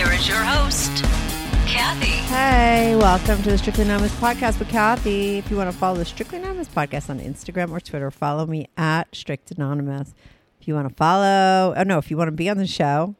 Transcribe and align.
Here 0.00 0.12
is 0.12 0.26
your 0.26 0.42
host, 0.42 1.04
Kathy. 1.68 2.06
Hey, 2.06 2.96
welcome 2.96 3.42
to 3.42 3.50
the 3.50 3.58
Strictly 3.58 3.84
Anonymous 3.84 4.14
podcast 4.14 4.58
with 4.58 4.70
Kathy. 4.70 5.36
If 5.36 5.50
you 5.50 5.58
want 5.58 5.70
to 5.70 5.76
follow 5.76 5.98
the 5.98 6.06
Strictly 6.06 6.38
Anonymous 6.38 6.68
podcast 6.68 7.10
on 7.10 7.20
Instagram 7.20 7.70
or 7.70 7.80
Twitter, 7.80 8.10
follow 8.10 8.46
me 8.46 8.66
at 8.78 9.14
Strict 9.14 9.50
Anonymous. 9.50 10.14
If 10.58 10.66
you 10.66 10.72
want 10.72 10.88
to 10.88 10.94
follow, 10.94 11.74
oh 11.76 11.82
no, 11.82 11.98
if 11.98 12.10
you 12.10 12.16
want 12.16 12.28
to 12.28 12.32
be 12.32 12.48
on 12.48 12.56
the 12.56 12.66
show 12.66 13.14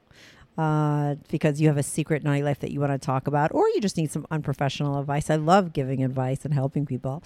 uh, 0.58 1.14
because 1.28 1.60
you 1.60 1.68
have 1.68 1.76
a 1.76 1.82
secret 1.82 2.22
naughty 2.22 2.42
life 2.42 2.58
that 2.60 2.70
you 2.70 2.80
want 2.80 2.92
to 2.92 2.98
talk 2.98 3.26
about, 3.26 3.52
or 3.52 3.66
you 3.68 3.80
just 3.80 3.96
need 3.96 4.10
some 4.10 4.26
unprofessional 4.30 4.98
advice. 4.98 5.30
I 5.30 5.36
love 5.36 5.72
giving 5.72 6.04
advice 6.04 6.44
and 6.44 6.52
helping 6.52 6.86
people. 6.86 7.22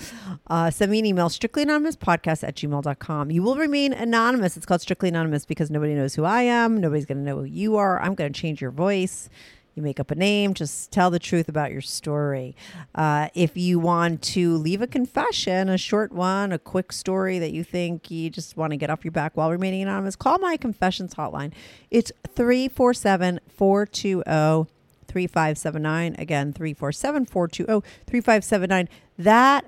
Uh, 0.46 0.70
send 0.70 0.92
me 0.92 0.98
an 0.98 1.06
email, 1.06 1.28
strictlyanonymouspodcast 1.28 2.46
at 2.46 2.56
gmail.com. 2.56 3.30
You 3.30 3.42
will 3.42 3.56
remain 3.56 3.92
anonymous. 3.92 4.56
It's 4.56 4.66
called 4.66 4.80
Strictly 4.80 5.08
Anonymous 5.08 5.46
because 5.46 5.70
nobody 5.70 5.94
knows 5.94 6.14
who 6.14 6.24
I 6.24 6.42
am. 6.42 6.80
Nobody's 6.80 7.06
going 7.06 7.18
to 7.18 7.24
know 7.24 7.38
who 7.38 7.44
you 7.44 7.76
are. 7.76 8.00
I'm 8.00 8.14
going 8.14 8.32
to 8.32 8.40
change 8.40 8.60
your 8.60 8.70
voice. 8.70 9.28
You 9.74 9.82
make 9.82 9.98
up 9.98 10.12
a 10.12 10.14
name, 10.14 10.54
just 10.54 10.92
tell 10.92 11.10
the 11.10 11.18
truth 11.18 11.48
about 11.48 11.72
your 11.72 11.80
story. 11.80 12.54
Uh, 12.94 13.28
if 13.34 13.56
you 13.56 13.80
want 13.80 14.22
to 14.22 14.56
leave 14.56 14.80
a 14.80 14.86
confession, 14.86 15.68
a 15.68 15.76
short 15.76 16.12
one, 16.12 16.52
a 16.52 16.60
quick 16.60 16.92
story 16.92 17.40
that 17.40 17.52
you 17.52 17.64
think 17.64 18.08
you 18.08 18.30
just 18.30 18.56
want 18.56 18.70
to 18.70 18.76
get 18.76 18.88
off 18.88 19.04
your 19.04 19.10
back 19.10 19.36
while 19.36 19.50
remaining 19.50 19.82
anonymous, 19.82 20.14
call 20.14 20.38
my 20.38 20.56
confessions 20.56 21.14
hotline. 21.14 21.52
It's 21.90 22.12
347 22.34 23.40
420 23.48 24.70
3579. 25.08 26.16
Again, 26.18 26.52
347 26.52 27.26
420 27.26 27.88
3579. 28.06 28.88
That 29.18 29.64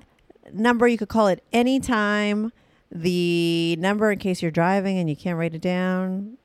number, 0.53 0.87
you 0.87 0.97
could 0.97 1.09
call 1.09 1.27
it 1.27 1.43
anytime. 1.51 2.53
The 2.89 3.75
number, 3.79 4.11
in 4.11 4.19
case 4.19 4.41
you're 4.41 4.51
driving 4.51 4.97
and 4.97 5.09
you 5.09 5.15
can't 5.17 5.37
write 5.37 5.53
it 5.53 5.61
down, 5.61 6.37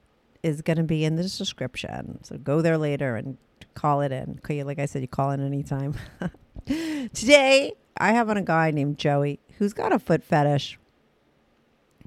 is 0.42 0.62
going 0.62 0.78
to 0.78 0.82
be 0.82 1.04
in 1.04 1.16
the 1.16 1.22
description. 1.22 2.18
So 2.24 2.36
go 2.36 2.62
there 2.62 2.76
later 2.76 3.16
and 3.16 3.38
call 3.74 4.00
it 4.02 4.12
in. 4.12 4.40
Like 4.48 4.78
I 4.78 4.86
said, 4.86 5.02
you 5.02 5.08
call 5.08 5.30
in 5.30 5.44
anytime. 5.44 5.94
Today, 6.66 7.72
I 7.96 8.12
have 8.12 8.30
on 8.30 8.36
a 8.36 8.42
guy 8.42 8.70
named 8.70 8.98
Joey 8.98 9.40
who's 9.58 9.72
got 9.72 9.92
a 9.92 9.98
foot 9.98 10.22
fetish. 10.22 10.78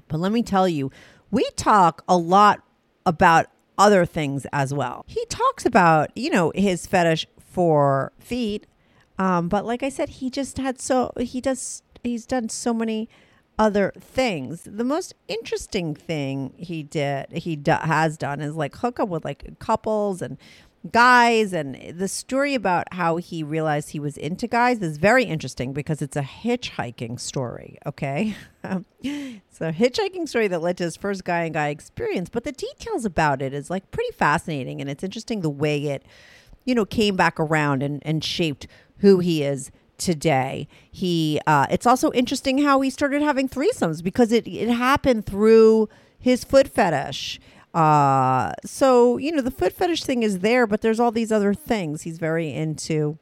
But 0.08 0.20
let 0.20 0.32
me 0.32 0.42
tell 0.42 0.68
you, 0.68 0.90
we 1.30 1.48
talk 1.56 2.04
a 2.08 2.16
lot 2.16 2.62
about 3.04 3.46
other 3.78 4.06
things 4.06 4.46
as 4.52 4.72
well. 4.72 5.04
He 5.06 5.24
talks 5.26 5.66
about, 5.66 6.10
you 6.16 6.30
know, 6.30 6.52
his 6.54 6.86
fetish 6.86 7.26
for 7.38 8.12
feet. 8.18 8.66
Um, 9.18 9.48
but 9.48 9.64
like 9.64 9.82
I 9.82 9.88
said, 9.88 10.08
he 10.08 10.30
just 10.30 10.58
had 10.58 10.80
so, 10.80 11.12
he 11.18 11.40
does, 11.40 11.82
he's 12.02 12.26
done 12.26 12.48
so 12.48 12.72
many 12.72 13.08
other 13.58 13.92
things. 13.98 14.68
The 14.70 14.84
most 14.84 15.14
interesting 15.28 15.94
thing 15.94 16.52
he 16.56 16.82
did, 16.82 17.32
he 17.32 17.56
do, 17.56 17.72
has 17.72 18.16
done 18.16 18.40
is 18.40 18.54
like 18.54 18.76
hook 18.76 19.00
up 19.00 19.08
with 19.08 19.24
like 19.24 19.58
couples 19.58 20.20
and 20.20 20.36
guys 20.92 21.52
and 21.52 21.98
the 21.98 22.08
story 22.08 22.54
about 22.54 22.92
how 22.92 23.16
he 23.16 23.42
realized 23.42 23.90
he 23.90 24.00
was 24.00 24.16
into 24.16 24.46
guys 24.46 24.80
is 24.80 24.96
very 24.96 25.24
interesting 25.24 25.72
because 25.72 26.02
it's 26.02 26.16
a 26.16 26.22
hitchhiking 26.22 27.18
story 27.18 27.78
okay? 27.86 28.34
It's 29.02 29.60
a 29.60 29.72
hitchhiking 29.72 30.28
story 30.28 30.48
that 30.48 30.60
led 30.60 30.76
to 30.78 30.84
his 30.84 30.96
first 30.96 31.24
guy 31.24 31.44
and 31.44 31.54
guy 31.54 31.68
experience 31.68 32.28
but 32.28 32.44
the 32.44 32.52
details 32.52 33.04
about 33.04 33.40
it 33.40 33.54
is 33.54 33.70
like 33.70 33.90
pretty 33.90 34.12
fascinating 34.12 34.80
and 34.80 34.90
it's 34.90 35.04
interesting 35.04 35.40
the 35.40 35.50
way 35.50 35.78
it 35.84 36.04
you 36.64 36.74
know 36.74 36.84
came 36.84 37.16
back 37.16 37.38
around 37.38 37.82
and, 37.82 38.02
and 38.04 38.24
shaped 38.24 38.66
who 38.98 39.20
he 39.20 39.42
is 39.42 39.70
today. 39.98 40.68
He 40.90 41.40
uh, 41.46 41.66
it's 41.70 41.86
also 41.86 42.12
interesting 42.12 42.58
how 42.58 42.80
he 42.80 42.90
started 42.90 43.22
having 43.22 43.48
threesomes 43.48 44.02
because 44.02 44.32
it, 44.32 44.46
it 44.46 44.68
happened 44.68 45.26
through 45.26 45.88
his 46.18 46.44
foot 46.44 46.68
fetish 46.68 47.40
uh, 47.76 48.52
so, 48.64 49.18
you 49.18 49.30
know, 49.30 49.42
the 49.42 49.50
foot 49.50 49.70
fetish 49.70 50.02
thing 50.02 50.22
is 50.22 50.38
there, 50.38 50.66
but 50.66 50.80
there's 50.80 50.98
all 50.98 51.12
these 51.12 51.30
other 51.30 51.52
things. 51.52 52.02
He's 52.02 52.16
very 52.16 52.50
into 52.50 53.18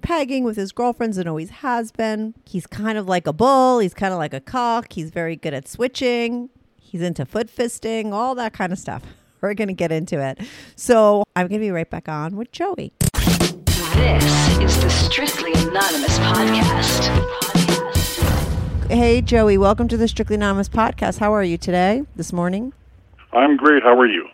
pegging 0.00 0.44
with 0.44 0.56
his 0.56 0.72
girlfriends 0.72 1.18
and 1.18 1.28
always 1.28 1.50
has 1.50 1.92
been. 1.92 2.32
He's 2.46 2.66
kind 2.66 2.96
of 2.96 3.06
like 3.06 3.26
a 3.26 3.34
bull. 3.34 3.80
He's 3.80 3.92
kind 3.92 4.14
of 4.14 4.18
like 4.18 4.32
a 4.32 4.40
cock. 4.40 4.94
He's 4.94 5.10
very 5.10 5.36
good 5.36 5.52
at 5.52 5.68
switching. 5.68 6.48
He's 6.78 7.02
into 7.02 7.26
foot 7.26 7.54
fisting, 7.54 8.12
all 8.12 8.34
that 8.36 8.54
kind 8.54 8.72
of 8.72 8.78
stuff. 8.78 9.02
We're 9.42 9.52
going 9.52 9.68
to 9.68 9.74
get 9.74 9.92
into 9.92 10.18
it. 10.20 10.40
So 10.74 11.24
I'm 11.36 11.46
going 11.46 11.60
to 11.60 11.66
be 11.66 11.70
right 11.70 11.88
back 11.88 12.08
on 12.08 12.34
with 12.36 12.50
Joey. 12.50 12.94
This 13.92 14.58
is 14.58 14.82
the 14.82 14.88
Strictly 14.88 15.52
Anonymous 15.52 16.18
Podcast. 16.18 17.08
Hey, 18.88 19.20
Joey, 19.20 19.58
welcome 19.58 19.86
to 19.88 19.98
the 19.98 20.08
Strictly 20.08 20.36
Anonymous 20.36 20.70
podcast. 20.70 21.18
How 21.18 21.34
are 21.34 21.44
you 21.44 21.58
today, 21.58 22.06
this 22.16 22.32
morning? 22.32 22.72
I'm 23.32 23.56
great. 23.56 23.82
How 23.82 23.98
are 23.98 24.06
you? 24.06 24.28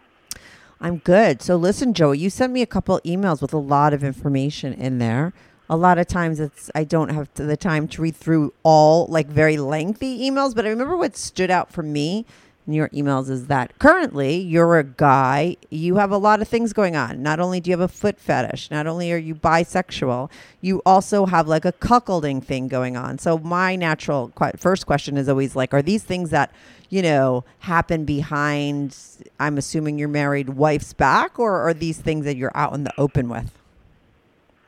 I'm 0.80 0.98
good. 0.98 1.40
So 1.42 1.56
listen, 1.56 1.94
Joey, 1.94 2.18
you 2.18 2.30
sent 2.30 2.52
me 2.52 2.62
a 2.62 2.66
couple 2.66 3.00
emails 3.04 3.40
with 3.40 3.52
a 3.52 3.58
lot 3.58 3.92
of 3.92 4.04
information 4.04 4.72
in 4.74 4.98
there. 4.98 5.32
A 5.70 5.76
lot 5.76 5.98
of 5.98 6.06
times 6.06 6.40
it's 6.40 6.70
I 6.74 6.84
don't 6.84 7.08
have 7.08 7.32
the 7.34 7.56
time 7.56 7.88
to 7.88 8.02
read 8.02 8.16
through 8.16 8.52
all 8.62 9.06
like 9.06 9.26
very 9.26 9.56
lengthy 9.56 10.18
emails, 10.28 10.54
but 10.54 10.66
I 10.66 10.68
remember 10.68 10.96
what 10.96 11.16
stood 11.16 11.50
out 11.50 11.72
for 11.72 11.82
me 11.82 12.26
your 12.66 12.88
emails 12.90 13.28
is 13.28 13.46
that 13.48 13.78
currently 13.78 14.36
you're 14.36 14.78
a 14.78 14.84
guy, 14.84 15.56
you 15.70 15.96
have 15.96 16.10
a 16.10 16.16
lot 16.16 16.40
of 16.40 16.48
things 16.48 16.72
going 16.72 16.96
on. 16.96 17.22
Not 17.22 17.38
only 17.38 17.60
do 17.60 17.70
you 17.70 17.76
have 17.76 17.80
a 17.80 17.92
foot 17.92 18.18
fetish, 18.18 18.70
not 18.70 18.86
only 18.86 19.12
are 19.12 19.18
you 19.18 19.34
bisexual, 19.34 20.30
you 20.62 20.80
also 20.86 21.26
have 21.26 21.46
like 21.46 21.66
a 21.66 21.72
cuckolding 21.72 22.42
thing 22.42 22.68
going 22.68 22.96
on. 22.96 23.18
So 23.18 23.38
my 23.38 23.76
natural 23.76 24.32
qu- 24.34 24.56
first 24.56 24.86
question 24.86 25.18
is 25.18 25.28
always 25.28 25.54
like, 25.54 25.74
are 25.74 25.82
these 25.82 26.04
things 26.04 26.30
that 26.30 26.52
you 26.88 27.02
know 27.02 27.44
happen 27.58 28.04
behind? 28.04 28.96
I'm 29.38 29.58
assuming 29.58 29.98
your 29.98 30.08
married 30.08 30.50
wife's 30.50 30.94
back, 30.94 31.38
or 31.38 31.60
are 31.60 31.74
these 31.74 31.98
things 32.00 32.24
that 32.24 32.36
you're 32.36 32.56
out 32.56 32.72
in 32.72 32.84
the 32.84 32.92
open 32.96 33.28
with? 33.28 33.52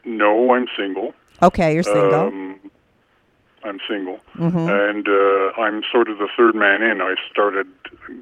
No, 0.05 0.53
I'm 0.53 0.67
single. 0.77 1.15
Okay, 1.43 1.75
you're 1.75 1.83
single. 1.83 2.15
Um, 2.15 2.61
I'm 3.67 3.81
single, 3.89 4.21
and 4.35 5.09
uh, 5.09 5.61
I'm 5.61 5.83
sort 5.91 6.09
of 6.09 6.19
the 6.19 6.29
third 6.37 6.55
man 6.55 6.83
in. 6.83 7.01
I 7.01 7.15
started 7.31 7.67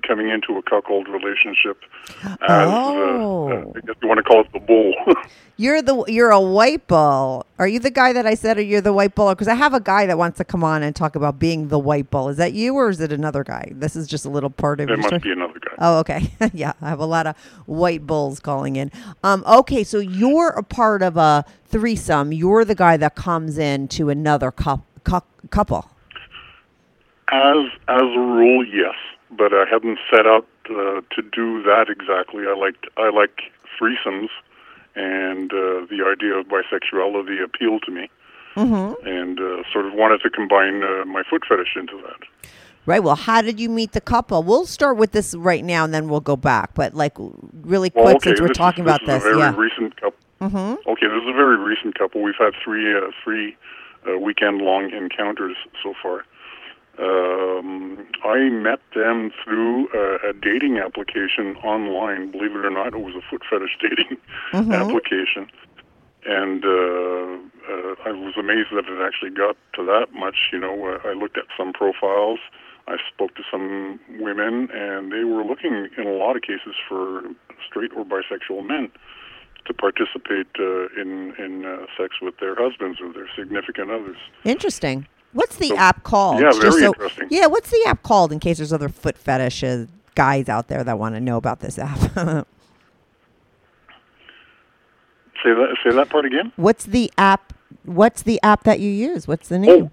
coming 0.06 0.30
into 0.30 0.56
a 0.56 0.62
cuckold 0.62 1.08
relationship 1.08 1.82
as 2.24 2.36
Oh. 2.48 3.48
uh, 3.50 3.54
uh, 3.54 3.72
I 3.76 3.80
guess 3.86 3.96
you 4.02 4.08
want 4.08 4.18
to 4.18 4.22
call 4.22 4.40
it 4.40 4.52
the 4.52 4.60
bull. 4.60 4.94
You're 5.56 5.82
the 5.82 6.04
you're 6.08 6.30
a 6.32 6.40
white 6.40 6.88
bull. 6.88 7.46
Are 7.60 7.68
you 7.68 7.78
the 7.78 7.90
guy 7.92 8.12
that 8.12 8.26
I 8.26 8.34
said, 8.34 8.58
or 8.58 8.62
you're 8.62 8.80
the 8.80 8.92
white 8.92 9.14
bull? 9.14 9.28
Because 9.28 9.46
I 9.46 9.54
have 9.54 9.72
a 9.72 9.78
guy 9.78 10.04
that 10.06 10.18
wants 10.18 10.38
to 10.38 10.44
come 10.44 10.64
on 10.64 10.82
and 10.82 10.96
talk 10.96 11.14
about 11.14 11.38
being 11.38 11.68
the 11.68 11.78
white 11.78 12.10
bull. 12.10 12.28
Is 12.28 12.38
that 12.38 12.54
you, 12.54 12.74
or 12.74 12.88
is 12.90 13.00
it 13.00 13.12
another 13.12 13.44
guy? 13.44 13.70
This 13.70 13.94
is 13.94 14.08
just 14.08 14.24
a 14.24 14.28
little 14.28 14.50
part 14.50 14.80
of 14.80 14.88
there 14.88 14.96
your 14.96 15.02
must 15.08 15.10
story. 15.10 15.20
be 15.20 15.30
another 15.30 15.60
guy. 15.60 15.74
Oh, 15.78 15.98
okay. 16.00 16.32
yeah, 16.52 16.72
I 16.82 16.88
have 16.88 16.98
a 16.98 17.06
lot 17.06 17.28
of 17.28 17.36
white 17.66 18.04
bulls 18.04 18.40
calling 18.40 18.74
in. 18.74 18.90
Um, 19.22 19.44
okay, 19.46 19.84
so 19.84 19.98
you're 20.00 20.48
a 20.48 20.64
part 20.64 21.02
of 21.02 21.16
a 21.16 21.44
threesome. 21.66 22.32
You're 22.32 22.64
the 22.64 22.74
guy 22.74 22.96
that 22.96 23.14
comes 23.14 23.56
in 23.56 23.86
to 23.88 24.10
another 24.10 24.50
cou- 24.50 24.82
cou- 25.04 25.20
couple. 25.50 25.88
As 27.32 27.66
as 27.88 28.02
a 28.02 28.20
rule, 28.20 28.64
yes, 28.66 28.94
but 29.30 29.52
I 29.52 29.64
haven't 29.70 29.98
set 30.10 30.26
out 30.26 30.46
uh, 30.70 31.00
to 31.14 31.22
do 31.32 31.62
that 31.62 31.86
exactly. 31.88 32.44
I 32.46 32.54
like 32.54 32.76
I 32.96 33.10
like 33.10 33.52
threesomes, 33.80 34.28
and 34.94 35.52
uh, 35.52 35.86
the 35.88 36.04
idea 36.06 36.34
of 36.34 36.46
bisexuality 36.46 37.42
appealed 37.42 37.82
to 37.86 37.90
me, 37.90 38.10
mm-hmm. 38.56 39.06
and 39.06 39.40
uh, 39.40 39.62
sort 39.72 39.86
of 39.86 39.94
wanted 39.94 40.20
to 40.22 40.30
combine 40.30 40.82
uh, 40.82 41.04
my 41.06 41.22
foot 41.28 41.42
fetish 41.48 41.76
into 41.76 41.96
that. 42.02 42.50
Right. 42.86 43.02
Well, 43.02 43.16
how 43.16 43.40
did 43.40 43.58
you 43.58 43.70
meet 43.70 43.92
the 43.92 44.00
couple? 44.02 44.42
We'll 44.42 44.66
start 44.66 44.98
with 44.98 45.12
this 45.12 45.34
right 45.34 45.64
now, 45.64 45.84
and 45.84 45.94
then 45.94 46.08
we'll 46.08 46.20
go 46.20 46.36
back. 46.36 46.74
But 46.74 46.94
like, 46.94 47.14
really 47.62 47.88
quick, 47.88 48.04
Well, 48.04 48.16
okay, 48.16 48.30
since 48.30 48.40
we're 48.42 48.48
this 48.48 48.56
talking 48.58 48.84
is, 48.84 48.88
about 48.88 49.00
this. 49.06 49.22
this, 49.22 49.24
Is 49.24 49.36
a 49.36 49.38
very 49.38 49.40
yeah. 49.40 49.56
recent 49.56 49.96
couple. 49.96 50.18
Mm-hmm. 50.42 50.90
Okay, 50.90 51.06
this 51.06 51.22
is 51.22 51.28
a 51.28 51.32
very 51.32 51.56
recent 51.56 51.98
couple. 51.98 52.22
We've 52.22 52.34
had 52.38 52.52
three 52.62 52.94
uh, 52.94 53.10
three 53.22 53.56
uh, 54.08 54.18
weekend 54.18 54.58
long 54.62 54.90
encounters 54.92 55.56
so 55.82 55.94
far. 56.02 56.24
Um, 56.98 58.06
I 58.22 58.48
met 58.50 58.78
them 58.94 59.32
through 59.42 59.88
uh, 59.88 60.30
a 60.30 60.32
dating 60.32 60.78
application 60.78 61.56
online. 61.64 62.30
Believe 62.30 62.52
it 62.52 62.64
or 62.64 62.70
not, 62.70 62.94
it 62.94 63.00
was 63.00 63.14
a 63.16 63.22
foot 63.28 63.42
fetish 63.50 63.76
dating 63.82 64.18
application, 64.72 65.50
and 66.24 66.64
uh, 66.64 67.34
uh, 67.68 67.94
I 68.06 68.12
was 68.12 68.34
amazed 68.38 68.68
that 68.72 68.86
it 68.86 69.02
actually 69.02 69.30
got 69.30 69.56
to 69.74 69.84
that 69.86 70.12
much. 70.14 70.50
You 70.52 70.60
know, 70.60 70.86
uh, 70.86 71.08
I 71.08 71.14
looked 71.14 71.36
at 71.36 71.44
some 71.56 71.72
profiles. 71.72 72.38
I 72.86 72.96
spoke 73.12 73.34
to 73.36 73.42
some 73.50 73.98
women, 74.20 74.68
and 74.72 75.10
they 75.10 75.24
were 75.24 75.42
looking 75.42 75.88
in 75.96 76.06
a 76.06 76.12
lot 76.12 76.36
of 76.36 76.42
cases 76.42 76.76
for 76.88 77.22
straight 77.66 77.90
or 77.96 78.04
bisexual 78.04 78.66
men. 78.66 78.92
To 79.66 79.74
participate 79.74 80.46
uh, 80.58 80.86
in 81.00 81.34
in 81.38 81.64
uh, 81.64 81.86
sex 81.96 82.14
with 82.20 82.36
their 82.38 82.54
husbands 82.54 83.00
or 83.00 83.12
their 83.12 83.28
significant 83.36 83.90
others. 83.90 84.16
Interesting. 84.44 85.06
What's 85.32 85.56
the 85.56 85.68
So- 85.68 85.76
app 85.76 86.02
called? 86.04 86.40
Yeah, 86.40 86.52
very 86.52 86.84
interesting. 86.84 87.28
Yeah, 87.30 87.46
what's 87.46 87.70
the 87.70 87.82
app 87.86 88.02
called 88.02 88.30
in 88.32 88.38
case 88.40 88.58
there's 88.58 88.72
other 88.72 88.88
foot 88.88 89.16
fetish 89.18 89.64
guys 90.14 90.48
out 90.48 90.68
there 90.68 90.84
that 90.84 90.98
want 90.98 91.14
to 91.16 91.20
know 91.20 91.36
about 91.36 91.60
this 91.60 91.78
app? 91.78 91.98
Say 95.42 95.50
that 95.52 95.76
say 95.84 95.94
that 95.94 96.08
part 96.08 96.24
again. 96.24 96.52
what's 96.56 96.84
the 96.86 97.12
app? 97.18 97.52
What's 97.84 98.22
the 98.22 98.40
app 98.42 98.62
that 98.64 98.80
you 98.80 98.88
use? 98.90 99.28
What's 99.28 99.48
the 99.48 99.58
name? 99.58 99.90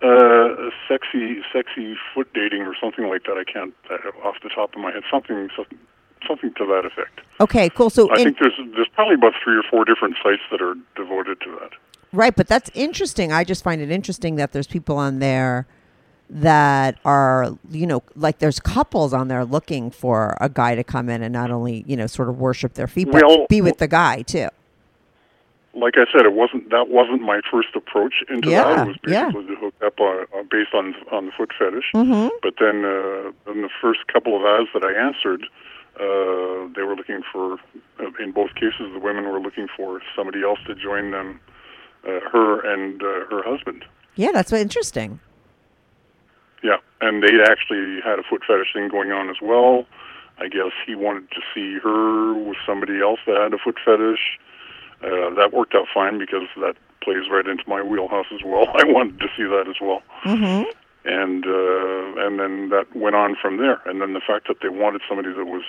Uh, 0.00 0.70
sexy 0.88 1.42
sexy 1.52 1.94
foot 2.14 2.32
dating 2.32 2.62
or 2.62 2.74
something 2.80 3.06
like 3.08 3.24
that. 3.24 3.36
I 3.36 3.44
can't 3.44 3.74
uh, 3.90 4.26
off 4.26 4.36
the 4.42 4.48
top 4.48 4.74
of 4.74 4.80
my 4.80 4.92
head. 4.92 5.02
Something 5.10 5.48
something, 5.56 5.78
something 6.26 6.52
to 6.54 6.66
that 6.66 6.84
effect. 6.84 7.20
Okay, 7.40 7.68
cool. 7.70 7.90
So, 7.90 8.08
I 8.10 8.18
in- 8.18 8.24
think 8.24 8.38
there's 8.40 8.58
there's 8.74 8.88
probably 8.94 9.14
about 9.14 9.32
three 9.42 9.56
or 9.56 9.62
four 9.70 9.84
different 9.84 10.16
sites 10.22 10.42
that 10.50 10.60
are 10.62 10.74
devoted 10.96 11.40
to 11.42 11.50
that. 11.60 11.70
right, 12.12 12.34
but 12.34 12.46
that's 12.48 12.70
interesting. 12.74 13.32
I 13.32 13.44
just 13.44 13.62
find 13.64 13.80
it 13.80 13.90
interesting 13.90 14.36
that 14.36 14.52
there's 14.52 14.66
people 14.66 14.96
on 14.96 15.18
there 15.18 15.66
that 16.30 16.98
are, 17.04 17.56
you 17.70 17.86
know, 17.86 18.02
like 18.16 18.38
there's 18.38 18.58
couples 18.58 19.12
on 19.12 19.28
there 19.28 19.44
looking 19.44 19.90
for 19.90 20.36
a 20.40 20.48
guy 20.48 20.74
to 20.74 20.82
come 20.82 21.08
in 21.10 21.22
and 21.22 21.32
not 21.32 21.50
only, 21.50 21.84
you 21.86 21.96
know, 21.96 22.06
sort 22.06 22.28
of 22.30 22.38
worship 22.40 22.74
their 22.74 22.86
feet, 22.86 23.10
but 23.12 23.22
Well- 23.22 23.46
be 23.48 23.60
with 23.60 23.78
the 23.78 23.88
guy 23.88 24.22
too. 24.22 24.48
Like 25.76 25.94
I 25.96 26.04
said, 26.12 26.24
it 26.24 26.32
wasn't 26.34 26.70
that 26.70 26.88
wasn't 26.88 27.20
my 27.22 27.40
first 27.50 27.74
approach 27.74 28.14
into 28.30 28.48
Yeah, 28.48 28.62
that. 28.62 28.86
It 28.86 28.88
was 28.88 28.96
yeah. 29.08 29.24
basically 29.26 29.54
to 29.56 29.60
hook 29.60 29.74
up 29.84 30.00
on, 30.00 30.26
uh, 30.32 30.42
based 30.48 30.72
on 30.72 30.94
on 31.10 31.26
the 31.26 31.32
foot 31.32 31.50
fetish. 31.58 31.90
Mm-hmm. 31.96 32.28
But 32.42 32.54
then, 32.60 32.84
uh, 32.84 33.50
in 33.52 33.62
the 33.62 33.68
first 33.82 34.06
couple 34.06 34.36
of 34.36 34.44
ads 34.46 34.68
that 34.72 34.84
I 34.84 34.92
answered, 34.94 35.44
uh, 35.96 36.68
they 36.74 36.82
were 36.82 36.96
looking 36.96 37.22
for, 37.32 37.54
uh, 38.00 38.10
in 38.20 38.32
both 38.32 38.54
cases, 38.54 38.92
the 38.92 39.00
women 39.00 39.24
were 39.24 39.40
looking 39.40 39.68
for 39.76 40.00
somebody 40.16 40.42
else 40.42 40.58
to 40.66 40.74
join 40.74 41.10
them, 41.10 41.40
uh, 42.06 42.20
her 42.32 42.60
and 42.72 43.02
uh, 43.02 43.26
her 43.30 43.42
husband. 43.44 43.84
Yeah, 44.16 44.32
that's 44.32 44.52
interesting. 44.52 45.20
Yeah, 46.62 46.78
and 47.00 47.22
they 47.22 47.42
actually 47.42 48.00
had 48.02 48.18
a 48.18 48.22
foot 48.22 48.42
fetish 48.46 48.72
thing 48.72 48.88
going 48.88 49.12
on 49.12 49.28
as 49.28 49.36
well. 49.42 49.86
I 50.38 50.48
guess 50.48 50.72
he 50.86 50.94
wanted 50.94 51.30
to 51.30 51.40
see 51.54 51.78
her 51.78 52.34
with 52.34 52.56
somebody 52.66 53.00
else 53.00 53.20
that 53.26 53.36
had 53.36 53.54
a 53.54 53.58
foot 53.58 53.78
fetish. 53.84 54.38
Uh, 55.02 55.34
that 55.34 55.52
worked 55.52 55.74
out 55.74 55.86
fine 55.92 56.18
because 56.18 56.48
that 56.56 56.76
plays 57.02 57.28
right 57.30 57.46
into 57.46 57.62
my 57.68 57.82
wheelhouse 57.82 58.26
as 58.32 58.40
well. 58.44 58.66
I 58.74 58.84
wanted 58.84 59.20
to 59.20 59.28
see 59.36 59.44
that 59.44 59.66
as 59.68 59.76
well. 59.80 60.02
Mm-hmm. 60.24 60.70
And 61.04 61.44
uh, 61.46 62.26
and 62.26 62.40
then 62.40 62.68
that 62.70 62.86
went 62.94 63.14
on 63.14 63.36
from 63.40 63.58
there. 63.58 63.80
And 63.86 64.00
then 64.00 64.14
the 64.14 64.20
fact 64.26 64.48
that 64.48 64.56
they 64.62 64.68
wanted 64.68 65.02
somebody 65.08 65.32
that 65.32 65.44
was 65.44 65.64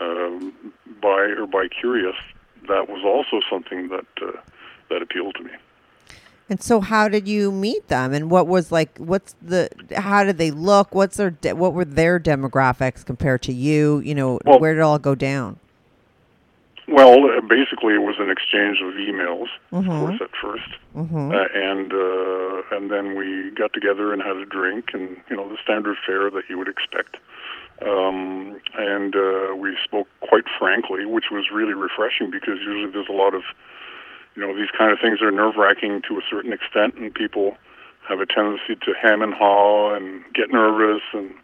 um, 0.00 0.54
bi 1.00 1.30
or 1.38 1.46
bi 1.46 1.68
curious, 1.68 2.16
that 2.68 2.88
was 2.88 3.02
also 3.04 3.44
something 3.48 3.88
that 3.88 4.06
uh, 4.22 4.40
that 4.90 5.02
appealed 5.02 5.34
to 5.36 5.44
me. 5.44 5.50
And 6.48 6.62
so, 6.62 6.80
how 6.80 7.08
did 7.08 7.26
you 7.26 7.50
meet 7.50 7.88
them? 7.88 8.12
And 8.12 8.30
what 8.30 8.46
was 8.46 8.70
like? 8.70 8.96
What's 8.98 9.34
the? 9.42 9.68
How 9.96 10.22
did 10.22 10.38
they 10.38 10.50
look? 10.52 10.94
What's 10.94 11.16
their? 11.16 11.30
De- 11.30 11.54
what 11.56 11.74
were 11.74 11.84
their 11.84 12.20
demographics 12.20 13.04
compared 13.04 13.42
to 13.42 13.52
you? 13.52 13.98
You 14.00 14.14
know, 14.14 14.38
Well- 14.44 14.60
where 14.60 14.74
did 14.74 14.80
it 14.80 14.82
all 14.82 14.98
go 14.98 15.14
down? 15.14 15.58
Well, 16.88 17.40
basically, 17.42 17.94
it 17.94 18.02
was 18.02 18.14
an 18.20 18.30
exchange 18.30 18.80
of 18.80 18.94
emails, 18.94 19.48
Mhm. 19.72 19.80
of 19.80 19.86
course, 20.00 20.20
at 20.20 20.30
1st 20.36 20.78
Mhm. 20.94 21.34
uh, 21.34 21.48
and 21.52 21.92
uh, 21.92 22.76
and 22.76 22.90
then 22.90 23.16
we 23.16 23.50
got 23.50 23.72
together 23.72 24.12
and 24.12 24.22
had 24.22 24.36
a 24.36 24.44
drink, 24.44 24.94
and 24.94 25.20
you 25.28 25.36
know 25.36 25.48
the 25.48 25.56
standard 25.62 25.96
fare 26.06 26.30
that 26.30 26.48
you 26.48 26.58
would 26.58 26.68
expect. 26.68 27.16
Um, 27.82 28.56
and 28.78 29.14
uh, 29.16 29.54
we 29.56 29.76
spoke 29.84 30.08
quite 30.20 30.48
frankly, 30.58 31.04
which 31.04 31.30
was 31.30 31.50
really 31.50 31.74
refreshing 31.74 32.30
because 32.30 32.58
usually 32.60 32.90
there's 32.90 33.08
a 33.08 33.12
lot 33.12 33.34
of, 33.34 33.42
you 34.34 34.40
know, 34.46 34.54
these 34.56 34.70
kind 34.70 34.92
of 34.92 34.98
things 35.00 35.20
are 35.20 35.30
nerve 35.30 35.56
wracking 35.56 36.00
to 36.02 36.16
a 36.18 36.22
certain 36.30 36.52
extent, 36.52 36.94
and 36.94 37.12
people 37.12 37.58
have 38.08 38.20
a 38.20 38.26
tendency 38.26 38.76
to 38.76 38.94
hem 38.94 39.20
and 39.22 39.34
haw 39.34 39.92
and 39.92 40.22
get 40.32 40.50
nervous 40.52 41.02
and 41.12 41.34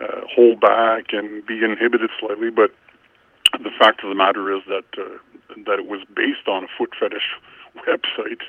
uh, 0.00 0.20
hold 0.34 0.60
back 0.60 1.12
and 1.12 1.44
be 1.44 1.62
inhibited 1.64 2.10
slightly. 2.20 2.50
But 2.50 2.70
the 3.58 3.70
fact 3.78 4.02
of 4.02 4.08
the 4.08 4.14
matter 4.14 4.54
is 4.54 4.62
that 4.68 4.84
uh, 4.98 5.18
that 5.66 5.78
it 5.78 5.86
was 5.86 6.00
based 6.14 6.48
on 6.48 6.64
a 6.64 6.66
foot 6.78 6.90
fetish 6.98 7.36
website, 7.88 8.42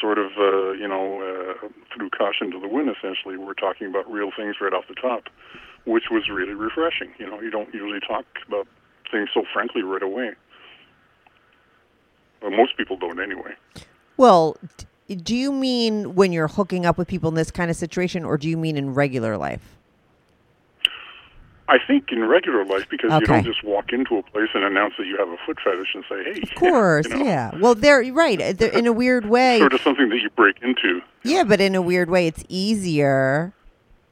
sort 0.00 0.18
of, 0.18 0.32
uh, 0.38 0.72
you 0.72 0.88
know, 0.88 1.20
uh, 1.22 1.68
threw 1.94 2.10
caution 2.10 2.50
to 2.50 2.60
the 2.60 2.68
wind. 2.68 2.88
Essentially, 2.88 3.36
we're 3.36 3.54
talking 3.54 3.86
about 3.86 4.10
real 4.10 4.30
things 4.36 4.56
right 4.60 4.72
off 4.72 4.84
the 4.88 4.94
top, 4.94 5.24
which 5.86 6.04
was 6.10 6.28
really 6.28 6.54
refreshing. 6.54 7.10
You 7.18 7.26
know, 7.30 7.40
you 7.40 7.50
don't 7.50 7.72
usually 7.72 8.00
talk 8.00 8.24
about 8.46 8.66
things 9.10 9.28
so 9.32 9.44
frankly 9.52 9.82
right 9.82 10.02
away. 10.02 10.32
Well, 12.42 12.50
most 12.50 12.76
people 12.76 12.96
don't 12.96 13.20
anyway. 13.20 13.52
Well, 14.16 14.56
do 15.08 15.34
you 15.34 15.52
mean 15.52 16.14
when 16.14 16.32
you're 16.32 16.48
hooking 16.48 16.86
up 16.86 16.98
with 16.98 17.08
people 17.08 17.28
in 17.28 17.34
this 17.34 17.50
kind 17.50 17.70
of 17.70 17.76
situation, 17.76 18.24
or 18.24 18.36
do 18.36 18.48
you 18.48 18.56
mean 18.56 18.76
in 18.76 18.94
regular 18.94 19.36
life? 19.36 19.76
I 21.68 21.78
think 21.78 22.12
in 22.12 22.22
regular 22.24 22.64
life, 22.64 22.86
because 22.90 23.10
you 23.12 23.20
don't 23.26 23.44
just 23.44 23.64
walk 23.64 23.92
into 23.92 24.16
a 24.18 24.22
place 24.22 24.50
and 24.54 24.64
announce 24.64 24.94
that 24.98 25.06
you 25.06 25.16
have 25.16 25.28
a 25.28 25.36
foot 25.46 25.58
fetish 25.64 25.94
and 25.94 26.04
say, 26.08 26.24
"Hey," 26.34 26.40
Of 26.42 26.54
course, 26.56 27.06
you 27.10 27.16
know, 27.16 27.24
yeah. 27.24 27.50
Well, 27.58 27.74
they're 27.74 28.04
right. 28.12 28.40
uh, 28.40 28.52
They're, 28.52 28.70
in 28.76 28.86
a 28.86 28.92
weird 28.92 29.26
way, 29.30 29.60
sort 29.60 29.72
of 29.72 29.80
something 29.80 30.08
that 30.10 30.18
you 30.18 30.28
break 30.30 30.56
into. 30.62 31.00
yeah, 31.22 31.42
but 31.44 31.60
in 31.62 31.74
a 31.74 31.80
weird 31.82 32.10
way, 32.10 32.26
it's 32.26 32.44
easier 32.50 33.54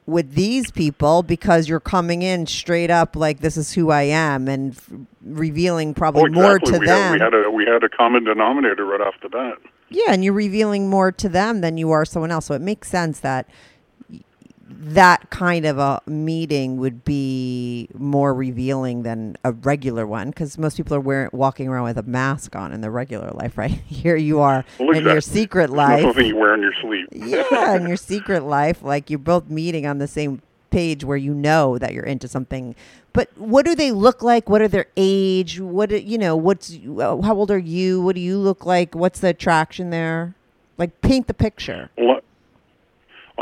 with 0.05 0.33
these 0.33 0.69
people 0.71 1.23
because 1.23 1.69
you're 1.69 1.79
coming 1.79 2.23
in 2.23 2.45
straight 2.45 2.89
up 2.89 3.15
like 3.15 3.39
this 3.39 3.55
is 3.55 3.71
who 3.73 3.89
I 3.89 4.01
am 4.01 4.47
and 4.49 4.75
f- 4.75 4.89
revealing 5.23 5.93
probably 5.93 6.23
Oh, 6.23 6.33
more 6.33 6.59
to 6.59 6.77
we 6.79 6.85
them. 6.85 7.19
Had, 7.19 7.31
we 7.33 7.37
had 7.37 7.45
a 7.45 7.51
we 7.51 7.65
had 7.65 7.83
a 7.83 7.89
common 7.89 8.23
denominator 8.25 8.85
right 8.85 8.99
off 9.01 9.13
the 9.21 9.29
bat. 9.29 9.59
Yeah, 9.89 10.05
and 10.09 10.23
you're 10.23 10.33
revealing 10.33 10.89
more 10.89 11.11
to 11.11 11.29
them 11.29 11.61
than 11.61 11.77
you 11.77 11.91
are 11.91 12.03
someone 12.03 12.31
else. 12.31 12.47
So 12.47 12.55
it 12.55 12.61
makes 12.61 12.89
sense 12.89 13.19
that 13.19 13.47
that 14.69 15.29
kind 15.29 15.65
of 15.65 15.77
a 15.77 16.01
meeting 16.07 16.77
would 16.77 17.03
be 17.03 17.89
more 17.93 18.33
revealing 18.33 19.03
than 19.03 19.35
a 19.43 19.51
regular 19.51 20.07
one 20.07 20.29
because 20.29 20.57
most 20.57 20.77
people 20.77 20.95
are 20.95 20.99
wearing 21.01 21.29
walking 21.33 21.67
around 21.67 21.83
with 21.83 21.97
a 21.97 22.03
mask 22.03 22.55
on 22.55 22.71
in 22.71 22.81
their 22.81 22.91
regular 22.91 23.29
life, 23.31 23.57
right? 23.57 23.71
Here 23.87 24.15
you 24.15 24.39
are 24.39 24.63
Well, 24.79 24.97
in 24.97 25.03
your 25.03 25.21
secret 25.21 25.69
life. 25.69 26.01
something 26.03 26.25
you 26.25 26.37
wear 26.37 26.53
on 26.53 26.61
your 26.61 26.73
sleeve. 26.81 27.07
yeah, 27.11 27.75
in 27.75 27.87
your 27.87 27.97
secret 27.97 28.43
life, 28.43 28.81
like 28.81 29.09
you're 29.09 29.19
both 29.19 29.49
meeting 29.49 29.85
on 29.85 29.97
the 29.97 30.07
same 30.07 30.41
page 30.69 31.03
where 31.03 31.17
you 31.17 31.33
know 31.33 31.77
that 31.77 31.93
you're 31.93 32.05
into 32.05 32.27
something. 32.27 32.75
But 33.11 33.29
what 33.37 33.65
do 33.65 33.75
they 33.75 33.91
look 33.91 34.23
like? 34.23 34.49
What 34.49 34.61
are 34.61 34.67
their 34.67 34.87
age? 34.97 35.59
What 35.59 35.91
you 35.91 36.17
know? 36.17 36.35
What's 36.35 36.73
uh, 36.73 37.21
how 37.21 37.35
old 37.35 37.51
are 37.51 37.59
you? 37.59 38.01
What 38.01 38.15
do 38.15 38.21
you 38.21 38.37
look 38.39 38.65
like? 38.65 38.95
What's 38.95 39.19
the 39.19 39.27
attraction 39.29 39.91
there? 39.91 40.33
Like 40.79 41.01
paint 41.01 41.27
the 41.27 41.33
picture. 41.35 41.91
Well, 41.97 42.21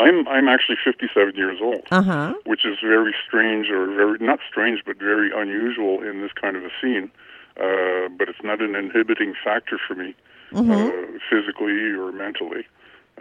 I'm 0.01 0.27
I'm 0.27 0.47
actually 0.47 0.77
57 0.83 1.35
years 1.35 1.59
old, 1.61 1.83
Uh 1.91 2.01
huh. 2.01 2.33
which 2.45 2.65
is 2.65 2.77
very 2.83 3.13
strange, 3.27 3.69
or 3.69 3.85
very 3.87 4.17
not 4.19 4.39
strange, 4.49 4.81
but 4.85 4.97
very 4.97 5.31
unusual 5.33 6.01
in 6.01 6.21
this 6.21 6.31
kind 6.33 6.55
of 6.57 6.63
a 6.63 6.69
scene. 6.81 7.11
Uh, 7.57 8.07
but 8.17 8.29
it's 8.29 8.43
not 8.43 8.61
an 8.61 8.75
inhibiting 8.75 9.33
factor 9.43 9.77
for 9.85 9.93
me, 9.95 10.15
uh, 10.55 10.91
physically 11.29 11.91
or 11.91 12.11
mentally. 12.11 12.65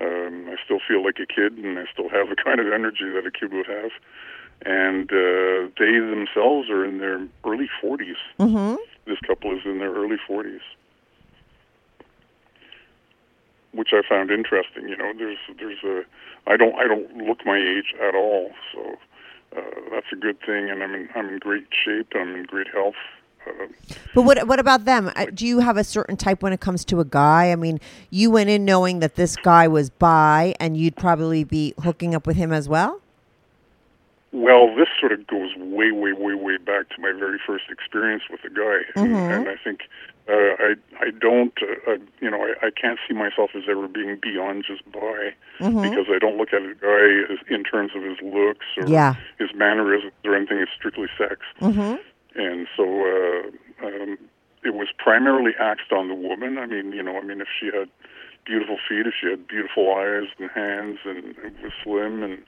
Um, 0.00 0.46
I 0.48 0.56
still 0.64 0.78
feel 0.86 1.04
like 1.04 1.18
a 1.18 1.26
kid, 1.26 1.58
and 1.58 1.78
I 1.78 1.84
still 1.92 2.08
have 2.08 2.28
the 2.28 2.36
kind 2.44 2.60
of 2.60 2.66
energy 2.72 3.10
that 3.14 3.26
a 3.26 3.30
kid 3.30 3.52
would 3.52 3.66
have. 3.66 3.90
And 4.64 5.10
uh, 5.10 5.68
they 5.78 5.98
themselves 5.98 6.68
are 6.70 6.84
in 6.84 6.98
their 6.98 7.26
early 7.44 7.68
40s. 7.82 8.14
Mm-hmm. 8.38 8.76
This 9.06 9.18
couple 9.26 9.52
is 9.56 9.62
in 9.64 9.78
their 9.78 9.92
early 9.92 10.18
40s, 10.28 10.60
which 13.72 13.88
I 13.92 14.02
found 14.08 14.30
interesting. 14.30 14.88
You 14.88 14.96
know, 14.96 15.12
there's 15.16 15.38
there's 15.58 15.82
a 15.84 16.02
I 16.46 16.56
don't 16.56 16.74
I 16.76 16.86
don't 16.86 17.16
look 17.16 17.44
my 17.46 17.56
age 17.58 17.94
at 18.02 18.14
all, 18.14 18.50
so 18.72 18.96
uh, 19.56 19.60
that's 19.90 20.06
a 20.12 20.16
good 20.16 20.38
thing. 20.40 20.70
And 20.70 20.82
I'm 20.82 20.94
in 20.94 21.08
I'm 21.14 21.28
in 21.28 21.38
great 21.38 21.66
shape. 21.84 22.08
I'm 22.14 22.34
in 22.34 22.44
great 22.44 22.68
health. 22.68 22.94
Uh, 23.46 23.66
But 24.14 24.22
what 24.22 24.46
what 24.46 24.58
about 24.58 24.84
them? 24.84 25.10
Uh, 25.16 25.26
Do 25.32 25.46
you 25.46 25.60
have 25.60 25.76
a 25.76 25.84
certain 25.84 26.16
type 26.16 26.42
when 26.42 26.52
it 26.52 26.60
comes 26.60 26.84
to 26.86 27.00
a 27.00 27.04
guy? 27.04 27.52
I 27.52 27.56
mean, 27.56 27.78
you 28.10 28.30
went 28.30 28.50
in 28.50 28.64
knowing 28.64 29.00
that 29.00 29.14
this 29.14 29.36
guy 29.36 29.68
was 29.68 29.90
bi, 29.90 30.54
and 30.60 30.76
you'd 30.76 30.96
probably 30.96 31.44
be 31.44 31.74
hooking 31.82 32.14
up 32.14 32.26
with 32.26 32.36
him 32.36 32.52
as 32.52 32.68
well. 32.68 33.00
Well, 34.32 34.74
this 34.76 34.86
sort 35.00 35.10
of 35.10 35.26
goes 35.26 35.50
way, 35.56 35.90
way, 35.90 36.12
way, 36.12 36.34
way 36.34 36.56
back 36.56 36.88
to 36.90 37.00
my 37.00 37.12
very 37.18 37.38
first 37.44 37.64
experience 37.68 38.22
with 38.30 38.38
a 38.44 38.50
guy, 38.50 38.78
and, 38.94 39.12
and 39.12 39.48
I 39.48 39.56
think 39.56 39.80
uh, 40.30 40.54
I, 40.62 40.74
I 41.00 41.10
don't, 41.10 41.52
uh, 41.62 41.92
uh, 41.92 41.96
you 42.20 42.30
know, 42.30 42.42
I, 42.42 42.66
I 42.66 42.70
can't 42.70 42.98
see 43.08 43.14
myself 43.14 43.50
as 43.56 43.64
ever 43.68 43.88
being 43.88 44.18
beyond 44.22 44.64
just 44.66 44.84
bi 44.92 45.32
because 45.58 46.06
I 46.08 46.18
don't 46.18 46.36
look 46.38 46.52
at 46.52 46.62
a 46.62 46.74
guy 46.80 47.32
as, 47.34 47.38
in 47.48 47.64
terms 47.64 47.92
of 47.96 48.02
his 48.02 48.18
looks 48.22 48.66
or 48.78 48.86
Yeah. 48.86 49.14
his 49.38 49.50
mannerisms 49.54 50.12
or 50.24 50.36
anything. 50.36 50.58
It's 50.58 50.70
strictly 50.76 51.08
sex, 51.18 51.40
Mm-hmm. 51.60 51.96
and 52.40 52.66
so 52.76 52.84
uh, 52.84 53.86
um, 53.86 54.18
it 54.62 54.74
was 54.74 54.88
primarily 54.98 55.52
axed 55.58 55.90
on 55.92 56.08
the 56.08 56.14
woman. 56.14 56.58
I 56.58 56.66
mean, 56.66 56.92
you 56.92 57.02
know, 57.02 57.16
I 57.18 57.22
mean, 57.22 57.40
if 57.40 57.48
she 57.58 57.66
had 57.66 57.88
beautiful 58.46 58.76
feet, 58.88 59.06
if 59.06 59.14
she 59.20 59.28
had 59.28 59.46
beautiful 59.48 59.92
eyes 59.94 60.28
and 60.38 60.50
hands, 60.50 60.98
and 61.04 61.34
was 61.62 61.72
slim 61.82 62.22
and 62.22 62.38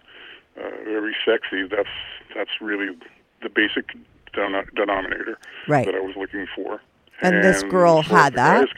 uh, 0.58 0.70
very 0.84 1.16
sexy. 1.24 1.66
That's 1.66 1.88
that's 2.36 2.60
really 2.60 2.94
the 3.42 3.48
basic 3.48 3.92
den- 4.34 4.66
denominator 4.76 5.38
Right. 5.68 5.84
that 5.86 5.94
I 5.94 6.00
was 6.00 6.14
looking 6.16 6.46
for. 6.54 6.80
And 7.22 7.42
this 7.42 7.62
girl 7.64 8.02
so 8.02 8.14
had 8.14 8.34
that. 8.34 8.68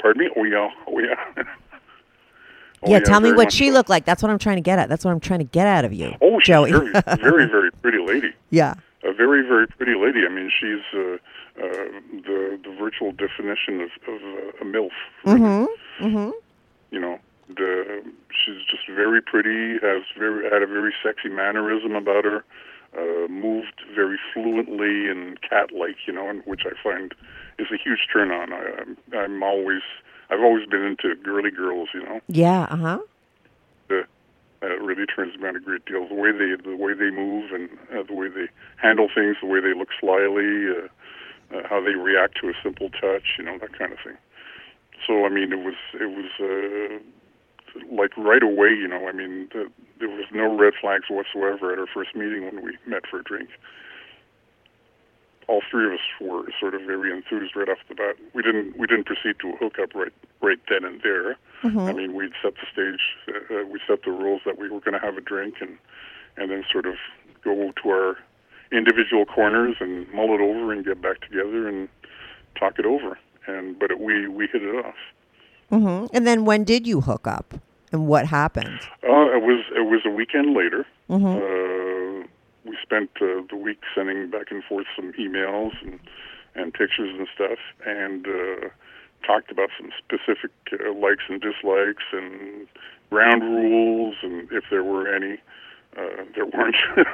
pardon 0.00 0.24
me? 0.24 0.30
Oh 0.36 0.44
yeah, 0.44 0.68
oh 0.86 0.98
yeah. 0.98 1.44
Oh, 2.84 2.90
yeah, 2.90 2.98
tell 2.98 3.20
me 3.20 3.32
what 3.32 3.52
she 3.52 3.68
so. 3.68 3.74
looked 3.74 3.88
like. 3.88 4.04
That's 4.04 4.22
what 4.22 4.30
I'm 4.30 4.38
trying 4.38 4.56
to 4.56 4.62
get 4.62 4.78
at. 4.78 4.88
That's 4.88 5.04
what 5.04 5.12
I'm 5.12 5.20
trying 5.20 5.38
to 5.38 5.44
get 5.44 5.68
out 5.68 5.84
of 5.84 5.92
you. 5.92 6.14
Oh, 6.20 6.40
she's 6.40 6.48
Joey. 6.48 6.72
very, 6.72 6.90
very, 7.20 7.46
very 7.46 7.70
pretty 7.70 7.98
lady. 7.98 8.32
yeah. 8.50 8.74
A 9.04 9.12
very, 9.12 9.42
very 9.46 9.66
pretty 9.66 9.94
lady. 9.94 10.24
I 10.24 10.28
mean, 10.28 10.50
she's 10.60 10.80
uh, 10.94 11.14
uh, 11.58 11.68
the 12.24 12.58
the 12.62 12.76
virtual 12.78 13.10
definition 13.12 13.80
of, 13.80 13.90
of 14.06 14.22
uh, 14.22 14.60
a 14.60 14.64
milf. 14.64 14.90
Mm-hmm. 15.24 16.04
Mm-hmm. 16.04 16.30
You 16.92 17.00
know, 17.00 17.18
the 17.48 18.02
she's 18.30 18.62
just 18.70 18.86
very 18.88 19.20
pretty. 19.20 19.78
Has 19.84 20.02
very 20.16 20.44
had 20.44 20.62
a 20.62 20.66
very 20.68 20.94
sexy 21.02 21.28
mannerism 21.28 21.96
about 21.96 22.24
her. 22.24 22.44
Uh, 22.96 23.26
moved 23.28 23.80
very 23.94 24.18
fluently 24.34 25.08
and 25.08 25.40
cat-like. 25.40 25.96
You 26.06 26.12
know, 26.12 26.28
and 26.28 26.42
which 26.44 26.62
I 26.66 26.72
find 26.82 27.14
is 27.58 27.68
a 27.72 27.76
huge 27.82 28.06
turn 28.12 28.30
on. 28.30 28.52
I, 28.52 28.70
I'm, 28.80 28.96
I'm 29.16 29.42
always 29.42 29.82
I've 30.30 30.40
always 30.40 30.66
been 30.68 30.82
into 30.82 31.14
girly 31.22 31.50
girls. 31.50 31.88
You 31.94 32.02
know. 32.04 32.20
Yeah. 32.28 32.66
Uh 32.70 32.76
huh. 32.76 32.98
uh, 33.90 34.02
uh, 34.62 34.76
really 34.78 35.06
turns 35.06 35.36
me 35.38 35.48
on 35.48 35.56
a 35.56 35.60
great 35.60 35.84
deal. 35.86 36.06
The 36.06 36.14
way 36.14 36.32
they 36.32 36.54
the 36.62 36.76
way 36.76 36.94
they 36.94 37.10
move 37.10 37.50
and 37.52 37.68
uh, 37.92 38.02
the 38.06 38.14
way 38.14 38.28
they 38.28 38.48
handle 38.76 39.08
things, 39.14 39.36
the 39.40 39.46
way 39.48 39.60
they 39.60 39.74
look 39.74 39.88
slyly, 40.00 40.68
uh, 40.70 41.56
uh, 41.56 41.68
how 41.68 41.80
they 41.80 41.94
react 41.94 42.38
to 42.40 42.48
a 42.48 42.52
simple 42.62 42.90
touch, 42.90 43.36
you 43.38 43.44
know 43.44 43.58
that 43.58 43.76
kind 43.78 43.92
of 43.92 43.98
thing. 44.04 44.16
So 45.06 45.24
I 45.26 45.30
mean, 45.30 45.52
it 45.52 45.58
was 45.58 45.74
it 45.94 46.10
was 46.10 46.30
uh, 46.40 46.98
like 47.90 48.16
right 48.16 48.42
away, 48.42 48.68
you 48.68 48.88
know. 48.88 49.08
I 49.08 49.12
mean, 49.12 49.48
the, 49.52 49.70
there 49.98 50.08
was 50.08 50.26
no 50.32 50.56
red 50.56 50.74
flags 50.80 51.04
whatsoever 51.08 51.72
at 51.72 51.78
our 51.78 51.86
first 51.86 52.14
meeting 52.14 52.44
when 52.44 52.64
we 52.64 52.76
met 52.86 53.02
for 53.10 53.20
a 53.20 53.22
drink. 53.22 53.50
All 55.48 55.60
three 55.70 55.86
of 55.86 55.92
us 55.92 56.00
were 56.20 56.44
sort 56.58 56.74
of 56.74 56.82
very 56.82 57.12
enthused 57.12 57.56
right 57.56 57.68
off 57.68 57.78
the 57.88 57.94
bat. 57.94 58.16
We 58.32 58.42
didn't 58.42 58.78
we 58.78 58.86
didn't 58.86 59.06
proceed 59.06 59.36
to 59.40 59.50
a 59.50 59.56
hookup 59.56 59.94
right 59.94 60.12
right 60.40 60.58
then 60.68 60.84
and 60.84 61.00
there. 61.02 61.36
I 61.88 61.92
mean, 61.92 62.14
we'd 62.14 62.32
set 62.42 62.54
the 62.54 62.66
stage, 62.72 63.00
uh, 63.28 63.54
uh, 63.54 63.64
we 63.66 63.80
set 63.86 64.04
the 64.04 64.10
rules 64.12 64.42
that 64.46 64.58
we 64.58 64.68
were 64.70 64.80
going 64.80 64.94
to 64.94 65.00
have 65.04 65.16
a 65.16 65.20
drink, 65.20 65.56
and 65.60 65.76
and 66.36 66.50
then 66.50 66.64
sort 66.72 66.86
of 66.86 66.94
go 67.44 67.72
to 67.82 67.88
our 67.90 68.16
individual 68.70 69.26
corners 69.26 69.76
and 69.80 70.10
mull 70.12 70.34
it 70.34 70.40
over 70.40 70.72
and 70.72 70.84
get 70.84 71.02
back 71.02 71.20
together 71.20 71.68
and 71.68 71.88
talk 72.58 72.78
it 72.78 72.86
over. 72.86 73.18
And 73.46 73.78
but 73.78 73.90
it, 73.90 74.00
we 74.00 74.28
we 74.28 74.46
hit 74.46 74.62
it 74.62 74.74
off. 74.84 74.94
Mm-hmm. 75.72 76.14
And 76.14 76.26
then 76.26 76.44
when 76.44 76.64
did 76.64 76.86
you 76.86 77.00
hook 77.00 77.26
up? 77.26 77.54
And 77.92 78.06
what 78.06 78.26
happened? 78.26 78.80
Uh, 79.02 79.28
it 79.36 79.42
was 79.42 79.64
it 79.76 79.86
was 79.86 80.00
a 80.06 80.10
weekend 80.10 80.54
later. 80.54 80.86
Mm-hmm. 81.10 81.26
Uh, 81.26 82.26
we 82.64 82.76
spent 82.82 83.10
uh, 83.20 83.42
the 83.50 83.56
week 83.56 83.80
sending 83.94 84.30
back 84.30 84.50
and 84.50 84.62
forth 84.64 84.86
some 84.96 85.12
emails 85.18 85.72
and 85.82 85.98
and 86.54 86.72
pictures 86.72 87.10
and 87.18 87.26
stuff, 87.34 87.58
and 87.86 88.26
uh, 88.26 88.68
talked 89.26 89.50
about 89.50 89.70
some 89.78 89.90
specific 89.98 90.50
uh, 90.72 90.92
likes 90.94 91.24
and 91.28 91.40
dislikes 91.40 92.04
and 92.12 92.66
ground 93.10 93.42
rules, 93.42 94.16
and 94.22 94.48
if 94.52 94.64
there 94.70 94.84
were 94.84 95.06
any, 95.14 95.38
uh, 95.98 96.24
there 96.34 96.46
weren't. 96.46 96.76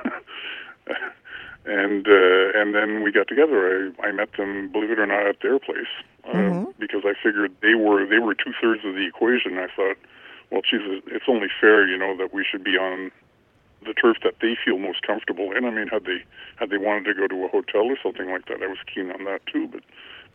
and 1.67 2.07
uh, 2.09 2.59
and 2.61 2.75
then 2.75 3.03
we 3.03 3.13
got 3.13 3.29
together. 3.29 3.93
I, 4.03 4.09
I 4.09 4.13
met 4.13 4.31
them, 4.37 4.71
believe 4.73 4.91
it 4.91 4.99
or 4.99 5.07
not, 5.07 5.27
at 5.27 5.37
their 5.43 5.59
place 5.59 5.87
uh, 6.25 6.33
Mhm. 6.33 6.68
Because 6.79 7.03
I 7.05 7.15
figured 7.21 7.55
they 7.63 7.75
were 7.75 8.07
they 8.07 8.19
were 8.19 8.35
two 8.35 8.53
thirds 8.61 8.85
of 8.85 8.95
the 8.95 9.07
equation. 9.07 9.59
I 9.59 9.69
thought, 9.75 9.97
well, 10.51 10.63
geez, 10.63 10.81
it's 11.07 11.27
only 11.29 11.49
fair, 11.61 11.87
you 11.87 11.99
know, 11.99 12.17
that 12.17 12.33
we 12.33 12.45
should 12.45 12.65
be 12.65 12.77
on 12.77 13.11
the 13.85 13.95
turf 13.95 14.19
that 14.25 14.35
they 14.41 14.57
feel 14.65 14.79
most 14.79 15.03
comfortable 15.03 15.53
in. 15.53 15.65
I 15.65 15.71
mean, 15.71 15.89
had 15.89 16.05
they 16.05 16.25
had 16.57 16.71
they 16.71 16.79
wanted 16.79 17.05
to 17.05 17.15
go 17.15 17.27
to 17.29 17.45
a 17.45 17.49
hotel 17.49 17.87
or 17.87 17.97
something 18.03 18.31
like 18.31 18.47
that, 18.47 18.63
I 18.63 18.67
was 18.67 18.79
keen 18.93 19.11
on 19.11 19.25
that 19.25 19.41
too. 19.47 19.69
But 19.69 19.83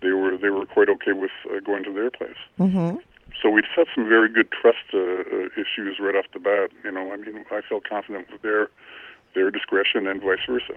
they 0.02 0.12
were 0.12 0.38
they 0.38 0.50
were 0.50 0.66
quite 0.66 0.90
okay 0.90 1.14
with 1.14 1.32
uh, 1.50 1.60
going 1.60 1.84
to 1.84 1.94
their 1.94 2.12
place. 2.12 2.40
Mm-hmm. 2.60 2.98
So 3.42 3.50
we'd 3.50 3.66
set 3.76 3.88
some 3.96 4.08
very 4.08 4.30
good 4.30 4.50
trust 4.52 4.86
uh, 4.94 5.00
uh, 5.00 5.48
issues 5.58 5.98
right 6.00 6.16
off 6.16 6.26
the 6.34 6.40
bat. 6.40 6.72
You 6.84 6.92
know, 6.92 7.12
I 7.12 7.18
mean, 7.18 7.44
I 7.52 7.62
felt 7.68 7.84
confident 7.88 8.32
with 8.32 8.42
their 8.42 8.70
their 9.36 9.50
discretion 9.52 10.08
and 10.08 10.22
vice 10.22 10.46
versa. 10.48 10.76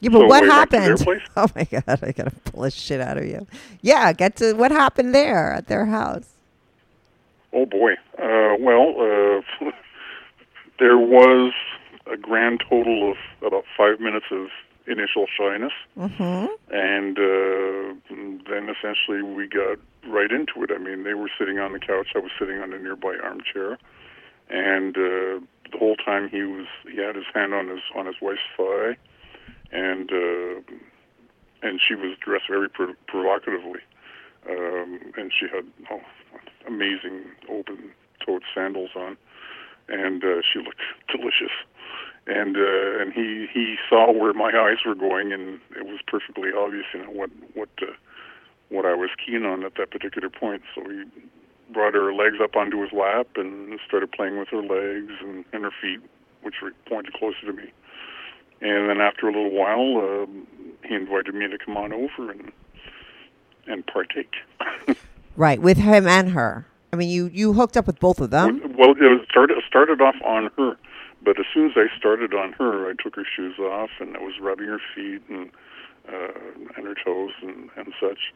Yeah, 0.00 0.10
but 0.10 0.18
So 0.20 0.26
what 0.26 0.42
way 0.42 0.48
back 0.48 0.70
to 0.70 0.76
their 0.78 0.96
happened? 0.96 1.22
Oh 1.36 1.46
my 1.56 1.64
god, 1.64 1.84
I 2.02 2.12
gotta 2.12 2.30
pull 2.44 2.62
this 2.62 2.74
shit 2.74 3.00
out 3.00 3.18
of 3.18 3.24
you. 3.26 3.46
Yeah, 3.82 4.12
get 4.12 4.36
to 4.36 4.52
what 4.54 4.70
happened 4.70 5.14
there 5.14 5.52
at 5.52 5.66
their 5.66 5.86
house. 5.86 6.26
Oh 7.52 7.66
boy. 7.66 7.92
Uh, 8.18 8.54
well, 8.60 8.94
uh, 8.98 9.70
there 10.78 10.98
was 10.98 11.52
a 12.10 12.16
grand 12.16 12.62
total 12.68 13.10
of 13.12 13.16
about 13.46 13.64
five 13.76 14.00
minutes 14.00 14.26
of 14.30 14.48
initial 14.86 15.26
shyness, 15.38 15.72
Mm-hmm. 15.98 16.46
and 16.74 17.18
uh, 17.18 17.94
then 18.50 18.68
essentially 18.74 19.22
we 19.22 19.46
got 19.46 19.78
right 20.06 20.30
into 20.30 20.62
it. 20.62 20.70
I 20.74 20.78
mean, 20.78 21.04
they 21.04 21.14
were 21.14 21.30
sitting 21.38 21.58
on 21.58 21.72
the 21.72 21.78
couch, 21.78 22.08
I 22.14 22.18
was 22.20 22.30
sitting 22.38 22.58
on 22.60 22.72
a 22.72 22.78
nearby 22.78 23.16
armchair, 23.22 23.76
and 24.48 24.96
uh, 24.96 25.40
the 25.70 25.78
whole 25.78 25.96
time 25.96 26.28
he 26.30 26.42
was 26.42 26.66
he 26.90 26.96
had 26.98 27.16
his 27.16 27.26
hand 27.34 27.52
on 27.52 27.68
his 27.68 27.80
on 27.94 28.06
his 28.06 28.14
wife's 28.22 28.40
thigh, 28.56 28.96
and 29.72 30.10
uh, 30.12 30.60
and 31.62 31.80
she 31.86 31.94
was 31.94 32.16
dressed 32.24 32.48
very 32.48 32.68
pro- 32.68 32.94
provocatively, 33.06 33.80
um, 34.48 35.00
and 35.16 35.32
she 35.38 35.46
had 35.48 35.64
oh, 35.90 36.00
amazing 36.66 37.24
open-toed 37.48 38.42
sandals 38.54 38.90
on, 38.96 39.16
and 39.88 40.22
uh, 40.24 40.40
she 40.50 40.60
looked 40.60 40.82
delicious. 41.08 41.52
And 42.26 42.56
uh, 42.56 43.00
and 43.00 43.12
he 43.12 43.46
he 43.52 43.76
saw 43.88 44.12
where 44.12 44.34
my 44.34 44.50
eyes 44.50 44.84
were 44.84 44.94
going, 44.94 45.32
and 45.32 45.60
it 45.74 45.86
was 45.86 46.00
perfectly 46.06 46.50
obvious, 46.56 46.84
you 46.92 47.02
know, 47.02 47.10
what 47.10 47.30
what 47.54 47.70
uh, 47.80 47.92
what 48.68 48.84
I 48.84 48.94
was 48.94 49.10
keen 49.24 49.46
on 49.46 49.64
at 49.64 49.76
that 49.76 49.90
particular 49.90 50.28
point. 50.28 50.62
So 50.74 50.82
he 50.88 51.04
brought 51.72 51.94
her 51.94 52.12
legs 52.12 52.36
up 52.42 52.56
onto 52.56 52.80
his 52.82 52.92
lap 52.92 53.28
and 53.36 53.78
started 53.86 54.12
playing 54.12 54.38
with 54.38 54.48
her 54.48 54.62
legs 54.62 55.12
and, 55.20 55.44
and 55.52 55.64
her 55.64 55.70
feet, 55.80 56.00
which 56.42 56.56
were 56.62 56.72
pointed 56.86 57.14
closer 57.14 57.46
to 57.46 57.52
me. 57.52 57.72
And 58.60 58.90
then 58.90 59.00
after 59.00 59.28
a 59.28 59.32
little 59.32 59.50
while, 59.50 60.22
um, 60.24 60.46
he 60.84 60.94
invited 60.94 61.34
me 61.34 61.48
to 61.48 61.58
come 61.58 61.76
on 61.76 61.92
over 61.92 62.30
and 62.30 62.52
and 63.66 63.86
partake. 63.86 64.34
Right, 65.38 65.62
with 65.62 65.76
him 65.76 66.08
and 66.08 66.30
her. 66.30 66.66
I 66.92 66.96
mean, 66.96 67.10
you 67.10 67.26
you 67.32 67.52
hooked 67.52 67.76
up 67.76 67.86
with 67.86 68.00
both 68.00 68.20
of 68.20 68.30
them. 68.30 68.60
Well, 68.76 68.90
it 68.90 69.00
was 69.00 69.24
started 69.30 69.56
started 69.68 70.00
off 70.00 70.16
on 70.24 70.50
her, 70.58 70.76
but 71.22 71.38
as 71.38 71.46
soon 71.54 71.66
as 71.66 71.76
I 71.76 71.86
started 71.96 72.34
on 72.34 72.54
her, 72.54 72.90
I 72.90 72.94
took 73.00 73.14
her 73.14 73.24
shoes 73.24 73.56
off 73.60 73.90
and 74.00 74.16
I 74.16 74.20
was 74.20 74.34
rubbing 74.40 74.66
her 74.66 74.80
feet 74.96 75.22
and 75.28 75.48
uh, 76.08 76.32
and 76.76 76.86
her 76.86 76.94
toes 77.04 77.30
and 77.40 77.70
and 77.76 77.94
such. 78.00 78.34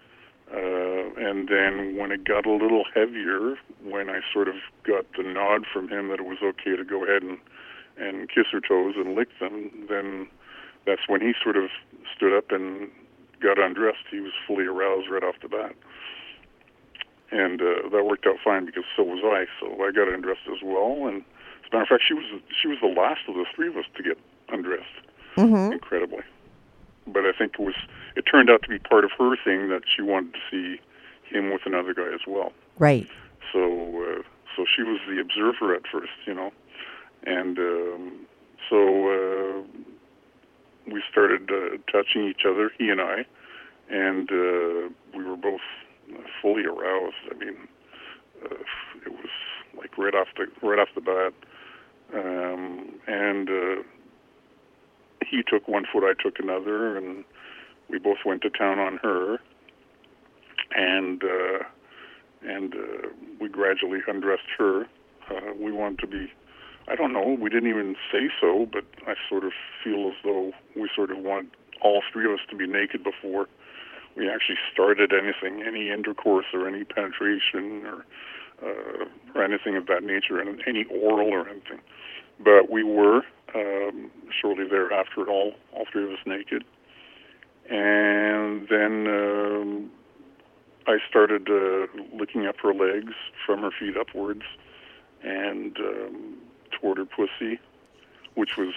Uh, 0.54 1.10
and 1.16 1.48
then 1.48 1.96
when 1.96 2.12
it 2.12 2.22
got 2.22 2.46
a 2.46 2.52
little 2.52 2.84
heavier, 2.94 3.56
when 3.82 4.08
I 4.08 4.20
sort 4.32 4.46
of 4.46 4.54
got 4.84 5.04
the 5.16 5.24
nod 5.24 5.64
from 5.72 5.88
him 5.88 6.06
that 6.08 6.20
it 6.20 6.26
was 6.26 6.38
okay 6.40 6.76
to 6.76 6.84
go 6.84 7.02
ahead 7.04 7.24
and 7.24 7.38
and 7.98 8.28
kiss 8.28 8.46
her 8.52 8.60
toes 8.60 8.94
and 8.96 9.14
lick 9.14 9.28
them, 9.40 9.70
then 9.88 10.26
that's 10.86 11.02
when 11.08 11.20
he 11.20 11.32
sort 11.42 11.56
of 11.56 11.70
stood 12.14 12.36
up 12.36 12.50
and 12.50 12.90
got 13.40 13.58
undressed. 13.58 14.04
He 14.10 14.20
was 14.20 14.32
fully 14.46 14.66
aroused 14.66 15.08
right 15.10 15.22
off 15.22 15.36
the 15.42 15.48
bat 15.48 15.74
and 17.32 17.60
uh, 17.62 17.88
that 17.90 18.04
worked 18.04 18.26
out 18.26 18.36
fine 18.44 18.66
because 18.66 18.84
so 18.94 19.02
was 19.02 19.24
I. 19.24 19.46
So 19.58 19.82
I 19.82 19.90
got 19.90 20.12
undressed 20.12 20.46
as 20.52 20.62
well, 20.62 21.08
and 21.08 21.24
as 21.64 21.72
a 21.72 21.76
matter 21.76 21.82
of 21.82 21.88
fact, 21.88 22.04
she 22.06 22.14
was 22.14 22.24
she 22.60 22.68
was 22.68 22.78
the 22.80 22.92
last 22.92 23.20
of 23.26 23.34
the 23.34 23.46
three 23.56 23.68
of 23.68 23.76
us 23.76 23.86
to 23.96 24.02
get 24.02 24.18
undressed. 24.50 25.00
Mm-hmm. 25.36 25.72
Incredibly, 25.72 26.22
but 27.06 27.24
I 27.24 27.32
think 27.32 27.54
it 27.58 27.62
was 27.62 27.74
it 28.16 28.22
turned 28.30 28.50
out 28.50 28.62
to 28.62 28.68
be 28.68 28.78
part 28.78 29.04
of 29.04 29.10
her 29.18 29.34
thing 29.42 29.70
that 29.70 29.82
she 29.88 30.02
wanted 30.02 30.34
to 30.34 30.40
see 30.50 30.80
him 31.34 31.50
with 31.50 31.62
another 31.64 31.94
guy 31.94 32.12
as 32.12 32.20
well. 32.28 32.52
Right. 32.78 33.08
So 33.50 33.64
uh, 34.04 34.22
so 34.54 34.66
she 34.68 34.82
was 34.82 35.00
the 35.08 35.18
observer 35.18 35.74
at 35.74 35.82
first, 35.90 36.12
you 36.26 36.34
know, 36.34 36.52
and 37.24 37.58
um, 37.58 38.26
so 38.68 38.78
uh, 39.08 39.62
we 40.90 41.02
started 41.10 41.50
uh, 41.50 41.76
touching 41.90 42.28
each 42.28 42.42
other, 42.48 42.70
he 42.78 42.88
and 42.88 43.00
I, 43.00 43.24
and 43.90 44.30
uh, 44.30 44.88
we 45.16 45.24
were 45.24 45.36
both 45.36 45.60
fully 46.40 46.64
aroused. 46.64 47.14
I 47.30 47.34
mean, 47.38 47.56
uh, 48.44 48.54
it 49.06 49.12
was 49.12 49.30
like 49.76 49.96
right 49.98 50.14
off 50.14 50.28
the 50.36 50.46
right 50.66 50.78
off 50.78 50.88
the 50.94 51.00
bat, 51.00 51.32
um, 52.14 52.92
and 53.06 53.48
uh, 53.48 53.82
he 55.26 55.42
took 55.42 55.68
one 55.68 55.84
foot, 55.92 56.04
I 56.04 56.20
took 56.22 56.38
another, 56.38 56.96
and 56.96 57.24
we 57.88 57.98
both 57.98 58.18
went 58.24 58.42
to 58.42 58.50
town 58.50 58.78
on 58.78 58.98
her, 59.02 59.38
and 60.74 61.22
uh, 61.22 61.64
and 62.42 62.74
uh, 62.74 63.08
we 63.40 63.48
gradually 63.48 64.00
undressed 64.06 64.42
her. 64.58 64.84
Uh, 65.30 65.52
we 65.58 65.72
wanted 65.72 65.98
to 66.00 66.06
be. 66.06 66.32
I 66.88 66.96
don't 66.96 67.12
know. 67.12 67.36
We 67.40 67.48
didn't 67.48 67.70
even 67.70 67.96
say 68.10 68.28
so, 68.40 68.66
but 68.70 68.84
I 69.06 69.14
sort 69.28 69.44
of 69.44 69.52
feel 69.82 70.08
as 70.08 70.14
though 70.24 70.52
we 70.74 70.90
sort 70.94 71.10
of 71.10 71.18
want 71.18 71.50
all 71.80 72.02
three 72.12 72.26
of 72.26 72.32
us 72.32 72.40
to 72.50 72.56
be 72.56 72.66
naked 72.66 73.02
before 73.04 73.46
we 74.16 74.28
actually 74.28 74.58
started 74.72 75.12
anything, 75.12 75.62
any 75.66 75.90
intercourse 75.90 76.46
or 76.52 76.68
any 76.68 76.84
penetration 76.84 77.86
or 77.86 78.04
uh, 78.62 79.06
or 79.34 79.42
anything 79.42 79.76
of 79.76 79.86
that 79.86 80.04
nature, 80.04 80.38
and 80.40 80.62
any 80.66 80.84
oral 80.84 81.28
or 81.28 81.48
anything. 81.48 81.80
But 82.38 82.70
we 82.70 82.84
were 82.84 83.22
um, 83.54 84.10
shortly 84.40 84.66
thereafter, 84.68 85.28
all 85.28 85.54
all 85.72 85.84
three 85.90 86.04
of 86.04 86.10
us 86.10 86.18
naked, 86.26 86.64
and 87.70 88.68
then 88.68 89.06
um, 89.08 89.90
I 90.86 90.98
started 91.08 91.48
uh, 91.48 91.86
looking 92.16 92.46
up 92.46 92.56
her 92.62 92.74
legs 92.74 93.14
from 93.46 93.60
her 93.60 93.70
feet 93.78 93.96
upwards, 93.96 94.42
and 95.22 95.76
um, 95.78 96.36
her 96.82 97.04
pussy, 97.04 97.58
which 98.34 98.56
was 98.56 98.74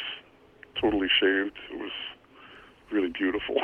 totally 0.80 1.08
shaved. 1.10 1.58
It 1.72 1.80
was 1.80 1.92
really 2.92 3.10
beautiful. 3.10 3.58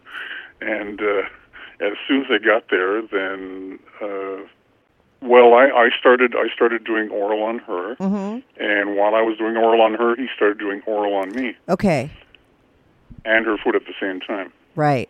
and 0.60 1.00
uh, 1.00 1.22
as 1.80 1.92
soon 2.06 2.22
as 2.24 2.30
I 2.30 2.38
got 2.38 2.64
there, 2.70 3.02
then 3.02 3.78
uh, 4.02 4.42
well, 5.20 5.54
I, 5.54 5.66
I 5.68 5.88
started 5.98 6.34
I 6.36 6.48
started 6.54 6.84
doing 6.84 7.08
oral 7.10 7.42
on 7.42 7.58
her, 7.60 7.96
Mm-hmm. 7.96 8.62
and 8.62 8.96
while 8.96 9.14
I 9.14 9.22
was 9.22 9.36
doing 9.38 9.56
oral 9.56 9.80
on 9.80 9.94
her, 9.94 10.14
he 10.16 10.26
started 10.36 10.58
doing 10.58 10.82
oral 10.86 11.14
on 11.14 11.30
me 11.32 11.56
Okay. 11.68 12.10
and 13.24 13.44
her 13.46 13.56
foot 13.58 13.74
at 13.74 13.82
the 13.86 13.94
same 14.00 14.20
time, 14.20 14.52
Right. 14.76 15.08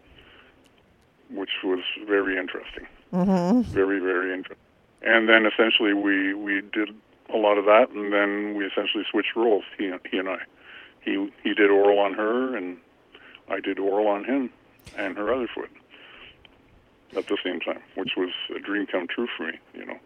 which 1.30 1.50
was 1.64 1.80
very 2.06 2.38
interesting. 2.38 2.86
Mm-hmm. 3.12 3.62
Very 3.72 3.98
very 3.98 4.32
interesting. 4.32 4.56
And 5.02 5.28
then 5.28 5.46
essentially 5.46 5.92
we 5.94 6.34
we 6.34 6.62
did 6.72 6.90
a 7.32 7.36
lot 7.36 7.58
of 7.58 7.64
that, 7.66 7.90
and 7.90 8.12
then 8.12 8.54
we 8.56 8.64
essentially 8.66 9.04
switched 9.10 9.36
roles. 9.36 9.64
He 9.76 9.92
he 10.10 10.18
and 10.18 10.28
I. 10.28 10.38
He 11.02 11.30
he 11.42 11.54
did 11.54 11.70
oral 11.70 11.98
on 11.98 12.14
her, 12.14 12.56
and 12.56 12.78
I 13.48 13.60
did 13.60 13.78
oral 13.78 14.06
on 14.08 14.24
him 14.24 14.50
and 14.96 15.16
her 15.16 15.32
other 15.32 15.48
foot 15.54 15.70
at 17.16 17.26
the 17.26 17.38
same 17.44 17.60
time, 17.60 17.80
which 17.94 18.12
was 18.16 18.30
a 18.54 18.58
dream 18.60 18.86
come 18.86 19.06
true 19.08 19.28
for 19.36 19.46
me. 19.46 19.58
You 19.74 19.86
know, 19.86 19.98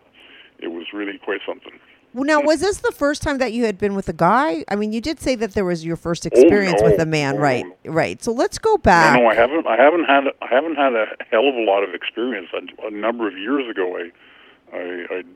it 0.59 0.69
was 0.69 0.87
really 0.93 1.19
quite 1.19 1.41
something. 1.47 1.73
Well, 2.15 2.25
now, 2.25 2.43
was 2.43 2.61
this 2.61 2.79
the 2.79 2.93
first 2.93 3.23
time 3.23 3.39
that 3.39 3.55
you 3.55 3.65
had 3.65 3.79
been 3.79 3.95
with 3.95 4.07
a 4.07 4.13
guy? 4.13 4.67
I 4.69 4.77
mean, 4.77 4.93
you 4.93 5.01
did 5.01 5.19
say 5.19 5.35
that 5.37 5.55
there 5.55 5.65
was 5.65 5.83
your 5.83 5.97
first 5.97 6.27
oh, 6.27 6.29
experience 6.31 6.83
Oh, 6.83 6.85
no. 6.85 6.91
with 6.91 7.01
a 7.01 7.07
man, 7.07 7.37
No, 7.37 7.41
right? 7.41 7.65
no, 7.87 7.91
Right. 7.93 8.23
So 8.23 8.33
let's 8.33 8.59
go 8.59 8.77
back. 8.77 9.15
No, 9.17 9.23
no, 9.23 9.29
I 9.31 9.35
haven't. 9.35 9.67
I 9.67 9.77
haven't 9.77 10.05
had. 10.05 10.25
I 10.43 10.47
haven't 10.47 10.75
had 10.77 10.93
a 10.95 11.07
hell 11.31 11.49
of 11.49 11.55
a 11.55 11.63
lot 11.65 11.83
of 11.83 11.95
experience. 11.95 12.49
A, 12.53 12.87
a 12.87 12.91
number 12.91 13.27
of 13.27 13.39
years 13.39 13.67
ago, 13.71 13.97
I, 13.97 14.77
I, 14.77 15.07
I'd 15.19 15.27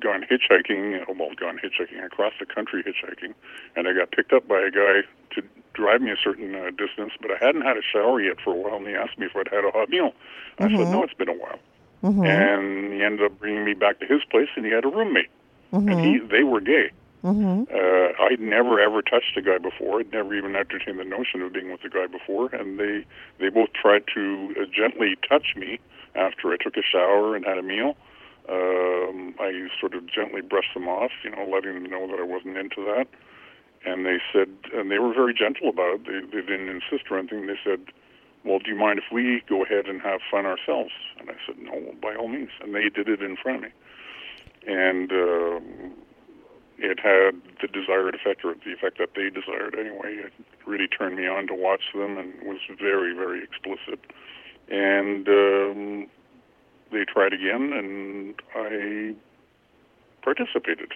gone 0.00 0.24
hitchhiking. 0.30 1.04
Well, 1.08 1.30
gone 1.34 1.58
hitchhiking 1.58 2.04
across 2.04 2.32
the 2.38 2.46
country 2.46 2.82
hitchhiking, 2.82 3.34
and 3.76 3.88
I 3.88 3.92
got 3.92 4.10
picked 4.10 4.32
up 4.32 4.46
by 4.48 4.60
a 4.60 4.70
guy 4.70 5.02
to 5.34 5.42
drive 5.72 6.00
me 6.02 6.10
a 6.10 6.16
certain 6.22 6.54
uh, 6.54 6.70
distance. 6.70 7.12
But 7.20 7.30
I 7.32 7.44
hadn't 7.44 7.62
had 7.62 7.76
a 7.76 7.82
shower 7.82 8.20
yet 8.20 8.36
for 8.42 8.52
a 8.52 8.56
while, 8.56 8.76
and 8.76 8.86
he 8.86 8.94
asked 8.94 9.18
me 9.18 9.26
if 9.26 9.36
I'd 9.36 9.48
had 9.48 9.64
a 9.64 9.70
hot 9.70 9.88
meal. 9.88 10.12
I 10.58 10.68
said 10.68 10.88
no, 10.92 11.02
it's 11.02 11.14
been 11.14 11.28
a 11.28 11.32
while. 11.32 11.58
And 12.26 12.92
he 12.92 13.02
ended 13.02 13.24
up 13.24 13.38
bringing 13.38 13.64
me 13.64 13.74
back 13.74 13.98
to 14.00 14.06
his 14.06 14.22
place, 14.30 14.48
and 14.56 14.64
he 14.64 14.72
had 14.72 14.84
a 14.84 14.88
roommate, 14.88 15.30
and 15.88 16.00
he 16.00 16.18
they 16.18 16.44
were 16.44 16.60
gay. 16.60 16.90
Mm-hmm. 17.24 17.74
Uh, 17.74 18.24
I'd 18.24 18.40
never 18.40 18.78
ever 18.78 19.00
touched 19.00 19.34
a 19.36 19.42
guy 19.42 19.56
before. 19.56 20.00
I'd 20.00 20.12
never 20.12 20.34
even 20.34 20.54
entertained 20.54 20.98
the 20.98 21.04
notion 21.04 21.40
of 21.40 21.54
being 21.54 21.72
with 21.72 21.82
a 21.82 21.88
guy 21.88 22.06
before. 22.06 22.54
And 22.54 22.78
they 22.78 23.06
they 23.40 23.48
both 23.48 23.72
tried 23.72 24.04
to 24.14 24.54
uh, 24.60 24.64
gently 24.66 25.16
touch 25.26 25.56
me 25.56 25.80
after 26.14 26.52
I 26.52 26.56
took 26.62 26.76
a 26.76 26.82
shower 26.82 27.34
and 27.34 27.44
had 27.46 27.56
a 27.56 27.62
meal. 27.62 27.96
Um, 28.48 29.34
I 29.40 29.68
sort 29.80 29.94
of 29.94 30.06
gently 30.06 30.42
brushed 30.42 30.74
them 30.74 30.86
off, 30.86 31.12
you 31.24 31.30
know, 31.30 31.48
letting 31.50 31.74
them 31.74 31.90
know 31.90 32.06
that 32.08 32.20
I 32.20 32.24
wasn't 32.24 32.58
into 32.58 32.84
that. 32.84 33.06
And 33.86 34.04
they 34.04 34.18
said, 34.32 34.48
and 34.74 34.90
they 34.90 34.98
were 34.98 35.14
very 35.14 35.34
gentle 35.34 35.68
about 35.68 36.00
it. 36.00 36.04
They, 36.04 36.20
they 36.40 36.46
didn't 36.46 36.68
insist 36.68 37.10
or 37.10 37.18
anything. 37.18 37.46
They 37.46 37.60
said, 37.64 37.80
"Well, 38.44 38.58
do 38.58 38.70
you 38.70 38.76
mind 38.76 38.98
if 38.98 39.12
we 39.12 39.42
go 39.48 39.62
ahead 39.62 39.86
and 39.86 40.00
have 40.00 40.20
fun 40.30 40.46
ourselves?" 40.46 40.92
And 41.18 41.30
I 41.30 41.34
said, 41.46 41.58
"No, 41.58 41.94
by 42.00 42.14
all 42.14 42.28
means." 42.28 42.50
And 42.60 42.74
they 42.74 42.88
did 42.88 43.08
it 43.08 43.22
in 43.22 43.36
front 43.36 43.56
of 43.58 43.62
me. 43.64 43.68
And 44.66 45.12
um, 45.12 45.92
it 46.78 46.98
had 46.98 47.40
the 47.60 47.68
desired 47.68 48.14
effect, 48.14 48.44
or 48.44 48.54
the 48.54 48.72
effect 48.72 48.98
that 48.98 49.10
they 49.14 49.28
desired 49.28 49.76
anyway. 49.78 50.16
It 50.24 50.32
really 50.66 50.88
turned 50.88 51.16
me 51.16 51.26
on 51.26 51.46
to 51.48 51.54
watch 51.54 51.92
them 51.94 52.16
and 52.16 52.32
was 52.42 52.60
very, 52.80 53.14
very 53.14 53.42
explicit. 53.44 54.00
And 54.70 55.28
um, 55.28 56.06
they 56.94 57.04
tried 57.04 57.32
again, 57.32 57.72
and 57.72 58.34
I 58.54 59.14
participated 60.22 60.92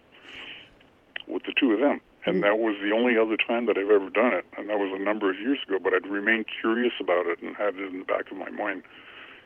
with 1.27 1.43
the 1.45 1.53
two 1.59 1.73
of 1.73 1.81
them. 1.81 2.01
And 2.25 2.37
hmm. 2.37 2.43
that 2.43 2.59
was 2.59 2.77
the 2.83 2.93
only 2.93 3.19
other 3.19 3.37
time 3.37 3.67
that 3.67 3.77
I've 3.77 3.91
ever 3.91 4.11
done 4.11 4.33
it, 4.33 4.47
and 4.57 4.69
that 4.69 4.79
was 4.79 4.93
a 4.99 5.03
number 5.03 5.31
of 5.31 5.39
years 5.39 5.59
ago. 5.67 5.79
But 5.83 5.95
I'd 5.95 6.07
remained 6.07 6.47
curious 6.61 6.95
about 7.01 7.27
it 7.27 7.43
and 7.43 7.55
had 7.57 7.75
it 7.77 7.93
in 7.93 8.01
the 8.01 8.05
back 8.05 8.31
of 8.31 8.37
my 8.37 8.51
mind, 8.51 8.83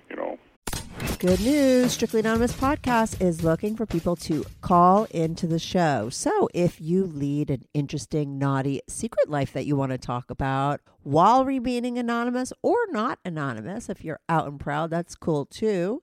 you 0.09 0.17
know, 0.17 0.38
Good 1.19 1.41
news. 1.41 1.93
Strictly 1.93 2.21
Anonymous 2.21 2.53
Podcast 2.53 3.21
is 3.21 3.45
looking 3.45 3.77
for 3.77 3.87
people 3.87 4.17
to 4.17 4.45
call 4.61 5.05
into 5.05 5.47
the 5.47 5.59
show. 5.59 6.09
So 6.11 6.49
if 6.53 6.81
you 6.81 7.05
lead 7.05 7.49
an 7.49 7.65
interesting, 7.73 8.38
naughty 8.38 8.81
secret 8.88 9.31
life 9.31 9.53
that 9.53 9.65
you 9.65 9.77
want 9.77 9.93
to 9.93 9.99
talk 9.99 10.31
about 10.31 10.81
while 11.05 11.45
remaining 11.45 11.97
anonymous 11.97 12.53
or 12.61 12.77
not 12.91 13.21
anonymous, 13.25 13.88
if 13.88 14.05
you're 14.05 14.21
out 14.29 14.49
and 14.49 14.59
proud, 14.59 14.91
that's 14.91 15.15
cool 15.15 15.47
too. 15.47 16.03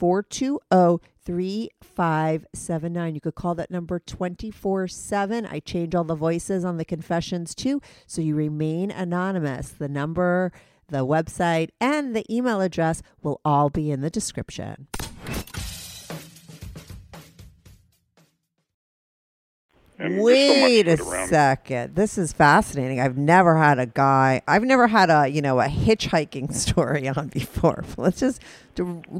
420 0.00 1.06
3579. 1.22 3.14
You 3.14 3.20
could 3.20 3.34
call 3.34 3.54
that 3.54 3.70
number 3.70 3.98
24 3.98 4.88
7. 4.88 5.46
I 5.46 5.60
change 5.60 5.94
all 5.94 6.04
the 6.04 6.14
voices 6.14 6.64
on 6.64 6.78
the 6.78 6.86
confessions 6.86 7.54
too, 7.54 7.82
so 8.06 8.22
you 8.22 8.34
remain 8.34 8.90
anonymous. 8.90 9.68
The 9.68 9.88
number, 9.88 10.52
the 10.88 11.04
website, 11.06 11.68
and 11.80 12.16
the 12.16 12.24
email 12.34 12.62
address 12.62 13.02
will 13.22 13.42
all 13.44 13.68
be 13.68 13.90
in 13.90 14.00
the 14.00 14.08
description. 14.08 14.88
And 20.00 20.14
there's 20.14 20.20
so 20.20 20.24
Wait 20.24 20.88
a 20.88 20.92
of 20.94 21.00
it 21.00 21.06
around. 21.06 21.28
second. 21.28 21.94
This 21.94 22.18
is 22.18 22.32
fascinating. 22.32 23.00
I've 23.00 23.16
never 23.18 23.56
had 23.56 23.78
a 23.78 23.86
guy, 23.86 24.42
I've 24.48 24.64
never 24.64 24.86
had 24.88 25.10
a, 25.10 25.28
you 25.28 25.42
know, 25.42 25.60
a 25.60 25.66
hitchhiking 25.66 26.52
story 26.64 27.08
on 27.08 27.28
before. 27.28 27.84
Let's 27.96 28.20
just 28.20 28.40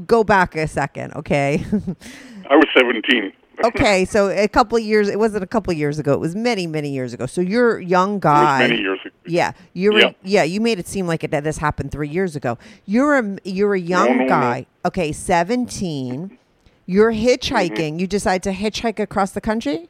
go 0.07 0.23
back 0.23 0.55
a 0.55 0.67
second, 0.67 1.13
okay? 1.15 1.63
I 2.49 2.55
was 2.55 2.65
17. 2.75 3.31
okay, 3.65 4.05
so 4.05 4.29
a 4.29 4.47
couple 4.47 4.77
of 4.77 4.83
years, 4.83 5.07
it 5.07 5.19
wasn't 5.19 5.43
a 5.43 5.47
couple 5.47 5.71
of 5.71 5.77
years 5.77 5.99
ago. 5.99 6.13
It 6.13 6.19
was 6.19 6.35
many, 6.35 6.65
many 6.67 6.89
years 6.89 7.13
ago. 7.13 7.25
So 7.27 7.41
you're 7.41 7.77
a 7.77 7.85
young 7.85 8.19
guy. 8.19 8.59
many 8.67 8.81
years 8.81 8.99
ago. 9.05 9.13
Yeah, 9.27 9.51
you're 9.73 9.97
Yeah. 9.99 10.07
A, 10.07 10.15
yeah. 10.23 10.43
You 10.43 10.59
made 10.61 10.79
it 10.79 10.87
seem 10.87 11.05
like 11.05 11.23
it 11.23 11.29
that 11.31 11.43
this 11.43 11.59
happened 11.59 11.91
three 11.91 12.09
years 12.09 12.35
ago. 12.35 12.57
You're 12.87 13.19
a 13.19 13.37
you're 13.43 13.75
a 13.75 13.79
young 13.79 14.17
no, 14.17 14.23
no. 14.23 14.27
guy. 14.29 14.65
Okay, 14.83 15.11
seventeen. 15.11 16.37
You're 16.87 17.11
Mm-hmm. 17.13 17.27
hitchhiking. 17.27 17.99
You 17.99 18.07
decide 18.07 18.41
to 18.43 18.51
hitchhike 18.51 18.99
across 18.99 19.31
the 19.31 19.41
country. 19.41 19.87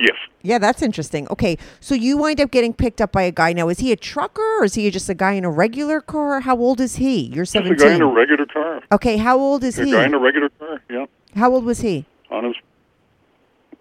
Yes. 0.00 0.16
Yeah, 0.42 0.58
that's 0.58 0.80
interesting. 0.80 1.28
Okay, 1.28 1.58
so 1.80 1.94
you 1.94 2.16
wind 2.16 2.40
up 2.40 2.50
getting 2.50 2.72
picked 2.72 3.00
up 3.02 3.12
by 3.12 3.22
a 3.22 3.30
guy. 3.30 3.52
Now, 3.52 3.68
is 3.68 3.80
he 3.80 3.92
a 3.92 3.96
trucker 3.96 4.40
or 4.60 4.64
is 4.64 4.74
he 4.74 4.90
just 4.90 5.08
a 5.10 5.14
guy 5.14 5.32
in 5.32 5.44
a 5.44 5.50
regular 5.50 6.00
car? 6.00 6.40
How 6.40 6.56
old 6.56 6.80
is 6.80 6.96
he? 6.96 7.20
You're 7.26 7.44
Just 7.44 7.54
a 7.56 7.58
seventeen. 7.58 7.86
guy 7.88 7.94
in 7.96 8.02
a 8.02 8.06
regular 8.06 8.46
car. 8.46 8.80
okay, 8.92 9.18
how 9.18 9.38
old 9.38 9.62
is 9.62 9.78
A 9.78 9.84
he? 9.84 9.92
guy 9.92 10.06
in 10.06 10.14
a 10.14 10.18
regular 10.18 10.48
car, 10.58 10.80
yeah. 10.88 11.04
how 11.36 11.52
old 11.52 11.64
was 11.64 11.80
he? 11.80 12.06
On 12.30 12.44
his. 12.44 12.54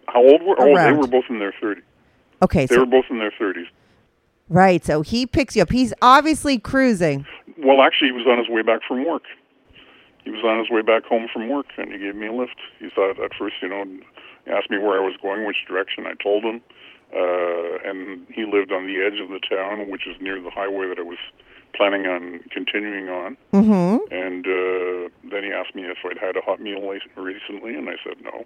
How 0.07 0.21
old 0.21 0.41
were? 0.43 0.55
Oh, 0.59 0.75
they 0.75 0.91
were 0.91 1.07
both 1.07 1.25
in 1.29 1.39
their 1.39 1.53
30s. 1.53 1.81
Okay, 2.41 2.65
They 2.65 2.75
so 2.75 2.81
were 2.81 2.85
both 2.85 3.05
in 3.09 3.19
their 3.19 3.31
30s. 3.31 3.67
right, 4.49 4.83
so 4.83 5.01
he 5.01 5.25
picks 5.25 5.55
you 5.55 5.61
up. 5.61 5.71
He's 5.71 5.93
obviously 6.01 6.57
cruising. 6.57 7.25
Well, 7.59 7.81
actually, 7.81 8.09
he 8.09 8.13
was 8.13 8.25
on 8.27 8.37
his 8.39 8.49
way 8.49 8.61
back 8.63 8.81
from 8.87 9.05
work. 9.05 9.23
He 10.25 10.31
was 10.31 10.43
on 10.43 10.57
his 10.59 10.69
way 10.69 10.81
back 10.81 11.05
home 11.05 11.27
from 11.31 11.47
work, 11.47 11.67
and 11.77 11.91
he 11.93 11.97
gave 11.99 12.15
me 12.15 12.27
a 12.27 12.33
lift. 12.33 12.55
He 12.79 12.89
thought 12.89 13.19
at 13.23 13.33
first, 13.37 13.55
you 13.61 13.69
know, 13.69 13.85
asked 14.49 14.69
me 14.69 14.77
where 14.77 15.01
I 15.01 15.05
was 15.05 15.15
going, 15.21 15.45
which 15.45 15.65
direction. 15.67 16.05
I 16.05 16.13
told 16.21 16.43
him, 16.43 16.61
uh, 17.13 17.89
and 17.89 18.25
he 18.29 18.45
lived 18.45 18.71
on 18.71 18.85
the 18.85 19.01
edge 19.01 19.19
of 19.19 19.29
the 19.29 19.39
town, 19.39 19.89
which 19.89 20.07
is 20.07 20.15
near 20.21 20.41
the 20.41 20.51
highway 20.51 20.87
that 20.89 20.99
I 20.99 21.03
was 21.03 21.17
planning 21.75 22.05
on 22.05 22.39
continuing 22.51 23.09
on. 23.09 23.37
Mm-hmm. 23.53 24.13
And 24.13 24.45
uh, 24.45 25.09
then 25.31 25.43
he 25.43 25.51
asked 25.51 25.75
me 25.75 25.83
if 25.83 25.97
I'd 26.05 26.17
had 26.17 26.37
a 26.37 26.41
hot 26.41 26.61
meal 26.61 26.81
recently, 27.15 27.75
and 27.75 27.89
I 27.89 27.95
said 28.03 28.17
no. 28.23 28.45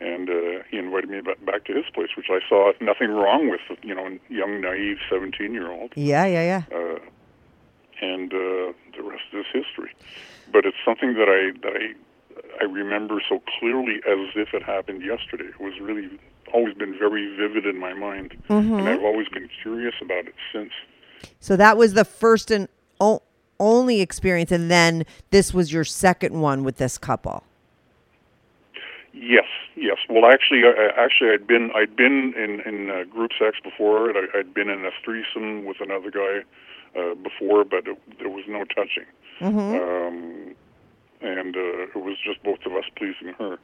And 0.00 0.28
uh, 0.28 0.64
he 0.70 0.78
invited 0.78 1.10
me 1.10 1.20
back 1.20 1.64
to 1.66 1.74
his 1.74 1.84
place, 1.94 2.08
which 2.16 2.26
I 2.30 2.40
saw 2.48 2.72
nothing 2.80 3.10
wrong 3.10 3.50
with, 3.50 3.60
you 3.82 3.94
know, 3.94 4.18
young, 4.28 4.60
naive 4.60 4.98
17-year-old. 5.10 5.92
Yeah, 5.96 6.26
yeah, 6.26 6.62
yeah. 6.70 6.76
Uh, 6.76 6.98
and 8.00 8.32
uh, 8.32 8.72
the 8.96 9.02
rest 9.02 9.22
is 9.32 9.46
history. 9.52 9.94
But 10.50 10.66
it's 10.66 10.76
something 10.84 11.14
that 11.14 11.28
I 11.28 11.56
that 11.60 11.76
I 11.76 11.94
I 12.60 12.64
remember 12.64 13.20
so 13.28 13.42
clearly 13.58 13.96
as 14.06 14.30
if 14.36 14.54
it 14.54 14.62
happened 14.62 15.02
yesterday. 15.02 15.44
It 15.44 15.60
was 15.60 15.74
really 15.80 16.08
always 16.52 16.74
been 16.74 16.96
very 16.98 17.34
vivid 17.36 17.64
in 17.66 17.78
my 17.78 17.94
mind, 17.94 18.36
Mm-hmm. 18.48 18.74
and 18.74 18.88
I've 18.88 19.02
always 19.02 19.28
been 19.28 19.48
curious 19.62 19.94
about 20.02 20.26
it 20.26 20.34
since. 20.52 20.72
So 21.40 21.56
that 21.56 21.76
was 21.76 21.94
the 21.94 22.04
first 22.04 22.50
and 22.50 22.68
o- 23.00 23.22
only 23.60 24.00
experience, 24.00 24.50
and 24.52 24.70
then 24.70 25.04
this 25.30 25.54
was 25.54 25.72
your 25.72 25.84
second 25.84 26.40
one 26.40 26.62
with 26.64 26.76
this 26.76 26.98
couple. 26.98 27.44
Yes, 29.14 29.44
yes. 29.76 29.98
Well, 30.08 30.26
actually, 30.26 30.62
uh, 30.64 30.70
actually, 30.96 31.30
I'd 31.30 31.46
been 31.46 31.70
I'd 31.74 31.94
been 31.96 32.32
in 32.36 32.60
in 32.60 32.90
uh, 32.90 33.04
group 33.04 33.30
sex 33.38 33.58
before. 33.62 34.08
and 34.10 34.18
I, 34.34 34.38
I'd 34.38 34.54
been 34.54 34.68
in 34.70 34.84
a 34.84 34.90
threesome 35.04 35.64
with 35.64 35.80
another 35.80 36.10
guy 36.10 36.40
uh, 36.98 37.14
before, 37.14 37.64
but 37.64 37.86
it, 37.86 37.98
there 38.18 38.30
was 38.30 38.44
no 38.48 38.64
touching, 38.64 39.04
um, 39.42 40.54
and 41.22 41.56
uh, 41.56 41.82
it 41.94 41.96
was 41.96 42.16
just 42.24 42.42
both 42.42 42.58
of 42.66 42.72
us 42.72 42.84
pleasing 42.96 43.34
her. 43.38 43.58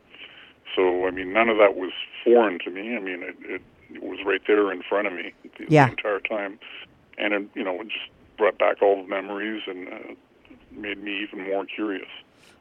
So, 0.77 1.07
I 1.07 1.11
mean, 1.11 1.33
none 1.33 1.49
of 1.49 1.57
that 1.59 1.77
was 1.77 1.92
foreign 2.25 2.59
to 2.61 2.71
me. 2.71 2.94
I 2.97 3.01
mean, 3.01 3.23
it, 3.23 3.37
it, 3.40 3.62
it 3.90 4.03
was 4.03 4.18
right 4.25 4.40
there 4.47 4.71
in 4.73 4.83
front 4.83 5.07
of 5.07 5.12
me 5.14 5.33
the, 5.59 5.64
Yeah. 5.68 5.87
the 5.87 5.90
entire 5.92 6.21
time, 6.21 6.59
and 7.16 7.33
it, 7.35 7.49
you 7.55 7.64
know, 7.64 7.81
it 7.81 7.88
just 7.88 8.11
brought 8.37 8.59
back 8.59 8.83
all 8.83 9.03
the 9.03 9.09
memories 9.09 9.62
and 9.66 9.88
uh, 9.88 10.14
made 10.73 11.03
me 11.03 11.23
even 11.23 11.44
more 11.51 11.64
curious. 11.64 12.09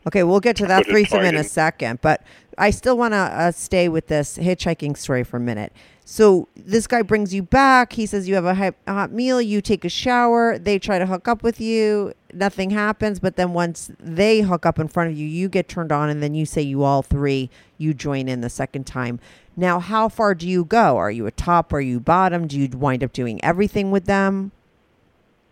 Okay, 0.07 0.23
we'll 0.23 0.39
get 0.39 0.55
to 0.55 0.67
that 0.67 0.85
But 0.85 0.87
threesome 0.87 1.23
in 1.25 1.35
a 1.35 1.43
second, 1.43 1.99
but 2.01 2.23
I 2.57 2.69
still 2.69 2.97
want 2.97 3.13
to 3.13 3.17
uh, 3.17 3.51
stay 3.51 3.89
with 3.89 4.07
this 4.07 4.37
hitchhiking 4.37 4.95
story 4.95 5.23
for 5.23 5.37
a 5.37 5.41
minute. 5.41 5.73
So 6.09 6.47
this 6.55 6.87
guy 6.87 7.01
brings 7.01 7.33
you 7.33 7.43
back. 7.43 7.91
He 7.91 8.05
says 8.05 8.29
you 8.29 8.35
have 8.35 8.45
a 8.45 8.73
hot 8.87 9.11
meal. 9.11 9.41
You 9.41 9.59
take 9.59 9.83
a 9.83 9.89
shower. 9.89 10.57
They 10.57 10.79
try 10.79 10.99
to 10.99 11.05
hook 11.05 11.27
up 11.27 11.43
with 11.43 11.59
you. 11.59 12.13
Nothing 12.31 12.69
happens. 12.69 13.19
But 13.19 13.35
then 13.35 13.51
once 13.51 13.91
they 13.99 14.39
hook 14.39 14.65
up 14.65 14.79
in 14.79 14.87
front 14.87 15.11
of 15.11 15.17
you, 15.17 15.27
you 15.27 15.49
get 15.49 15.67
turned 15.67 15.91
on, 15.91 16.07
and 16.07 16.23
then 16.23 16.33
you 16.33 16.45
say 16.45 16.61
you 16.61 16.83
all 16.83 17.01
three 17.01 17.49
you 17.77 17.93
join 17.93 18.29
in 18.29 18.39
the 18.39 18.49
second 18.49 18.85
time. 18.87 19.19
Now, 19.57 19.81
how 19.81 20.07
far 20.07 20.33
do 20.33 20.47
you 20.47 20.63
go? 20.63 20.95
Are 20.95 21.11
you 21.11 21.27
a 21.27 21.31
top? 21.31 21.73
Are 21.73 21.81
you 21.81 21.99
bottom? 21.99 22.47
Do 22.47 22.57
you 22.57 22.69
wind 22.69 23.03
up 23.03 23.11
doing 23.11 23.43
everything 23.43 23.91
with 23.91 24.05
them? 24.05 24.53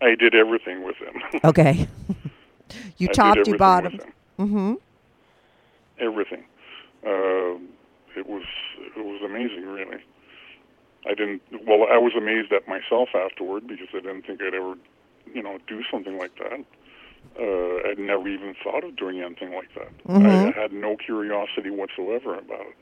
I 0.00 0.14
did 0.14 0.34
everything 0.34 0.84
with 0.84 0.96
them. 1.00 1.40
Okay, 1.44 1.86
you 2.96 3.08
I 3.10 3.12
topped, 3.12 3.46
you 3.46 3.52
with 3.52 3.58
bottomed. 3.58 4.00
Mm-hmm. 4.38 4.74
everything. 6.00 6.44
Uh, 7.04 7.60
it 8.18 8.26
was 8.26 8.44
it 8.96 9.04
was 9.04 9.20
amazing, 9.22 9.66
really. 9.66 9.98
I 11.06 11.14
didn't. 11.14 11.42
Well, 11.66 11.86
I 11.90 11.98
was 11.98 12.12
amazed 12.16 12.52
at 12.52 12.66
myself 12.68 13.10
afterward 13.14 13.66
because 13.66 13.88
I 13.94 14.00
didn't 14.00 14.22
think 14.22 14.42
I'd 14.42 14.54
ever, 14.54 14.74
you 15.32 15.42
know, 15.42 15.58
do 15.66 15.82
something 15.90 16.18
like 16.18 16.36
that. 16.38 16.64
Uh, 17.38 17.88
I'd 17.88 17.98
never 17.98 18.28
even 18.28 18.54
thought 18.62 18.84
of 18.84 18.96
doing 18.96 19.20
anything 19.20 19.54
like 19.54 19.68
that. 19.74 19.90
I, 20.08 20.48
I 20.48 20.62
had 20.62 20.72
no 20.72 20.96
curiosity 20.96 21.70
whatsoever 21.70 22.38
about 22.38 22.66
it, 22.66 22.76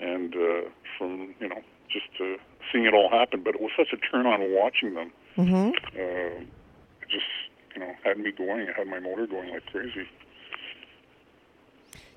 and 0.00 0.34
uh, 0.34 0.68
from 0.98 1.34
you 1.40 1.48
know 1.48 1.62
just 1.88 2.08
uh, 2.20 2.36
seeing 2.72 2.86
it 2.86 2.94
all 2.94 3.10
happen. 3.10 3.42
But 3.42 3.54
it 3.54 3.60
was 3.60 3.70
such 3.76 3.92
a 3.92 3.96
turn 3.96 4.26
on 4.26 4.40
watching 4.52 4.94
them. 4.94 5.12
Mm-hmm. 5.36 5.68
Uh, 5.96 6.42
it 6.42 7.08
just 7.08 7.26
you 7.74 7.80
know 7.80 7.94
had 8.04 8.18
me 8.18 8.32
going. 8.32 8.60
It 8.60 8.74
had 8.76 8.86
my 8.86 9.00
motor 9.00 9.26
going 9.26 9.50
like 9.50 9.66
crazy. 9.66 10.08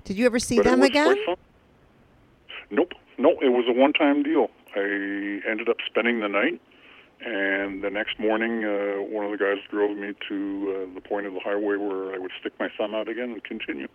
Did 0.04 0.16
you 0.16 0.26
ever 0.26 0.38
see 0.38 0.56
But 0.56 0.64
them 0.64 0.82
again? 0.82 1.16
Nope, 2.70 2.92
no, 3.18 3.30
it 3.42 3.48
was 3.48 3.64
a 3.68 3.72
one-time 3.72 4.22
deal. 4.22 4.50
I 4.76 4.80
ended 5.50 5.68
up 5.68 5.76
spending 5.86 6.20
the 6.20 6.28
night, 6.28 6.60
and 7.24 7.82
the 7.82 7.90
next 7.90 8.18
morning, 8.18 8.64
uh, 8.64 9.02
one 9.02 9.24
of 9.24 9.30
the 9.32 9.38
guys 9.38 9.58
drove 9.70 9.96
me 9.96 10.12
to 10.28 10.86
uh, 10.90 10.94
the 10.94 11.00
point 11.00 11.26
of 11.26 11.34
the 11.34 11.40
highway 11.40 11.76
where 11.76 12.14
I 12.14 12.18
would 12.18 12.30
stick 12.40 12.52
my 12.60 12.68
thumb 12.76 12.94
out 12.94 13.08
again 13.08 13.32
and 13.32 13.42
continue. 13.44 13.88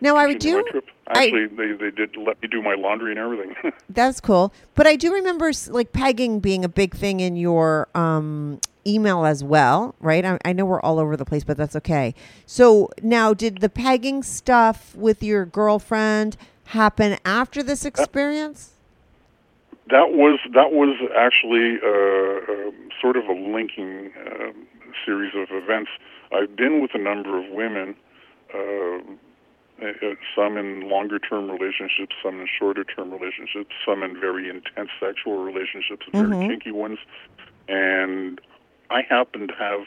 No, 0.00 0.16
I 0.16 0.26
would 0.26 0.38
do. 0.38 0.62
trip. 0.70 0.86
I- 1.08 1.24
Actually, 1.24 1.46
they 1.48 1.72
they 1.72 1.90
did 1.90 2.16
let 2.16 2.40
me 2.40 2.48
do 2.48 2.62
my 2.62 2.74
laundry 2.74 3.10
and 3.10 3.18
everything. 3.18 3.54
That's 3.90 4.20
cool. 4.20 4.52
But 4.74 4.86
I 4.86 4.94
do 4.96 5.12
remember 5.12 5.50
like 5.68 5.92
pegging 5.92 6.38
being 6.40 6.64
a 6.64 6.68
big 6.68 6.94
thing 6.94 7.18
in 7.20 7.34
your 7.36 7.88
um, 7.96 8.60
email 8.86 9.24
as 9.24 9.42
well, 9.42 9.94
right? 10.00 10.24
I, 10.24 10.38
I 10.44 10.52
know 10.52 10.64
we're 10.64 10.80
all 10.80 10.98
over 11.00 11.16
the 11.16 11.24
place, 11.24 11.42
but 11.44 11.56
that's 11.56 11.74
okay. 11.76 12.14
So 12.46 12.90
now, 13.02 13.34
did 13.34 13.58
the 13.60 13.68
pegging 13.68 14.22
stuff 14.22 14.94
with 14.94 15.22
your 15.22 15.44
girlfriend 15.44 16.36
happen 16.66 17.18
after 17.24 17.62
this 17.62 17.84
experience? 17.84 18.74
That 19.90 20.12
was 20.12 20.38
that 20.52 20.72
was 20.72 20.96
actually 21.16 21.78
uh, 21.82 22.68
um, 22.68 22.90
sort 23.00 23.16
of 23.16 23.24
a 23.24 23.32
linking 23.32 24.12
um, 24.30 24.66
series 25.04 25.32
of 25.34 25.48
events. 25.50 25.90
I've 26.32 26.54
been 26.56 26.82
with 26.82 26.94
a 26.94 26.98
number 26.98 27.38
of 27.38 27.48
women, 27.50 27.94
uh, 28.52 28.98
uh, 29.82 30.14
some 30.36 30.58
in 30.58 30.88
longer 30.88 31.18
term 31.18 31.50
relationships, 31.50 32.14
some 32.22 32.40
in 32.40 32.48
shorter 32.58 32.84
term 32.84 33.10
relationships, 33.10 33.74
some 33.86 34.02
in 34.02 34.20
very 34.20 34.50
intense 34.50 34.90
sexual 35.00 35.38
relationships, 35.42 36.06
very 36.12 36.48
kinky 36.48 36.72
ones, 36.72 36.98
and 37.68 38.40
I 38.90 39.02
happen 39.02 39.48
to 39.48 39.54
have 39.54 39.86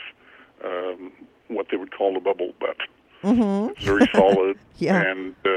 um, 0.66 1.12
what 1.48 1.68
they 1.70 1.78
would 1.78 1.96
call 1.96 2.18
a 2.18 2.20
bubble 2.20 2.54
butt. 2.60 2.78
Mm-hmm. 3.24 3.84
Very 3.84 4.10
solid, 4.14 4.58
Yeah. 4.78 5.02
and, 5.02 5.36
uh, 5.46 5.50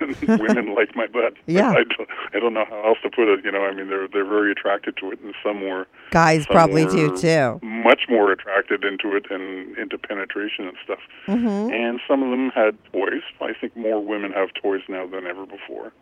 and 0.28 0.40
women 0.40 0.74
like 0.74 0.94
my 0.94 1.06
butt. 1.06 1.34
Yeah. 1.46 1.70
I 1.70 1.84
don't, 1.84 2.08
I 2.34 2.38
don't 2.38 2.52
know 2.54 2.64
how 2.68 2.88
else 2.88 2.98
to 3.04 3.10
put 3.10 3.28
it. 3.28 3.44
You 3.44 3.52
know, 3.52 3.64
I 3.64 3.74
mean, 3.74 3.88
they're 3.88 4.06
they're 4.08 4.26
very 4.28 4.52
attracted 4.52 4.96
to 4.98 5.12
it, 5.12 5.20
and 5.20 5.34
some 5.42 5.62
were 5.62 5.86
Guys 6.10 6.44
some 6.44 6.52
probably 6.52 6.84
do 6.86 7.16
too. 7.16 7.58
Much 7.62 8.02
more 8.08 8.30
attracted 8.32 8.84
into 8.84 9.16
it 9.16 9.26
and 9.30 9.76
into 9.78 9.96
penetration 9.96 10.68
and 10.68 10.76
stuff. 10.84 10.98
Mm-hmm. 11.26 11.72
And 11.72 12.00
some 12.06 12.22
of 12.22 12.30
them 12.30 12.50
had 12.50 12.76
toys. 12.92 13.22
I 13.40 13.52
think 13.58 13.76
more 13.76 14.00
women 14.04 14.32
have 14.32 14.50
toys 14.60 14.82
now 14.88 15.06
than 15.06 15.26
ever 15.26 15.46
before. 15.46 15.92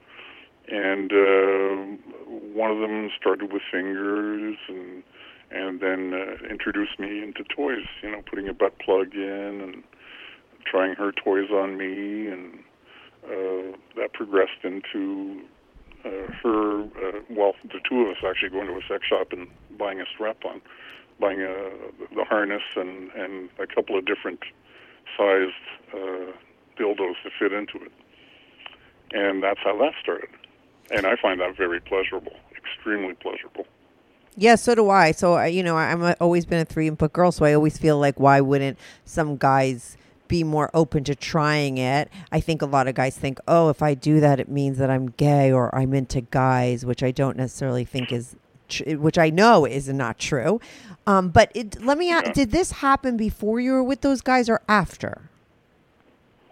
And 0.66 1.12
uh, 1.12 2.32
one 2.54 2.70
of 2.70 2.78
them 2.80 3.10
started 3.20 3.52
with 3.52 3.62
fingers 3.70 4.56
and 4.68 5.02
and 5.50 5.78
then 5.80 6.12
uh, 6.14 6.48
introduced 6.50 6.98
me 6.98 7.22
into 7.22 7.44
toys. 7.44 7.86
You 8.02 8.10
know, 8.10 8.22
putting 8.28 8.48
a 8.48 8.54
butt 8.54 8.78
plug 8.80 9.14
in 9.14 9.60
and 9.62 9.84
trying 10.64 10.94
her 10.94 11.12
toys 11.12 11.50
on 11.50 11.76
me, 11.76 12.26
and 12.26 12.58
uh, 13.24 13.76
that 13.96 14.12
progressed 14.12 14.64
into 14.64 15.40
uh, 16.04 16.32
her. 16.42 16.82
Uh, 16.82 17.20
well, 17.30 17.54
the 17.64 17.80
two 17.88 18.02
of 18.02 18.08
us 18.08 18.16
actually 18.26 18.50
going 18.50 18.66
to 18.66 18.74
a 18.74 18.82
sex 18.88 19.06
shop 19.06 19.32
and 19.32 19.48
buying 19.78 20.00
a 20.00 20.04
strap-on, 20.14 20.60
buying 21.20 21.40
a, 21.40 21.70
the 22.14 22.24
harness 22.24 22.62
and 22.76 23.10
and 23.12 23.48
a 23.58 23.66
couple 23.66 23.98
of 23.98 24.04
different 24.04 24.40
sized 25.16 25.52
uh, 25.92 26.32
dildos 26.78 27.14
to 27.22 27.30
fit 27.38 27.52
into 27.52 27.78
it, 27.78 27.92
and 29.12 29.42
that's 29.42 29.60
how 29.62 29.76
that 29.78 29.92
started. 30.02 30.30
And 30.90 31.06
I 31.06 31.16
find 31.16 31.40
that 31.40 31.56
very 31.56 31.80
pleasurable, 31.80 32.36
extremely 32.56 33.14
pleasurable. 33.14 33.66
Yeah, 34.36 34.56
so 34.56 34.74
do 34.74 34.90
I. 34.90 35.12
So 35.12 35.40
you 35.44 35.62
know, 35.62 35.76
I'm 35.76 36.14
always 36.20 36.44
been 36.44 36.60
a 36.60 36.64
three 36.64 36.88
input 36.88 37.12
girl, 37.12 37.32
so 37.32 37.44
I 37.44 37.54
always 37.54 37.78
feel 37.78 37.98
like 37.98 38.18
why 38.18 38.40
wouldn't 38.40 38.78
some 39.04 39.36
guys 39.36 39.96
be 40.28 40.44
more 40.44 40.70
open 40.74 41.04
to 41.04 41.14
trying 41.14 41.78
it? 41.78 42.08
I 42.32 42.40
think 42.40 42.62
a 42.62 42.66
lot 42.66 42.88
of 42.88 42.94
guys 42.94 43.16
think, 43.16 43.38
oh, 43.48 43.68
if 43.68 43.82
I 43.82 43.94
do 43.94 44.20
that, 44.20 44.40
it 44.40 44.48
means 44.48 44.78
that 44.78 44.90
I'm 44.90 45.08
gay 45.10 45.52
or 45.52 45.74
I'm 45.74 45.94
into 45.94 46.20
guys, 46.20 46.84
which 46.84 47.02
I 47.02 47.10
don't 47.10 47.36
necessarily 47.36 47.84
think 47.84 48.12
is, 48.12 48.36
tr- 48.68 48.96
which 48.96 49.18
I 49.18 49.30
know 49.30 49.64
is 49.64 49.88
not 49.88 50.18
true. 50.18 50.60
Um, 51.06 51.28
but 51.28 51.50
it, 51.54 51.82
let 51.82 51.98
me 51.98 52.10
ask: 52.10 52.26
Yeah. 52.26 52.32
Did 52.32 52.50
this 52.50 52.72
happen 52.72 53.16
before 53.16 53.60
you 53.60 53.72
were 53.72 53.84
with 53.84 54.00
those 54.00 54.20
guys 54.22 54.48
or 54.48 54.62
after? 54.68 55.28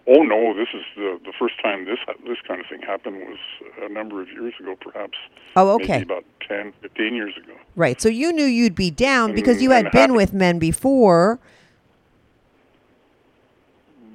Oh 0.06 0.22
no, 0.24 0.52
this 0.52 0.68
is 0.74 0.82
the 0.96 1.20
the 1.24 1.32
first 1.38 1.54
time 1.62 1.84
this 1.84 1.98
this 2.26 2.38
kind 2.46 2.60
of 2.60 2.66
thing 2.66 2.80
happened 2.82 3.18
was 3.20 3.38
a 3.82 3.88
number 3.88 4.20
of 4.20 4.28
years 4.28 4.52
ago, 4.60 4.76
perhaps. 4.80 5.16
Oh, 5.54 5.78
Maybe 5.78 5.84
okay. 5.92 6.02
about 6.02 6.24
10, 6.48 6.72
15 6.82 7.14
years 7.14 7.34
ago. 7.36 7.52
Right. 7.76 8.00
So 8.00 8.08
you 8.08 8.32
knew 8.32 8.44
you'd 8.44 8.74
be 8.74 8.90
down 8.90 9.32
because 9.34 9.62
you 9.62 9.70
had 9.70 9.90
been 9.92 10.10
happy. 10.10 10.12
with 10.12 10.32
men 10.32 10.58
before. 10.58 11.38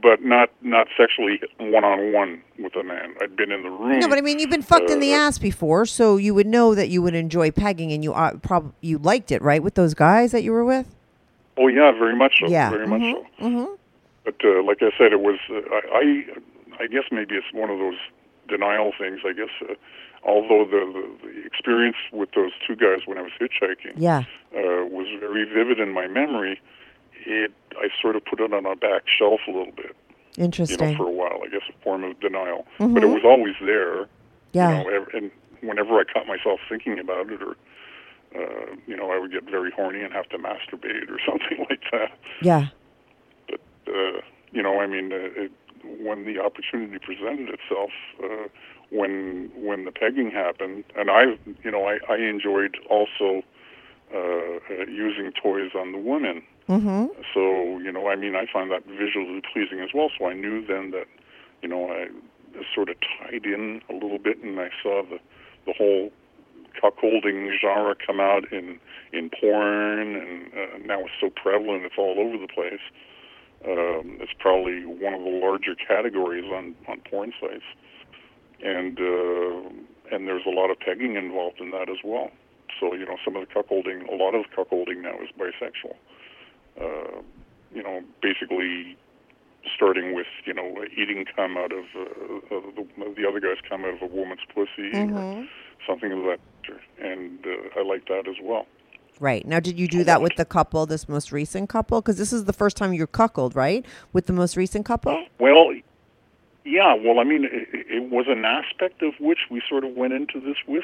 But 0.02 0.24
not 0.24 0.50
not 0.62 0.88
sexually 0.98 1.40
one 1.60 1.84
on 1.84 2.12
one 2.14 2.42
with 2.60 2.76
a 2.76 2.84
man. 2.84 3.16
I'd 3.22 3.36
been 3.36 3.52
in 3.52 3.64
the 3.64 3.70
room. 3.70 4.00
No, 4.00 4.08
but 4.08 4.18
I 4.18 4.22
mean, 4.22 4.40
you've 4.40 4.50
been 4.50 4.62
fucked 4.62 4.90
in 4.90 5.00
the 5.00 5.14
Uh, 5.14 5.18
ass 5.18 5.40
before, 5.40 5.86
so 5.86 6.18
you 6.18 6.34
would 6.34 6.48
know 6.48 6.76
that 6.76 6.90
you 6.90 7.02
would 7.02 7.16
enjoy 7.16 7.52
pegging, 7.52 7.92
and 7.92 8.04
you 8.04 8.14
uh, 8.14 8.36
prob- 8.38 8.74
you 8.82 8.98
liked 8.98 9.32
it, 9.32 9.42
right, 9.42 9.62
with 9.64 9.76
those 9.76 9.94
guys 9.94 10.32
that 10.32 10.44
you 10.44 10.52
were 10.52 10.66
with. 10.66 10.96
oh 11.58 11.68
yeah, 11.68 11.92
very 11.92 12.16
much 12.16 12.36
so. 12.40 12.48
Yeah. 12.50 12.70
very 12.70 12.88
much 12.88 13.02
so. 13.02 13.26
Mm-hmm. 13.46 13.74
But 14.26 14.36
uh, 14.44 14.62
like 14.64 14.82
I 14.82 14.92
said, 14.98 15.12
it 15.14 15.22
was. 15.22 15.40
Uh, 15.50 15.62
I, 15.74 16.26
I 16.80 16.84
I 16.84 16.88
guess 16.88 17.04
maybe 17.12 17.36
it's 17.36 17.52
one 17.54 17.70
of 17.70 17.80
those 17.80 17.98
denial 18.48 18.92
things. 19.00 19.20
I 19.26 19.34
guess. 19.34 19.50
Uh, 19.62 19.74
although 20.24 20.66
the, 20.66 20.82
the 20.94 21.28
the 21.28 21.46
experience 21.46 21.96
with 22.12 22.30
those 22.36 22.52
two 22.68 22.76
guys 22.76 23.00
when 23.06 23.18
I 23.18 23.22
was 23.22 23.32
hitchhiking 23.40 23.94
Yeah. 23.98 24.24
uh, 24.54 24.84
was 24.86 25.08
very 25.20 25.46
vivid 25.46 25.80
in 25.80 25.92
my 25.94 26.08
memory, 26.08 26.60
it 27.26 27.52
I 27.80 27.90
sort 28.02 28.16
of 28.16 28.26
put 28.26 28.40
it 28.40 28.54
on 28.54 28.66
a 28.66 28.76
back 28.76 29.04
shelf 29.08 29.42
a 29.48 29.52
little 29.52 29.74
bit. 29.76 29.96
you 30.36 30.44
Interesting. 30.46 30.92
know, 30.92 30.98
for 30.98 31.08
a 31.08 31.12
while. 31.12 31.42
I 31.44 31.50
guess 31.50 31.62
a 31.70 31.84
form 31.84 32.04
of 32.04 32.20
denial, 32.20 32.66
Mhm. 32.80 32.94
but 32.94 33.04
it 33.04 33.08
was 33.08 33.24
always 33.26 33.56
there. 33.62 34.08
yeah. 34.54 34.84
You 34.84 34.92
know, 34.92 35.06
and 35.14 35.32
whenever 35.62 36.00
I 36.00 36.04
caught 36.04 36.28
myself 36.28 36.60
thinking 36.70 37.00
about 37.00 37.30
it, 37.32 37.42
or 37.42 37.56
uh, 38.36 38.76
you 38.88 38.96
know, 38.96 39.10
I 39.12 39.18
would 39.20 39.32
get 39.32 39.44
very 39.46 39.72
horny 39.72 40.02
and 40.02 40.14
have 40.14 40.28
to 40.30 40.38
masturbate 40.38 41.10
or 41.10 41.20
something 41.26 41.66
like 41.70 41.82
that. 41.92 42.12
yeah. 42.42 42.68
But 43.50 43.60
uh, 43.88 44.22
you 44.52 44.62
know, 44.62 44.80
I 44.80 44.88
mean, 44.88 45.12
uh, 45.12 45.44
it, 45.44 45.52
when 46.02 46.26
the 46.26 46.40
opportunity 46.40 46.98
presented 47.00 47.50
itself, 47.50 47.92
uh, 48.24 48.48
when 48.90 49.50
when 49.56 49.86
the 49.86 49.92
pegging 49.92 50.32
happened, 50.32 50.84
and 50.96 51.10
I, 51.10 51.38
you 51.64 51.72
know, 51.72 51.86
I, 51.86 52.00
I 52.10 52.18
enjoyed 52.18 52.78
also 52.90 53.44
uh, 54.14 54.18
uh, 54.18 54.86
using 54.88 55.32
toys 55.32 55.72
on 55.76 55.92
the 55.92 55.98
women. 55.98 56.44
Mm-hmm. 56.70 57.08
So, 57.34 57.80
you 57.80 57.92
know, 57.92 58.08
I 58.08 58.16
mean, 58.16 58.36
I 58.36 58.46
find 58.52 58.72
that 58.72 58.86
visually 58.86 59.42
pleasing 59.54 59.80
as 59.80 59.90
well. 59.94 60.10
So 60.18 60.28
I 60.28 60.34
knew 60.34 60.66
then 60.66 60.92
that, 60.92 61.08
you 61.62 61.70
know, 61.70 61.90
I 61.90 62.08
sort 62.74 62.90
of 62.90 62.96
tied 63.02 63.46
in 63.46 63.82
a 63.90 63.94
little 63.94 64.20
bit, 64.20 64.42
and 64.44 64.60
I 64.60 64.70
saw 64.82 65.04
the 65.04 65.20
the 65.66 65.74
whole 65.78 66.12
cuckolding 66.82 67.50
genre 67.60 67.96
come 68.06 68.20
out 68.20 68.52
in 68.52 68.80
in 69.14 69.30
porn, 69.30 70.16
and 70.16 70.48
uh, 70.54 70.78
now 70.86 71.00
it's 71.02 71.12
so 71.20 71.30
prevalent; 71.30 71.84
it's 71.84 71.96
all 71.98 72.20
over 72.20 72.38
the 72.38 72.48
place. 72.48 72.84
Um, 73.66 74.18
it's 74.22 74.34
probably 74.40 74.86
one 74.86 75.14
of 75.14 75.24
the 75.24 75.40
larger 75.42 75.76
categories 75.76 76.46
on 76.52 76.76
on 76.88 77.02
porn 77.10 77.34
sites, 77.40 77.64
and 78.64 79.00
uh, 79.00 80.16
and 80.16 80.28
there's 80.28 80.46
a 80.46 80.52
lot 80.52 80.72
of 80.72 80.80
pegging 80.80 81.16
involved 81.16 81.60
in 81.60 81.72
that 81.72 81.90
as 81.90 81.98
well. 82.04 82.32
So 82.80 82.94
you 82.94 83.06
know, 83.06 83.18
some 83.24 83.36
of 83.36 83.48
the 83.48 83.54
cuckolding, 83.54 84.08
a 84.12 84.16
lot 84.16 84.36
of 84.36 84.44
the 84.44 84.56
cuckolding 84.56 85.02
now 85.02 85.16
is 85.22 85.30
bisexual. 85.38 85.96
Uh, 86.80 87.22
you 87.74 87.84
know, 87.84 88.02
basically 88.22 88.98
starting 89.76 90.16
with 90.16 90.28
you 90.46 90.54
know 90.54 90.86
eating 90.96 91.26
cum 91.36 91.58
out 91.58 91.72
of, 91.72 91.86
uh, 91.96 92.56
of 92.56 92.76
the, 92.76 93.14
the 93.16 93.28
other 93.28 93.40
guy's 93.40 93.62
cum 93.68 93.84
out 93.84 93.94
of 93.94 94.02
a 94.02 94.14
woman's 94.14 94.42
pussy 94.54 94.92
or 94.94 95.48
something 95.88 96.12
of 96.12 96.24
that 96.24 96.40
nature, 96.62 96.82
and 97.00 97.46
uh, 97.46 97.80
I 97.80 97.84
like 97.84 98.08
that 98.08 98.28
as 98.28 98.36
well. 98.42 98.66
Right. 99.20 99.48
Now, 99.48 99.60
did 99.60 99.80
you 99.80 99.88
do 99.88 100.04
that 100.04 100.22
with 100.22 100.36
the 100.36 100.46
couple, 100.46 100.86
this 100.86 101.10
most 101.10 101.32
recent 101.32 101.70
couple? 101.70 102.02
Because 102.02 102.18
this 102.18 102.32
is 102.32 102.46
the 102.46 102.54
first 102.54 102.78
time 102.78 102.94
you're 102.94 103.08
cuckold, 103.08 103.56
right? 103.56 103.84
With 104.14 104.28
the 104.28 104.34
most 104.34 104.56
recent 104.56 104.86
couple? 104.86 105.26
Well, 105.40 105.74
yeah. 106.68 106.94
Well, 106.94 107.20
I 107.20 107.24
mean, 107.24 107.46
it, 107.46 107.68
it 107.72 108.12
was 108.12 108.26
an 108.28 108.46
aspect 108.46 109.02
of 109.02 109.14
which 109.20 109.40
we 109.50 109.62
sort 109.68 109.84
of 109.84 109.96
went 109.96 110.14
into 110.14 110.40
this 110.40 110.58
with, 110.68 110.84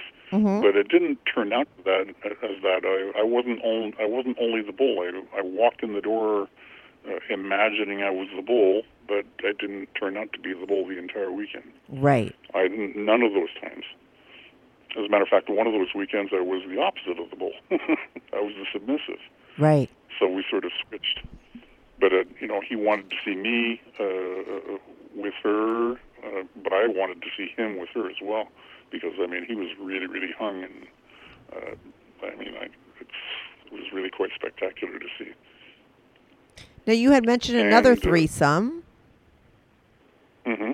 but 0.62 0.76
it 0.76 0.88
didn't 0.88 1.20
turn 1.34 1.52
out 1.54 1.68
that 1.86 2.08
as 2.26 2.62
that. 2.64 2.82
I, 2.86 3.20
I 3.20 3.24
wasn't 3.24 3.62
on, 3.64 3.94
I 4.00 4.06
wasn't 4.06 4.38
only 4.40 4.62
the 4.62 4.72
bull. 4.72 5.00
I, 5.02 5.38
I 5.38 5.42
walked 5.42 5.84
in 5.84 5.94
the 5.94 6.02
door 6.02 6.48
uh, 7.08 7.20
imagining 7.30 8.02
I 8.02 8.10
was 8.10 8.28
the 8.36 8.42
bull, 8.42 8.84
but 9.08 9.26
I 9.40 9.52
didn't 9.60 9.90
turn 10.00 10.18
out 10.18 10.32
to 10.34 10.40
be 10.40 10.54
the 10.54 10.66
bull 10.66 10.88
the 10.88 10.98
entire 10.98 11.32
weekend. 11.32 11.66
Right. 11.90 12.36
I 12.54 12.68
none 12.68 13.22
of 13.22 13.34
those 13.34 13.54
times. 13.62 13.86
As 14.98 15.06
a 15.06 15.10
matter 15.10 15.24
of 15.24 15.30
fact, 15.30 15.50
one 15.50 15.66
of 15.66 15.74
those 15.74 15.94
weekends 15.96 16.32
I 16.34 16.42
was 16.42 16.64
the 16.70 16.80
opposite 16.80 17.20
of 17.20 17.30
the 17.30 17.36
bull. 17.36 17.54
I 17.72 18.40
was 18.40 18.54
the 18.56 18.66
submissive. 18.72 19.20
Right. 19.58 19.90
So 20.20 20.28
we 20.28 20.46
sort 20.50 20.66
of 20.66 20.72
switched. 20.88 21.20
But 22.00 22.14
uh, 22.14 22.24
you 22.40 22.48
know, 22.48 22.62
he 22.68 22.76
wanted 22.76 23.10
to 23.10 23.16
see 23.26 23.36
me 23.36 23.82
uh, 24.00 24.78
with 25.16 25.34
her, 25.44 25.92
uh, 25.94 26.44
but 26.64 26.74
I 26.74 26.88
wanted 26.88 27.22
to 27.22 27.28
see 27.38 27.50
him 27.56 27.78
with 27.80 27.90
her 27.94 28.10
as 28.10 28.16
well, 28.22 28.48
because 28.92 29.14
I 29.22 29.28
mean, 29.28 29.46
he 29.46 29.56
was 29.56 29.70
really, 29.80 30.08
really 30.08 30.34
hung, 30.38 30.64
and 30.64 30.88
uh, 31.56 32.26
I 32.26 32.36
mean, 32.36 32.54
I, 32.60 32.66
it's, 33.00 33.12
it 33.68 33.74
was 33.74 33.84
really 33.94 34.10
quite 34.10 34.30
spectacular 34.36 34.98
to 35.00 35.06
see. 35.18 35.32
Now, 36.86 36.94
you 36.94 37.12
had 37.12 37.26
mentioned 37.26 37.58
another 37.60 37.92
And, 37.92 38.00
uh, 38.00 38.02
threesome. 38.10 38.84
hmm 40.46 40.72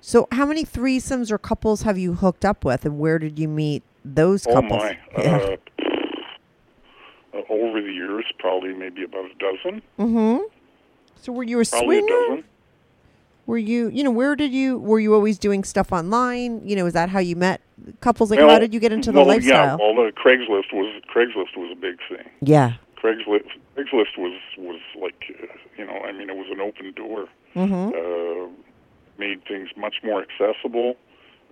So, 0.00 0.28
how 0.32 0.46
many 0.46 0.64
threesomes 0.64 1.30
or 1.30 1.38
couples 1.38 1.82
have 1.82 1.98
you 1.98 2.14
hooked 2.14 2.44
up 2.44 2.64
with, 2.64 2.84
and 2.84 2.98
where 2.98 3.18
did 3.18 3.38
you 3.38 3.48
meet 3.48 3.82
those 4.04 4.44
couples? 4.46 4.64
Oh 4.64 4.68
couples? 4.68 4.82
my! 5.16 5.22
Yeah. 5.22 5.56
Uh, 7.34 7.38
uh, 7.38 7.42
over 7.50 7.82
the 7.82 7.92
years, 7.92 8.24
probably 8.38 8.72
maybe 8.72 9.02
about 9.04 9.26
a 9.26 9.34
dozen. 9.34 9.82
mm-hmm. 9.98 10.42
So, 11.20 11.32
were 11.32 11.42
you 11.42 11.60
a 11.60 11.64
Probably 11.66 11.98
a 11.98 12.00
swinger? 12.00 12.42
Were 13.46 13.58
you, 13.58 13.88
you 13.88 14.02
know, 14.02 14.10
where 14.10 14.34
did 14.34 14.52
you, 14.52 14.78
were 14.78 14.98
you 14.98 15.14
always 15.14 15.38
doing 15.38 15.62
stuff 15.62 15.92
online? 15.92 16.66
You 16.66 16.76
know, 16.76 16.86
is 16.86 16.94
that 16.94 17.08
how 17.08 17.20
you 17.20 17.36
met 17.36 17.60
couples? 18.00 18.30
Like, 18.30 18.40
how 18.40 18.58
did 18.58 18.74
you 18.74 18.80
get 18.80 18.92
into 18.92 19.12
the 19.12 19.18
well, 19.18 19.28
lifestyle? 19.28 19.78
Yeah, 19.78 19.92
well, 19.92 19.94
the 19.94 20.12
Craigslist 20.12 20.72
was 20.72 21.00
Craigslist 21.14 21.56
was 21.56 21.70
a 21.72 21.76
big 21.76 21.98
thing. 22.08 22.28
yeah. 22.40 22.74
Craigslist 22.96 23.46
Craigslist 23.76 24.16
was 24.18 24.40
was 24.58 24.80
like 25.00 25.14
uh, 25.30 25.46
you 25.76 25.86
know 25.86 26.00
I 26.04 26.12
mean 26.12 26.30
it 26.30 26.36
was 26.36 26.46
an 26.50 26.60
open 26.60 26.92
door. 26.92 27.28
Mm-hmm. 27.54 27.94
Uh, 27.94 28.50
made 29.18 29.44
things 29.46 29.68
much 29.76 29.96
more 30.02 30.22
accessible. 30.22 30.96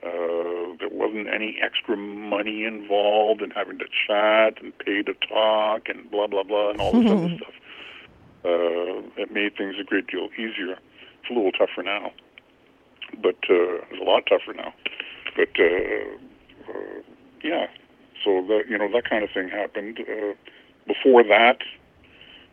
Uh, 0.02 0.76
there 0.80 0.90
wasn't 0.90 1.28
any 1.28 1.58
extra 1.62 1.96
money 1.96 2.64
involved 2.64 3.40
in 3.40 3.50
having 3.50 3.78
to 3.78 3.86
chat 4.06 4.62
and 4.62 4.76
pay 4.78 5.02
to 5.02 5.14
talk 5.28 5.88
and 5.88 6.10
blah 6.10 6.26
blah 6.26 6.42
blah 6.42 6.70
and 6.70 6.80
all 6.80 6.92
this 6.92 7.10
other 7.10 7.36
stuff. 7.36 7.54
Uh, 8.44 9.22
it 9.22 9.30
made 9.32 9.56
things 9.56 9.76
a 9.80 9.84
great 9.84 10.06
deal 10.06 10.28
easier. 10.34 10.78
It's 11.24 11.30
a 11.30 11.34
little 11.34 11.52
tougher 11.52 11.82
now, 11.82 12.12
but 13.22 13.36
uh, 13.48 13.80
it's 13.88 13.98
a 14.00 14.04
lot 14.04 14.24
tougher 14.28 14.52
now. 14.52 14.74
But 15.34 15.48
uh, 15.58 16.70
uh, 16.70 17.00
yeah, 17.42 17.66
so 18.22 18.44
that 18.48 18.64
you 18.68 18.76
know 18.76 18.90
that 18.92 19.08
kind 19.08 19.24
of 19.24 19.30
thing 19.32 19.48
happened. 19.48 20.00
Uh, 20.00 20.34
before 20.86 21.22
that, 21.24 21.62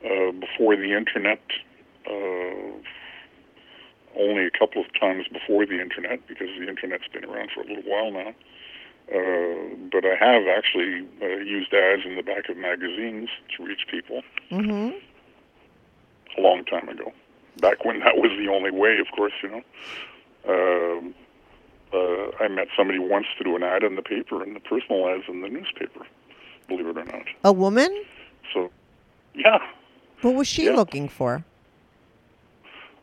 uh, 0.06 0.32
before 0.32 0.78
the 0.78 0.96
internet, 0.96 1.42
uh, 2.08 2.72
only 4.18 4.46
a 4.46 4.52
couple 4.58 4.82
of 4.82 4.88
times 4.98 5.26
before 5.28 5.66
the 5.66 5.82
internet, 5.82 6.26
because 6.28 6.48
the 6.58 6.70
internet's 6.70 7.10
been 7.12 7.26
around 7.26 7.50
for 7.54 7.62
a 7.64 7.66
little 7.68 7.84
while 7.84 8.12
now. 8.12 8.30
Uh, 9.12 9.76
but 9.92 10.06
I 10.06 10.16
have 10.18 10.44
actually 10.48 11.06
uh, 11.22 11.44
used 11.44 11.74
ads 11.74 12.04
in 12.06 12.16
the 12.16 12.24
back 12.24 12.48
of 12.48 12.56
magazines 12.56 13.28
to 13.58 13.66
reach 13.66 13.86
people 13.92 14.22
Mm-hmm. 14.50 14.96
a 16.38 16.42
long 16.42 16.64
time 16.64 16.88
ago. 16.88 17.12
Back 17.60 17.84
when 17.86 18.00
that 18.00 18.16
was 18.18 18.32
the 18.38 18.48
only 18.52 18.72
way, 18.72 18.98
of 19.00 19.08
course, 19.16 19.34
you 19.44 19.50
know. 19.50 19.62
Um, 20.48 21.14
uh, 21.94 22.44
I 22.44 22.48
met 22.48 22.68
somebody 22.78 22.98
once 23.00 23.28
through 23.38 23.56
an 23.58 23.64
ad 23.64 23.84
in 23.84 23.96
the 23.96 24.02
paper 24.02 24.42
and 24.42 24.56
the 24.56 24.60
personal 24.62 25.08
ads 25.10 25.24
in 25.28 25.42
the 25.42 25.50
newspaper, 25.50 26.06
believe 26.68 26.88
it 26.88 26.98
or 26.98 27.04
not. 27.04 27.26
A 27.44 27.52
woman? 27.52 28.04
So, 28.54 28.72
yeah. 29.36 29.60
What 30.22 30.36
was 30.36 30.48
she 30.48 30.66
Yeah. 30.66 30.72
looking 30.76 31.10
for? 31.10 31.44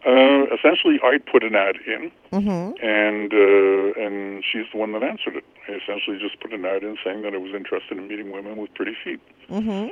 Uh, 0.06 0.44
essentially, 0.54 0.98
I 1.02 1.18
put 1.18 1.42
an 1.44 1.54
ad 1.54 1.76
in, 1.86 2.10
Mm-hmm. 2.32 2.84
and 2.84 3.32
uh, 3.34 4.00
and 4.00 4.44
she's 4.44 4.64
the 4.72 4.78
one 4.78 4.92
that 4.92 5.02
answered 5.02 5.36
it. 5.36 5.44
I 5.68 5.72
essentially 5.72 6.18
just 6.18 6.40
put 6.40 6.52
an 6.52 6.64
ad 6.64 6.82
in 6.82 6.96
saying 7.04 7.22
that 7.22 7.34
I 7.34 7.36
was 7.38 7.52
interested 7.54 7.98
in 7.98 8.06
meeting 8.08 8.30
women 8.30 8.56
with 8.56 8.72
pretty 8.74 8.94
feet. 9.04 9.20
Mm-hmm. 9.50 9.88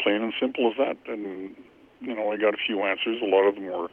Plain 0.00 0.22
and 0.22 0.32
simple 0.40 0.70
as 0.70 0.76
that. 0.78 0.96
And 1.06 1.54
you 2.00 2.14
know, 2.14 2.32
I 2.32 2.36
got 2.36 2.54
a 2.54 2.58
few 2.66 2.82
answers. 2.82 3.20
A 3.22 3.26
lot 3.26 3.46
of 3.46 3.54
them 3.54 3.66
were 3.66 3.88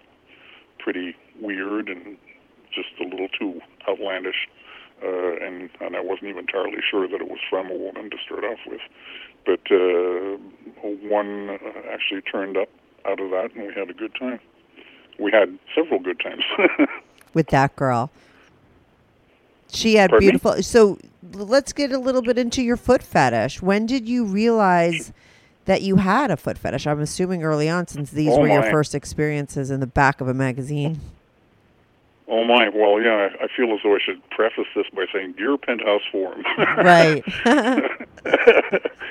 pretty 0.79 1.15
weird 1.39 1.89
and 1.89 2.17
just 2.73 2.89
a 2.99 3.03
little 3.03 3.27
too 3.29 3.61
outlandish. 3.87 4.47
Uh, 5.03 5.35
and 5.43 5.69
and 5.79 5.95
I 5.95 6.01
wasn't 6.01 6.29
even 6.29 6.39
entirely 6.41 6.77
sure 6.89 7.07
that 7.07 7.21
it 7.21 7.27
was 7.27 7.39
from 7.49 7.71
a 7.71 7.75
woman 7.75 8.09
to 8.11 8.17
start 8.23 8.43
off 8.43 8.59
with. 8.67 8.81
But 9.45 9.61
uh, 9.71 10.37
one 11.09 11.49
uh, 11.49 11.57
actually 11.91 12.21
turned 12.21 12.55
up 12.57 12.69
out 13.05 13.19
of 13.19 13.31
that, 13.31 13.49
and 13.55 13.67
we 13.67 13.73
had 13.73 13.89
a 13.89 13.93
good 13.93 14.13
time. 14.19 14.39
We 15.19 15.31
had 15.31 15.57
several 15.75 15.99
good 15.99 16.19
times. 16.19 16.43
With 17.33 17.47
that 17.47 17.75
girl. 17.75 18.11
She 19.69 19.95
had 19.95 20.09
Pardon 20.09 20.25
me? 20.25 20.31
beautiful. 20.31 20.61
So 20.63 20.99
let's 21.33 21.73
get 21.73 21.91
a 21.91 21.97
little 21.97 22.21
bit 22.21 22.37
into 22.37 22.61
your 22.61 22.77
foot 22.77 23.01
fetish. 23.01 23.61
When 23.61 23.85
did 23.85 24.07
you 24.07 24.25
realize 24.25 25.11
that 25.65 25.81
you 25.81 25.97
had 25.97 26.31
a 26.31 26.37
foot 26.37 26.57
fetish? 26.57 26.87
I'm 26.87 26.99
assuming 26.99 27.43
early 27.43 27.69
on, 27.69 27.87
since 27.87 28.11
these 28.11 28.29
Oh, 28.31 28.39
were 28.39 28.47
your 28.47 28.63
first 28.63 28.95
experiences 28.95 29.71
in 29.71 29.79
the 29.79 29.87
back 29.87 30.21
of 30.21 30.27
a 30.27 30.33
magazine. 30.33 30.99
Oh 32.27 32.45
my! 32.45 32.69
Well, 32.69 33.01
yeah, 33.01 33.27
I 33.41 33.47
feel 33.55 33.73
as 33.73 33.79
though 33.83 33.93
I 33.93 33.99
should 33.99 34.21
preface 34.29 34.67
this 34.73 34.85
by 34.95 35.05
saying, 35.13 35.33
"Dear 35.37 35.57
Penthouse 35.57 36.01
Forum," 36.13 36.43
right. 36.77 37.21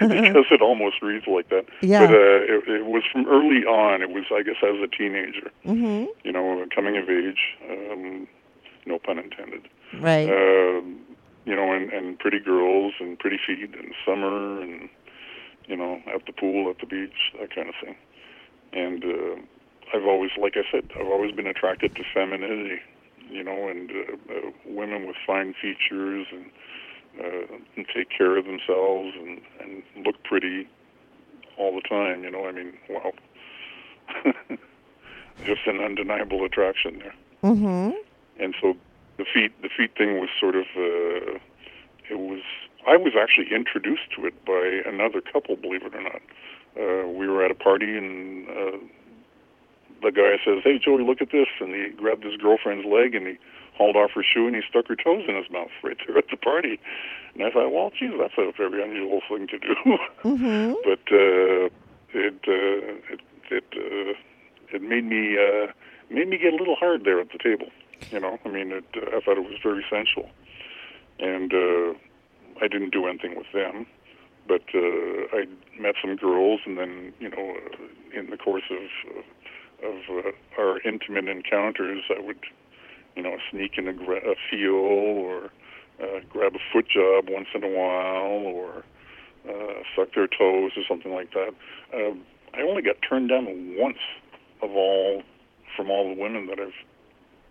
because 0.00 0.46
it 0.50 0.62
almost 0.62 1.02
reads 1.02 1.26
like 1.26 1.50
that. 1.50 1.66
Yeah. 1.82 2.06
But 2.06 2.14
uh, 2.14 2.16
it, 2.16 2.68
it 2.68 2.86
was 2.86 3.02
from 3.12 3.26
early 3.28 3.64
on. 3.66 4.00
It 4.00 4.10
was, 4.10 4.24
I 4.32 4.42
guess, 4.42 4.56
as 4.62 4.76
a 4.82 4.86
teenager. 4.88 5.50
mm-hmm. 5.66 6.06
You 6.24 6.32
know, 6.32 6.64
coming 6.74 6.96
of 6.96 7.10
age. 7.10 7.58
Um, 7.70 8.26
no 8.86 8.98
pun 8.98 9.18
intended. 9.18 9.68
Right. 10.00 10.28
Um, 10.30 11.00
you 11.44 11.54
know, 11.54 11.72
and, 11.72 11.92
and 11.92 12.18
pretty 12.18 12.40
girls 12.40 12.94
and 13.00 13.18
pretty 13.18 13.38
feet 13.46 13.74
and 13.74 13.92
summer 14.06 14.62
and 14.62 14.88
you 15.70 15.76
know, 15.76 16.00
at 16.12 16.26
the 16.26 16.32
pool, 16.32 16.68
at 16.68 16.78
the 16.80 16.86
beach, 16.86 17.32
that 17.38 17.54
kind 17.54 17.68
of 17.68 17.74
thing. 17.82 17.96
And 18.72 19.04
uh, 19.04 19.40
I've 19.94 20.06
always, 20.06 20.30
like 20.40 20.56
I 20.56 20.64
said, 20.70 20.90
I've 20.98 21.08
always 21.08 21.34
been 21.34 21.46
attracted 21.46 21.94
to 21.96 22.02
femininity. 22.12 22.80
You 23.30 23.44
know, 23.44 23.68
and 23.68 23.90
uh, 23.90 24.34
uh, 24.34 24.50
women 24.66 25.06
with 25.06 25.14
fine 25.24 25.54
features 25.54 26.26
and, 26.32 26.46
uh, 27.20 27.56
and 27.76 27.86
take 27.94 28.10
care 28.10 28.36
of 28.36 28.44
themselves 28.44 29.14
and 29.16 29.40
and 29.60 29.84
look 30.04 30.16
pretty 30.24 30.68
all 31.56 31.72
the 31.72 31.88
time. 31.88 32.24
You 32.24 32.32
know, 32.32 32.44
I 32.48 32.50
mean, 32.50 32.72
wow, 32.88 33.12
just 35.44 35.66
an 35.66 35.80
undeniable 35.80 36.44
attraction 36.44 36.98
there 36.98 37.14
mm-hmm. 37.42 37.90
and 38.42 38.54
so 38.60 38.76
the 39.16 39.24
feet 39.32 39.52
the 39.62 39.68
feet 39.68 39.96
thing 39.96 40.20
was 40.20 40.28
sort 40.38 40.54
of 40.54 40.66
uh, 40.76 41.38
it 42.10 42.18
was 42.18 42.42
I 42.86 42.96
was 42.96 43.12
actually 43.20 43.54
introduced 43.54 44.10
to 44.16 44.26
it 44.26 44.44
by 44.44 44.82
another 44.86 45.20
couple, 45.20 45.56
believe 45.56 45.82
it 45.82 45.94
or 45.94 46.02
not. 46.02 46.22
Uh, 46.78 47.08
we 47.08 47.28
were 47.28 47.44
at 47.44 47.50
a 47.50 47.54
party 47.54 47.96
and 47.96 48.48
uh, 48.48 48.78
the 50.02 50.12
guy 50.12 50.38
says, 50.44 50.62
"Hey 50.64 50.78
Joey, 50.78 51.02
look 51.02 51.20
at 51.20 51.30
this!" 51.30 51.48
and 51.60 51.74
he 51.74 51.90
grabbed 51.90 52.24
his 52.24 52.36
girlfriend's 52.36 52.86
leg 52.86 53.14
and 53.14 53.26
he 53.26 53.38
hauled 53.76 53.96
off 53.96 54.12
her 54.12 54.22
shoe 54.22 54.46
and 54.46 54.54
he 54.54 54.62
stuck 54.68 54.86
her 54.88 54.96
toes 54.96 55.24
in 55.28 55.34
his 55.34 55.50
mouth 55.50 55.70
right 55.82 55.96
there 56.06 56.18
at 56.18 56.28
the 56.30 56.36
party. 56.36 56.78
And 57.34 57.44
I 57.44 57.50
thought, 57.50 57.72
well, 57.72 57.90
geez, 57.90 58.12
that's 58.18 58.34
a 58.36 58.52
very 58.56 58.82
unusual 58.82 59.20
thing 59.28 59.46
to 59.48 59.58
do. 59.58 59.74
Mm-hmm. 60.22 60.74
but 60.84 61.04
uh, 61.12 61.68
it 62.12 62.40
uh, 62.46 63.12
it 63.12 63.20
it 63.50 63.64
uh, 63.74 64.14
it 64.74 64.82
made 64.82 65.04
me 65.04 65.36
uh, 65.36 65.72
made 66.10 66.28
me 66.28 66.38
get 66.38 66.52
a 66.52 66.56
little 66.56 66.76
hard 66.76 67.04
there 67.04 67.20
at 67.20 67.30
the 67.32 67.38
table. 67.38 67.68
You 68.10 68.20
know, 68.20 68.38
I 68.44 68.48
mean, 68.48 68.72
it, 68.72 68.84
uh, 68.96 69.16
I 69.16 69.20
thought 69.20 69.36
it 69.36 69.44
was 69.44 69.58
very 69.62 69.84
sensual, 69.90 70.28
and 71.18 71.52
uh, 71.52 71.94
I 72.60 72.68
didn't 72.68 72.90
do 72.92 73.06
anything 73.06 73.36
with 73.36 73.46
them. 73.52 73.86
But 74.48 74.62
uh, 74.74 75.36
I 75.36 75.46
met 75.78 75.94
some 76.02 76.16
girls, 76.16 76.60
and 76.66 76.76
then 76.78 77.12
you 77.20 77.30
know, 77.30 77.56
uh, 77.56 78.18
in 78.18 78.30
the 78.30 78.36
course 78.36 78.64
of 78.70 79.24
of 79.86 80.24
uh, 80.26 80.60
our 80.60 80.80
intimate 80.80 81.28
encounters, 81.28 82.02
I 82.14 82.20
would, 82.20 82.40
you 83.16 83.22
know, 83.22 83.36
sneak 83.50 83.78
in 83.78 83.88
a, 83.88 83.92
gra- 83.94 84.28
a 84.28 84.34
feel 84.50 84.74
or 84.74 85.44
uh, 86.02 86.20
grab 86.28 86.54
a 86.54 86.58
foot 86.72 86.86
job 86.88 87.28
once 87.30 87.48
in 87.54 87.64
a 87.64 87.68
while, 87.68 88.44
or 88.44 88.84
uh, 89.48 89.82
suck 89.96 90.14
their 90.14 90.26
toes 90.26 90.72
or 90.76 90.82
something 90.88 91.12
like 91.14 91.32
that. 91.32 91.54
Um, 91.94 92.22
I 92.52 92.62
only 92.62 92.82
got 92.82 92.96
turned 93.08 93.28
down 93.28 93.46
once 93.78 94.02
of 94.62 94.70
all 94.72 95.22
from 95.76 95.90
all 95.90 96.12
the 96.14 96.20
women 96.20 96.46
that 96.48 96.58
I've 96.58 96.74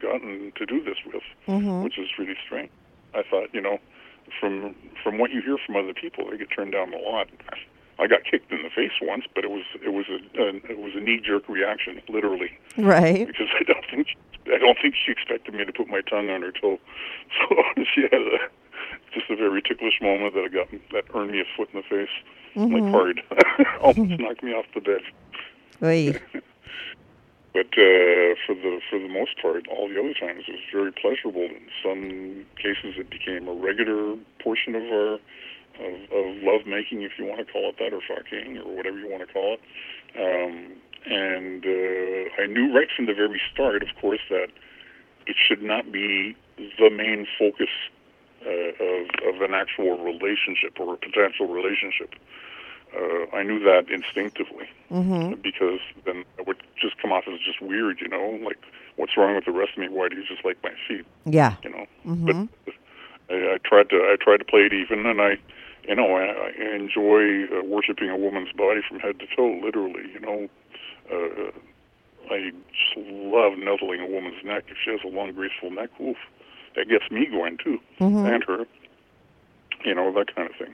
gotten 0.01 0.51
to 0.57 0.65
do 0.65 0.83
this 0.83 0.97
with, 1.05 1.23
Mm-hmm. 1.47 1.83
which 1.83 1.97
is 1.97 2.07
really 2.19 2.35
strange. 2.45 2.69
I 3.15 3.23
thought, 3.23 3.49
you 3.53 3.61
know, 3.61 3.79
from 4.39 4.75
from 5.03 5.17
what 5.17 5.31
you 5.31 5.41
hear 5.41 5.57
from 5.65 5.75
other 5.75 5.93
people, 5.93 6.29
they 6.29 6.37
get 6.37 6.49
turned 6.55 6.73
down 6.73 6.93
a 6.93 6.97
lot. 6.97 7.27
I 7.99 8.07
got 8.07 8.23
kicked 8.23 8.51
in 8.51 8.63
the 8.63 8.69
face 8.69 8.93
once, 9.01 9.25
but 9.35 9.43
it 9.43 9.51
was 9.51 9.63
it 9.83 9.93
was 9.93 10.05
a, 10.09 10.41
a 10.41 10.47
it 10.71 10.79
was 10.79 10.93
a 10.95 10.99
knee 10.99 11.19
jerk 11.19 11.47
reaction, 11.49 12.01
literally, 12.07 12.57
Right. 12.77 13.27
because 13.27 13.47
I 13.59 13.63
don't 13.63 13.85
think 13.91 14.07
I 14.47 14.57
don't 14.57 14.77
think 14.81 14.95
she 14.95 15.11
expected 15.11 15.53
me 15.53 15.65
to 15.65 15.73
put 15.73 15.87
my 15.89 16.01
tongue 16.01 16.29
on 16.29 16.41
her 16.41 16.51
toe. 16.51 16.79
So 17.37 17.83
she 17.93 18.01
had 18.03 18.13
a 18.13 18.37
just 19.13 19.29
a 19.29 19.35
very 19.35 19.61
ticklish 19.61 19.99
moment 20.01 20.33
that 20.33 20.45
I 20.45 20.47
got 20.47 20.67
that 20.91 21.03
earned 21.13 21.31
me 21.31 21.41
a 21.41 21.45
foot 21.55 21.69
in 21.73 21.81
the 21.81 21.87
face, 21.87 22.09
like 22.55 22.91
hard, 22.91 23.21
mm-hmm. 23.29 23.81
almost 23.83 23.99
mm-hmm. 23.99 24.23
knocked 24.23 24.43
me 24.43 24.53
off 24.53 24.65
the 24.73 24.81
bed. 24.81 25.01
Oy. 25.83 26.19
But 27.53 27.73
uh, 27.73 28.37
for 28.45 28.53
the 28.53 28.79
for 28.89 28.99
the 28.99 29.09
most 29.09 29.41
part, 29.41 29.67
all 29.67 29.89
the 29.89 29.99
other 29.99 30.13
times 30.13 30.45
it 30.47 30.53
was 30.53 30.69
very 30.71 30.91
pleasurable. 30.91 31.49
In 31.49 31.65
some 31.81 32.45
cases, 32.61 32.93
it 32.97 33.09
became 33.09 33.47
a 33.47 33.53
regular 33.53 34.15
portion 34.41 34.75
of 34.75 34.83
our 34.83 35.13
of, 35.79 35.95
of 36.11 36.25
love 36.43 36.67
making, 36.67 37.01
if 37.01 37.13
you 37.17 37.25
want 37.25 37.45
to 37.45 37.51
call 37.51 37.69
it 37.69 37.75
that, 37.79 37.93
or 37.93 38.01
fucking, 38.05 38.57
or 38.57 38.75
whatever 38.75 38.99
you 38.99 39.09
want 39.09 39.25
to 39.25 39.33
call 39.33 39.55
it. 39.55 39.61
Um, 40.19 40.75
and 41.05 41.63
uh, 41.65 42.41
I 42.41 42.45
knew 42.47 42.75
right 42.75 42.87
from 42.95 43.05
the 43.05 43.13
very 43.13 43.41
start, 43.53 43.81
of 43.81 43.89
course, 43.99 44.19
that 44.29 44.49
it 45.25 45.35
should 45.37 45.63
not 45.63 45.91
be 45.91 46.35
the 46.77 46.89
main 46.89 47.25
focus 47.37 47.69
uh, 48.45 48.49
of, 48.49 49.35
of 49.35 49.41
an 49.41 49.53
actual 49.53 49.97
relationship 50.03 50.79
or 50.79 50.93
a 50.93 50.97
potential 50.97 51.47
relationship. 51.47 52.13
Uh, 52.95 53.35
I 53.35 53.43
knew 53.43 53.59
that 53.59 53.89
instinctively 53.89 54.67
because 55.41 55.79
then 56.05 56.25
it 56.39 56.47
would 56.47 56.57
just 56.81 56.97
come 57.01 57.11
off 57.11 57.25
as 57.27 57.39
just 57.39 57.61
weird, 57.61 58.01
you 58.01 58.07
know, 58.07 58.39
like 58.43 58.57
what's 58.95 59.15
wrong 59.15 59.35
with 59.35 59.45
the 59.45 59.51
rest 59.51 59.73
of 59.73 59.77
me? 59.79 59.89
Why 59.89 60.09
do 60.09 60.15
you 60.17 60.25
just 60.25 60.43
like 60.43 60.57
my 60.63 60.71
feet, 60.87 61.05
Yeah. 61.25 61.55
you 61.63 61.69
know? 61.69 61.85
But 62.25 62.73
I, 63.29 63.53
I 63.53 63.57
tried 63.63 63.89
to 63.91 63.97
I 63.97 64.15
tried 64.19 64.37
to 64.37 64.45
play 64.45 64.61
it 64.61 64.73
even, 64.73 65.05
and 65.05 65.21
I, 65.21 65.37
you 65.87 65.95
know, 65.95 66.15
I, 66.15 66.49
I 66.49 66.75
enjoy 66.75 67.45
uh, 67.45 67.63
worshiping 67.63 68.09
a 68.09 68.17
woman's 68.17 68.51
body 68.53 68.81
from 68.87 68.99
head 68.99 69.19
to 69.19 69.27
toe, 69.35 69.59
literally, 69.63 70.03
you 70.13 70.19
know. 70.19 70.49
Uh, 71.11 71.51
I 72.31 72.51
just 72.71 73.07
love 73.07 73.57
nuzzling 73.57 74.01
a 74.01 74.07
woman's 74.07 74.43
neck. 74.43 74.65
If 74.67 74.77
she 74.83 74.91
has 74.91 74.99
a 75.03 75.07
long, 75.07 75.31
graceful 75.33 75.71
neck, 75.71 75.89
oof, 76.01 76.17
that 76.75 76.87
gets 76.89 77.09
me 77.11 77.25
going 77.27 77.57
too, 77.63 77.79
and 78.25 78.43
her. 78.45 78.65
You 79.85 79.95
know 79.95 80.11
that 80.13 80.35
kind 80.35 80.49
of 80.49 80.55
thing, 80.57 80.73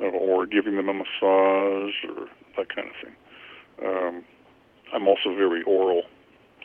or 0.00 0.46
giving 0.46 0.76
them 0.76 0.88
a 0.88 0.94
massage 0.94 1.94
or 2.08 2.28
that 2.56 2.74
kind 2.74 2.88
of 2.88 2.94
thing. 3.02 3.86
Um, 3.86 4.24
I'm 4.92 5.06
also 5.06 5.34
very 5.36 5.62
oral, 5.64 6.02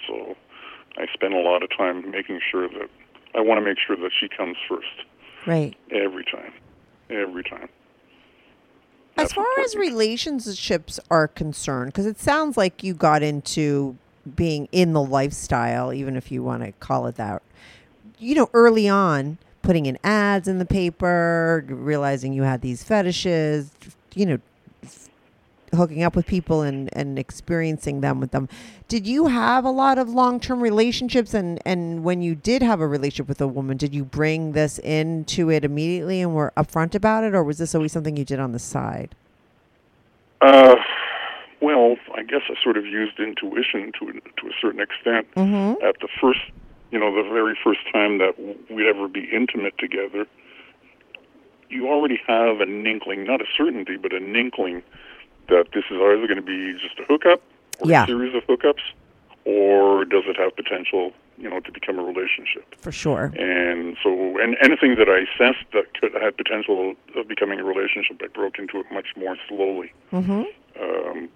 so 0.07 0.35
I 0.97 1.05
spend 1.13 1.33
a 1.33 1.39
lot 1.41 1.63
of 1.63 1.69
time 1.75 2.09
making 2.11 2.39
sure 2.51 2.67
that 2.69 2.89
I 3.35 3.41
want 3.41 3.59
to 3.59 3.65
make 3.65 3.77
sure 3.85 3.95
that 3.95 4.11
she 4.19 4.27
comes 4.29 4.57
first 4.67 4.87
Right. 5.45 5.75
every 5.91 6.23
time, 6.23 6.53
every 7.09 7.43
time. 7.43 7.69
As 9.15 9.29
That's 9.29 9.33
far 9.33 9.45
as 9.63 9.75
relationships 9.75 10.99
are 11.11 11.27
concerned, 11.27 11.91
because 11.93 12.05
it 12.07 12.19
sounds 12.19 12.57
like 12.57 12.83
you 12.83 12.93
got 12.93 13.21
into 13.21 13.97
being 14.35 14.67
in 14.71 14.93
the 14.93 15.03
lifestyle, 15.03 15.93
even 15.93 16.15
if 16.15 16.31
you 16.31 16.41
want 16.41 16.63
to 16.63 16.71
call 16.73 17.05
it 17.07 17.15
that, 17.15 17.43
you 18.17 18.33
know, 18.33 18.49
early 18.53 18.87
on, 18.87 19.37
putting 19.63 19.87
in 19.87 19.97
ads 20.03 20.47
in 20.47 20.59
the 20.59 20.65
paper, 20.65 21.65
realizing 21.67 22.33
you 22.33 22.43
had 22.43 22.61
these 22.61 22.83
fetishes, 22.83 23.71
you 24.13 24.25
know, 24.25 24.37
hooking 25.73 26.03
up 26.03 26.15
with 26.15 26.27
people 26.27 26.61
and, 26.61 26.89
and 26.95 27.17
experiencing 27.17 28.01
them 28.01 28.19
with 28.19 28.31
them. 28.31 28.47
Did 28.87 29.07
you 29.07 29.27
have 29.27 29.65
a 29.65 29.71
lot 29.71 29.97
of 29.97 30.09
long 30.09 30.39
term 30.39 30.61
relationships? 30.61 31.33
And, 31.33 31.59
and 31.65 32.03
when 32.03 32.21
you 32.21 32.35
did 32.35 32.61
have 32.61 32.79
a 32.79 32.87
relationship 32.87 33.27
with 33.27 33.41
a 33.41 33.47
woman, 33.47 33.77
did 33.77 33.95
you 33.95 34.05
bring 34.05 34.51
this 34.51 34.77
into 34.79 35.49
it 35.49 35.65
immediately 35.65 36.21
and 36.21 36.35
were 36.35 36.53
upfront 36.55 36.93
about 36.93 37.23
it? 37.23 37.33
Or 37.33 37.43
was 37.43 37.57
this 37.57 37.73
always 37.73 37.91
something 37.91 38.15
you 38.15 38.25
did 38.25 38.39
on 38.39 38.51
the 38.51 38.59
side? 38.59 39.15
Uh, 40.41 40.75
well, 41.61 41.95
I 42.13 42.23
guess 42.23 42.41
I 42.49 42.61
sort 42.61 42.77
of 42.77 42.85
used 42.85 43.17
intuition 43.19 43.93
to 43.99 44.11
to 44.11 44.47
a 44.47 44.51
certain 44.61 44.81
extent. 44.81 45.27
Mm-hmm. 45.35 45.83
At 45.83 45.95
the 46.01 46.09
first, 46.19 46.41
you 46.93 46.99
know, 46.99 47.09
the 47.11 47.27
very 47.27 47.57
first 47.63 47.79
time 47.91 48.19
that 48.19 48.35
we'd 48.69 48.85
ever 48.85 49.07
be 49.07 49.27
intimate 49.33 49.75
together, 49.79 50.27
you 51.69 51.87
already 51.89 52.19
have 52.27 52.61
an 52.61 52.85
inkling, 52.85 53.25
not 53.25 53.41
a 53.41 53.45
certainty, 53.57 53.97
but 53.97 54.13
an 54.13 54.35
inkling 54.35 54.83
that 55.49 55.65
this 55.73 55.85
is 55.89 55.97
either 55.97 56.27
going 56.27 56.35
to 56.35 56.41
be 56.43 56.73
just 56.79 56.99
a 56.99 57.03
hookup 57.05 57.41
or 57.79 57.89
Yeah. 57.89 58.03
a 58.03 58.07
series 58.07 58.35
of 58.35 58.43
hookups, 58.45 58.83
or 59.43 60.05
does 60.05 60.23
it 60.27 60.37
have 60.37 60.55
potential, 60.55 61.13
you 61.39 61.49
know, 61.49 61.59
to 61.61 61.71
become 61.71 61.97
a 61.97 62.03
relationship? 62.03 62.75
For 62.75 62.91
sure. 62.91 63.33
And 63.39 63.97
so, 64.03 64.37
and 64.39 64.55
anything 64.61 64.93
that 64.97 65.09
I 65.09 65.25
sensed 65.35 65.65
that 65.73 65.99
could 65.99 66.13
had 66.13 66.37
potential 66.37 66.93
of 67.15 67.27
becoming 67.27 67.59
a 67.59 67.63
relationship, 67.63 68.21
I 68.23 68.27
broke 68.27 68.59
into 68.59 68.79
it 68.81 68.85
much 68.91 69.07
more 69.17 69.35
slowly. 69.49 69.91
Mm-hmm. 70.13 70.43
Um, 70.79 71.29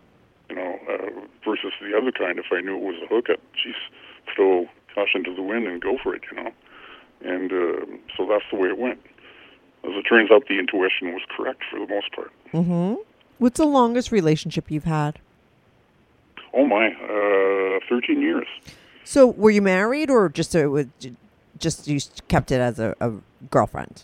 you 0.51 0.55
know, 0.55 0.79
uh, 0.87 1.09
versus 1.43 1.73
the 1.81 1.97
other 1.97 2.11
kind. 2.11 2.37
If 2.37 2.45
I 2.51 2.61
knew 2.61 2.75
it 2.77 2.81
was 2.83 2.95
a 3.03 3.07
hookup, 3.07 3.39
geez, 3.61 3.75
throw 4.35 4.67
caution 4.97 5.23
to 5.23 5.33
the 5.35 5.43
wind 5.43 5.67
and 5.67 5.81
go 5.81 5.97
for 6.01 6.15
it. 6.15 6.23
You 6.31 6.43
know, 6.43 6.51
and 7.23 7.51
uh, 7.51 7.85
so 8.15 8.27
that's 8.27 8.45
the 8.51 8.57
way 8.57 8.69
it 8.69 8.77
went. 8.77 8.99
As 9.83 9.91
it 9.93 10.03
turns 10.03 10.31
out, 10.31 10.47
the 10.49 10.57
intuition 10.57 11.13
was 11.13 11.21
correct 11.35 11.61
for 11.69 11.79
the 11.79 11.87
most 11.87 12.11
part. 12.13 12.31
Mm-hmm. 12.51 12.95
What's 13.37 13.57
the 13.57 13.65
longest 13.65 14.11
relationship 14.11 14.71
you've 14.71 14.83
had? 14.85 15.19
Oh 16.53 16.65
my, 16.65 16.87
uh, 16.87 17.79
thirteen 17.87 18.21
years. 18.21 18.47
So, 19.03 19.27
were 19.27 19.51
you 19.51 19.61
married, 19.61 20.09
or 20.09 20.27
just 20.29 20.55
a, 20.55 20.67
was- 20.67 20.87
just 21.59 21.87
you 21.87 21.99
kept 22.27 22.51
it 22.51 22.59
as 22.59 22.79
a, 22.79 22.95
a 22.99 23.13
girlfriend? 23.51 24.03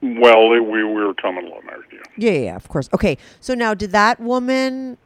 Well, 0.00 0.48
we, 0.48 0.60
we 0.60 0.82
were 0.84 1.14
common 1.14 1.48
law 1.48 1.60
married. 1.64 1.86
Yeah, 1.92 2.30
yeah, 2.30 2.38
yeah, 2.46 2.56
of 2.56 2.68
course. 2.68 2.88
Okay, 2.94 3.18
so 3.40 3.54
now 3.54 3.74
did 3.74 3.90
that 3.92 4.18
woman? 4.18 4.96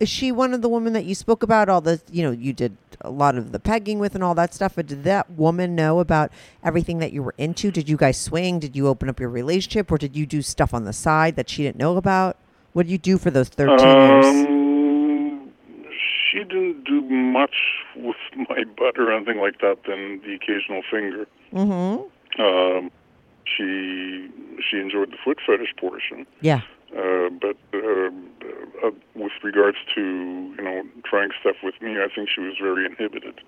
Is 0.00 0.08
she 0.08 0.32
one 0.32 0.54
of 0.54 0.62
the 0.62 0.68
women 0.68 0.94
that 0.94 1.04
you 1.04 1.14
spoke 1.14 1.42
about? 1.42 1.68
All 1.68 1.82
the 1.82 2.00
you 2.10 2.22
know 2.22 2.30
you 2.30 2.52
did 2.52 2.76
a 3.02 3.10
lot 3.10 3.36
of 3.36 3.52
the 3.52 3.60
pegging 3.60 3.98
with 3.98 4.14
and 4.14 4.24
all 4.24 4.34
that 4.34 4.54
stuff. 4.54 4.72
But 4.76 4.86
did 4.86 5.04
that 5.04 5.30
woman 5.30 5.74
know 5.74 6.00
about 6.00 6.32
everything 6.64 6.98
that 6.98 7.12
you 7.12 7.22
were 7.22 7.34
into? 7.36 7.70
Did 7.70 7.88
you 7.88 7.96
guys 7.96 8.18
swing? 8.18 8.58
Did 8.58 8.74
you 8.74 8.88
open 8.88 9.08
up 9.08 9.20
your 9.20 9.28
relationship, 9.28 9.92
or 9.92 9.98
did 9.98 10.16
you 10.16 10.24
do 10.26 10.40
stuff 10.42 10.72
on 10.72 10.84
the 10.84 10.92
side 10.94 11.36
that 11.36 11.50
she 11.50 11.62
didn't 11.62 11.76
know 11.76 11.96
about? 11.98 12.36
What 12.72 12.84
did 12.84 12.92
you 12.92 12.98
do 12.98 13.18
for 13.18 13.30
those 13.30 13.48
thirteen 13.50 13.78
years? 13.78 14.24
Um, 14.26 15.52
she 16.32 16.38
didn't 16.38 16.84
do 16.84 17.02
much 17.02 17.54
with 17.96 18.16
my 18.48 18.64
butt 18.78 18.98
or 18.98 19.12
anything 19.12 19.38
like 19.38 19.60
that 19.60 19.78
than 19.86 20.20
the 20.24 20.34
occasional 20.34 20.82
finger. 20.90 21.26
Mm-hmm. 21.52 22.40
Um, 22.42 22.90
she 23.44 24.28
she 24.68 24.78
enjoyed 24.78 25.10
the 25.10 25.16
foot 25.24 25.38
fetish 25.46 25.74
portion, 25.78 26.26
Yeah. 26.40 26.62
Uh, 26.96 27.28
but 27.30 27.56
uh, 27.74 28.10
uh, 28.86 28.90
with 29.14 29.32
regards 29.42 29.78
to 29.94 30.00
you 30.00 30.62
know 30.62 30.82
trying 31.04 31.30
stuff 31.40 31.56
with 31.62 31.80
me, 31.80 31.96
I 32.00 32.08
think 32.14 32.28
she 32.34 32.40
was 32.40 32.54
very 32.60 32.84
inhibited. 32.86 33.40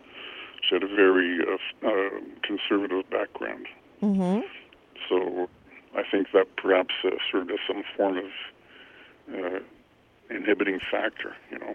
She 0.68 0.74
had 0.76 0.85
a 0.85 0.94
very 0.94 1.40
uh, 1.40 1.88
uh, 1.88 2.21
conservative 2.42 3.08
background, 3.10 3.67
Mm-hmm. 4.02 4.40
so 5.08 5.48
I 5.96 6.02
think 6.10 6.29
that 6.33 6.56
perhaps 6.56 6.94
uh, 7.04 7.10
served 7.31 7.50
as 7.52 7.58
some 7.69 7.85
form 7.96 8.19
of 8.19 8.25
uh, 9.33 9.60
inhibiting 10.29 10.81
factor, 10.90 11.37
you 11.50 11.58
know, 11.58 11.75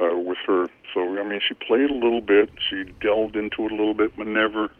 uh, 0.00 0.16
with 0.16 0.38
her. 0.46 0.68
So 0.94 1.18
I 1.18 1.24
mean, 1.24 1.40
she 1.46 1.54
played 1.54 1.90
a 1.90 1.94
little 1.94 2.20
bit, 2.20 2.50
she 2.68 2.84
delved 3.02 3.34
into 3.34 3.64
it 3.66 3.72
a 3.72 3.74
little 3.74 3.94
bit, 3.94 4.12
but 4.16 4.28
never, 4.28 4.70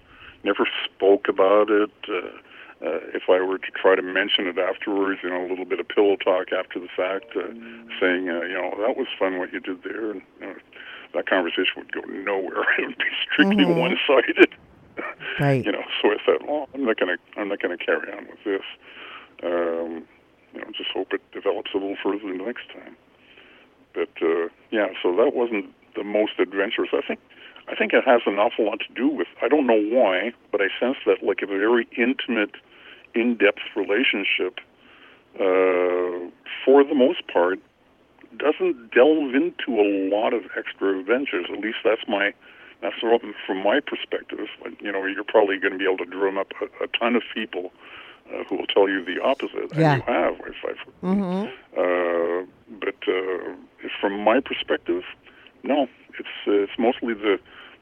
never 0.45 0.69
spoke 0.85 1.29
about 1.29 1.71
it. 1.71 1.91
Uh, 2.81 2.97
if 3.13 3.25
I 3.29 3.41
were 3.43 3.59
to 3.59 3.71
try 3.77 3.95
to 3.95 4.01
mention 4.03 4.47
it 4.47 4.57
afterwards, 4.59 5.21
you 5.23 5.29
know, 5.29 5.45
a 5.45 5.49
little 5.49 5.67
bit 5.67 5.81
of 5.81 5.89
pillow 5.89 6.17
talk 6.17 6.51
after 6.51 6.81
the 6.81 6.89
fact, 6.89 7.37
uh, 7.37 7.53
saying, 8.01 8.31
uh, 8.31 8.41
you 8.49 8.55
know, 8.57 8.73
that 8.81 8.97
was 8.97 9.07
fun 9.19 9.39
what 9.39 9.53
you 9.53 9.61
did 9.61 9.83
there, 9.83 10.13
and 10.13 10.23
you 10.41 10.47
know, 10.47 10.55
that 11.13 11.29
conversation 11.29 11.75
would 11.77 11.93
go 11.93 12.01
nowhere. 12.09 12.65
It 12.79 12.87
would 12.87 12.97
be 12.99 13.05
strictly 13.31 13.65
Mhm. 13.65 13.77
one-sided. 13.77 14.55
Right. 15.39 15.65
You 15.65 15.73
know, 15.73 15.85
so 16.03 16.11
I 16.11 16.17
thought, 16.25 16.47
well, 16.47 16.69
I'm 16.75 16.85
not 16.85 16.99
gonna, 16.99 17.17
I'm 17.37 17.49
not 17.49 17.61
gonna 17.61 17.79
carry 17.79 18.13
on 18.13 18.27
with 18.27 18.43
this. 18.45 18.63
Um, 19.43 20.07
you 20.53 20.61
know, 20.61 20.67
just 20.77 20.91
hope 20.91 21.13
it 21.15 21.23
develops 21.33 21.71
a 21.73 21.79
little 21.79 21.97
further 22.03 22.19
the 22.19 22.45
next 22.45 22.69
time. 22.69 22.97
But 23.95 24.11
uh, 24.21 24.49
yeah, 24.71 24.89
so 25.03 25.15
that 25.17 25.35
wasn't 25.35 25.67
the 25.97 26.05
most 26.05 26.33
adventurous. 26.39 26.91
I 26.93 27.01
think, 27.07 27.21
I 27.69 27.75
think 27.75 27.93
it 27.95 28.05
has 28.05 28.23
an 28.27 28.39
awful 28.39 28.67
lot 28.67 28.81
to 28.81 28.93
do 28.95 29.09
with. 29.09 29.29
I 29.41 29.49
don't 29.49 29.67
know 29.67 29.81
why, 29.81 30.33
but 30.53 30.61
I 30.61 30.69
sense 30.79 30.99
that 31.07 31.23
like 31.23 31.41
a 31.43 31.47
very 31.47 31.89
intimate, 31.97 32.57
in-depth 33.15 33.63
relationship, 33.77 34.59
uh, 35.37 36.31
for 36.65 36.85
the 36.85 36.95
most 36.95 37.27
part, 37.29 37.59
doesn't 38.37 38.93
delve 38.93 39.35
into 39.35 39.81
a 39.81 39.87
lot 40.15 40.33
of 40.33 40.43
extra 40.57 40.99
adventures. 40.99 41.47
At 41.53 41.61
least 41.61 41.79
that's 41.85 42.03
my 42.09 42.33
that's 42.83 42.97
from 43.01 43.35
from 43.47 43.63
my 43.63 43.81
perspective. 43.81 44.47
Like, 44.63 44.81
You 44.81 44.93
know, 44.93 45.05
you're 45.07 45.25
probably 45.25 45.59
going 45.59 45.73
to 45.73 45.79
be 45.79 45.85
able 45.85 45.99
to 45.99 46.05
drum 46.11 46.39
up 46.39 46.53
a, 46.61 46.85
a 46.85 46.87
ton 46.99 47.17
of 47.17 47.23
people 47.35 47.73
uh, 48.33 48.45
who 48.45 48.57
will 48.57 48.67
tell 48.67 48.89
you 48.89 49.05
the 49.05 49.21
opposite, 49.23 49.71
Yeah. 49.77 49.95
and 49.95 50.03
you 50.07 50.13
have. 50.13 50.35
If 50.47 50.57
I've, 50.65 50.95
uh, 51.77 52.47
but 52.81 52.97
uh, 53.09 53.55
from 54.01 54.21
my 54.21 54.41
perspective, 54.41 55.03
no, 55.63 55.89
it's 56.19 56.29
uh, 56.47 56.53
it's 56.53 56.79
mostly 56.79 57.15
the 57.15 57.39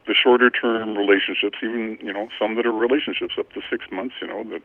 the 0.07 0.15
shorter 0.15 0.49
term 0.51 0.97
relationships. 0.97 1.59
Even 1.63 1.99
you 2.01 2.13
know 2.13 2.29
some 2.39 2.55
that 2.57 2.67
are 2.67 2.73
relationships 2.73 3.35
up 3.39 3.53
to 3.53 3.61
six 3.71 3.85
months. 3.93 4.15
You 4.21 4.29
know 4.29 4.43
that 4.45 4.63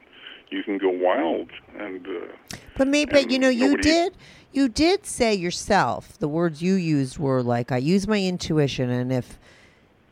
you 0.49 0.63
can 0.63 0.77
go 0.77 0.89
wild 0.89 1.49
and. 1.77 2.05
Uh, 2.05 2.57
But 2.77 2.87
maybe, 2.87 3.11
but 3.11 3.29
you 3.31 3.37
know, 3.39 3.49
you 3.49 3.77
did, 3.77 4.13
you 4.51 4.67
did 4.67 5.05
say 5.05 5.33
yourself. 5.33 6.17
The 6.17 6.27
words 6.27 6.61
you 6.61 6.73
used 6.73 7.17
were 7.19 7.41
like, 7.43 7.71
"I 7.71 7.77
use 7.77 8.07
my 8.07 8.19
intuition," 8.19 8.89
and 8.89 9.11
if 9.11 9.37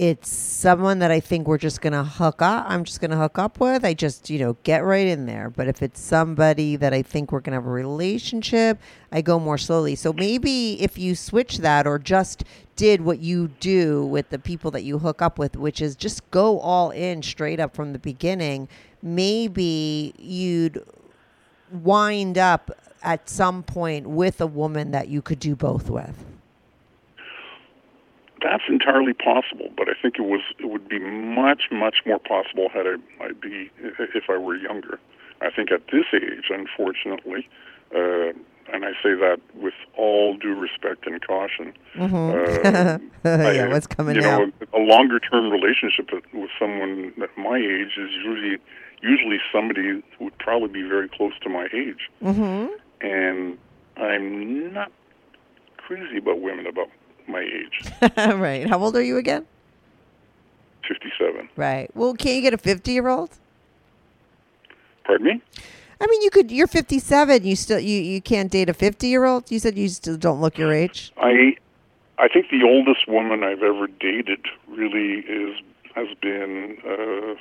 it's 0.02 0.30
someone 0.30 0.98
that 0.98 1.12
I 1.12 1.20
think 1.20 1.48
we're 1.48 1.60
just 1.60 1.80
gonna 1.80 2.04
hook 2.04 2.42
up, 2.42 2.66
I'm 2.68 2.86
just 2.86 3.00
gonna 3.02 3.20
hook 3.20 3.38
up 3.38 3.60
with. 3.60 3.86
I 3.86 3.94
just, 3.94 4.32
you 4.32 4.40
know, 4.40 4.58
get 4.64 4.84
right 4.84 5.06
in 5.06 5.28
there. 5.28 5.52
But 5.52 5.68
if 5.68 5.84
it's 5.84 6.02
somebody 6.02 6.76
that 6.76 6.92
I 6.92 7.04
think 7.04 7.32
we're 7.32 7.40
gonna 7.40 7.58
have 7.58 7.68
a 7.68 7.70
relationship, 7.70 8.80
I 9.12 9.22
go 9.22 9.40
more 9.40 9.60
slowly. 9.60 9.94
So 9.94 10.12
maybe 10.12 10.82
if 10.82 10.98
you 10.98 11.14
switch 11.14 11.60
that, 11.60 11.86
or 11.86 12.00
just 12.00 12.44
did 12.76 13.02
what 13.02 13.20
you 13.20 13.50
do 13.60 14.04
with 14.04 14.32
the 14.32 14.40
people 14.40 14.72
that 14.72 14.82
you 14.82 14.98
hook 14.98 15.22
up 15.22 15.38
with, 15.38 15.56
which 15.56 15.80
is 15.80 15.96
just 15.96 16.32
go 16.32 16.60
all 16.60 16.90
in 16.90 17.22
straight 17.22 17.60
up 17.60 17.76
from 17.76 17.94
the 17.94 18.00
beginning, 18.00 18.70
maybe 19.04 20.16
you'd 20.18 20.84
wind 21.72 22.40
up 22.40 22.72
at 23.04 23.30
some 23.30 23.62
point 23.62 24.08
with 24.08 24.42
a 24.42 24.48
woman 24.48 24.90
that 24.90 25.10
you 25.10 25.22
could 25.22 25.38
do 25.38 25.56
both 25.56 25.92
with. 25.92 26.31
That's 28.42 28.64
entirely 28.68 29.14
possible, 29.14 29.70
but 29.78 29.88
I 29.88 29.94
think 30.02 30.16
it 30.18 30.24
was 30.24 30.42
it 30.60 30.66
would 30.66 30.88
be 30.88 31.00
much 31.00 31.64
much 31.72 31.98
more 32.06 32.20
possible 32.20 32.70
had 32.70 32.88
I 32.88 32.96
I 33.24 33.32
be 33.34 33.70
if 33.80 34.30
I 34.30 34.38
were 34.38 34.56
younger. 34.56 35.00
I 35.42 35.50
think 35.50 35.72
at 35.72 35.82
this 35.92 36.06
age, 36.14 36.50
unfortunately, 36.50 37.48
uh, 37.96 38.32
and 38.72 38.86
I 38.86 38.92
say 39.04 39.14
that 39.16 39.40
with 39.56 39.74
all 39.98 40.38
due 40.38 40.54
respect 40.54 41.08
and 41.08 41.22
caution. 41.26 41.74
Uh, 42.00 43.00
yeah, 43.26 43.66
I- 43.66 43.68
what's 43.68 43.88
coming 43.88 44.16
you 44.16 44.22
now? 44.22 44.40
know, 44.40 44.52
a 44.74 44.80
longer 44.80 45.20
term 45.20 45.52
relationship 45.52 46.12
with 46.12 46.24
with 46.34 46.50
someone 46.60 47.14
at 47.22 47.36
my 47.38 47.58
age 47.58 47.98
is 47.98 48.10
usually 48.24 48.58
usually 49.02 49.40
somebody 49.52 49.82
who 49.82 50.04
would 50.20 50.38
probably 50.38 50.70
be 50.70 50.88
very 50.88 51.10
close 51.10 51.34
to 51.42 51.50
my 51.50 51.68
age, 51.74 52.10
mm-hmm. 52.24 52.68
and 53.02 53.58
I'm 53.98 54.74
not 54.74 54.92
crazy 55.78 56.18
about 56.18 56.40
women 56.40 56.68
about 56.68 56.90
my 57.32 57.42
age. 57.42 57.92
right. 58.18 58.68
How 58.68 58.80
old 58.80 58.96
are 58.96 59.02
you 59.02 59.18
again? 59.18 59.46
Fifty 60.88 61.12
seven. 61.18 61.50
Right. 61.56 61.90
Well, 61.96 62.14
can't 62.14 62.36
you 62.36 62.42
get 62.42 62.54
a 62.54 62.58
50 62.58 62.92
year 62.92 63.08
old? 63.08 63.30
Pardon 65.06 65.28
me. 65.28 65.42
I 66.00 66.08
mean, 66.08 66.22
you 66.24 66.30
could. 66.32 66.52
You're 66.52 66.68
57. 66.68 67.44
You 67.46 67.56
still 67.56 67.80
you 67.80 68.02
you 68.02 68.22
can't 68.22 68.52
date 68.52 68.70
a 68.70 68.74
50 68.74 69.08
year 69.08 69.26
old. 69.26 69.52
You 69.52 69.60
said 69.60 69.78
you 69.78 69.88
still 69.90 70.18
don't 70.18 70.42
look 70.42 70.58
your 70.58 70.74
age. 70.74 71.12
I 71.18 71.56
I 72.18 72.28
think 72.28 72.50
the 72.50 72.64
oldest 72.64 73.08
woman 73.08 73.44
I've 73.44 73.64
ever 73.64 73.88
dated 73.88 74.46
really 74.68 75.20
is 75.20 75.56
has 75.96 76.08
been 76.22 76.78
uh, 76.88 77.36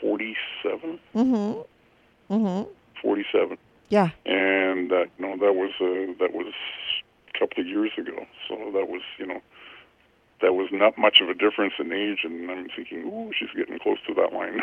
47. 0.00 0.98
Mm-hmm. 1.14 2.34
Mm-hmm. 2.34 2.70
47. 3.00 3.58
Yeah. 3.88 4.10
and 4.24 4.90
that 4.90 5.06
you 5.16 5.26
know 5.26 5.36
that 5.36 5.54
was 5.54 5.70
uh, 5.80 6.12
that 6.18 6.34
was 6.34 6.52
couple 7.38 7.60
of 7.62 7.66
years 7.66 7.92
ago. 7.98 8.26
So 8.48 8.56
that 8.72 8.88
was 8.88 9.02
you 9.18 9.26
know 9.26 9.40
that 10.42 10.54
was 10.54 10.68
not 10.72 10.98
much 10.98 11.20
of 11.22 11.28
a 11.28 11.34
difference 11.34 11.74
in 11.78 11.92
age, 11.92 12.18
and 12.24 12.50
I'm 12.50 12.68
thinking, 12.74 13.04
ooh, 13.04 13.32
she's 13.38 13.48
getting 13.56 13.78
close 13.78 13.98
to 14.06 14.14
that 14.14 14.32
line. 14.32 14.60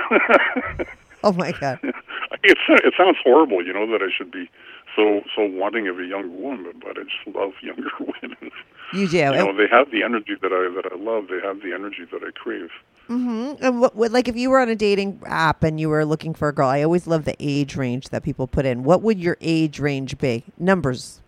Oh 1.25 1.31
my 1.31 1.53
God. 1.53 1.79
it 1.83 2.57
it 2.67 2.93
sounds 2.97 3.17
horrible, 3.23 3.65
you 3.65 3.71
know, 3.73 3.89
that 3.89 4.01
I 4.01 4.09
should 4.15 4.29
be 4.29 4.49
so 4.93 5.21
so 5.33 5.45
wanting 5.45 5.87
of 5.87 5.97
a 5.97 6.05
young 6.05 6.41
woman, 6.41 6.73
but 6.83 6.97
I 6.99 7.03
just 7.03 7.35
love 7.35 7.53
younger 7.61 7.89
women. 7.99 8.51
You 8.93 9.07
do. 9.07 9.17
You 9.17 9.31
know, 9.31 9.55
they 9.55 9.67
have 9.71 9.89
the 9.89 10.03
energy 10.03 10.33
that 10.41 10.51
I 10.51 10.69
that 10.75 10.91
I 10.91 10.95
love. 11.01 11.29
They 11.29 11.39
have 11.39 11.61
the 11.61 11.73
energy 11.73 12.03
that 12.11 12.21
I 12.23 12.31
crave. 12.31 12.69
hmm 13.07 13.53
And 13.61 13.79
what, 13.79 13.95
what, 13.95 14.11
like, 14.11 14.27
if 14.27 14.35
you 14.35 14.49
were 14.49 14.59
on 14.59 14.67
a 14.67 14.75
dating 14.75 15.21
app 15.25 15.63
and 15.63 15.79
you 15.79 15.87
were 15.87 16.03
looking 16.05 16.33
for 16.33 16.49
a 16.49 16.53
girl, 16.53 16.67
I 16.67 16.83
always 16.83 17.07
love 17.07 17.23
the 17.23 17.35
age 17.39 17.77
range 17.77 18.09
that 18.09 18.21
people 18.23 18.45
put 18.45 18.65
in. 18.65 18.83
What 18.83 19.01
would 19.01 19.19
your 19.19 19.37
age 19.39 19.79
range 19.79 20.17
be? 20.17 20.43
Numbers. 20.59 21.21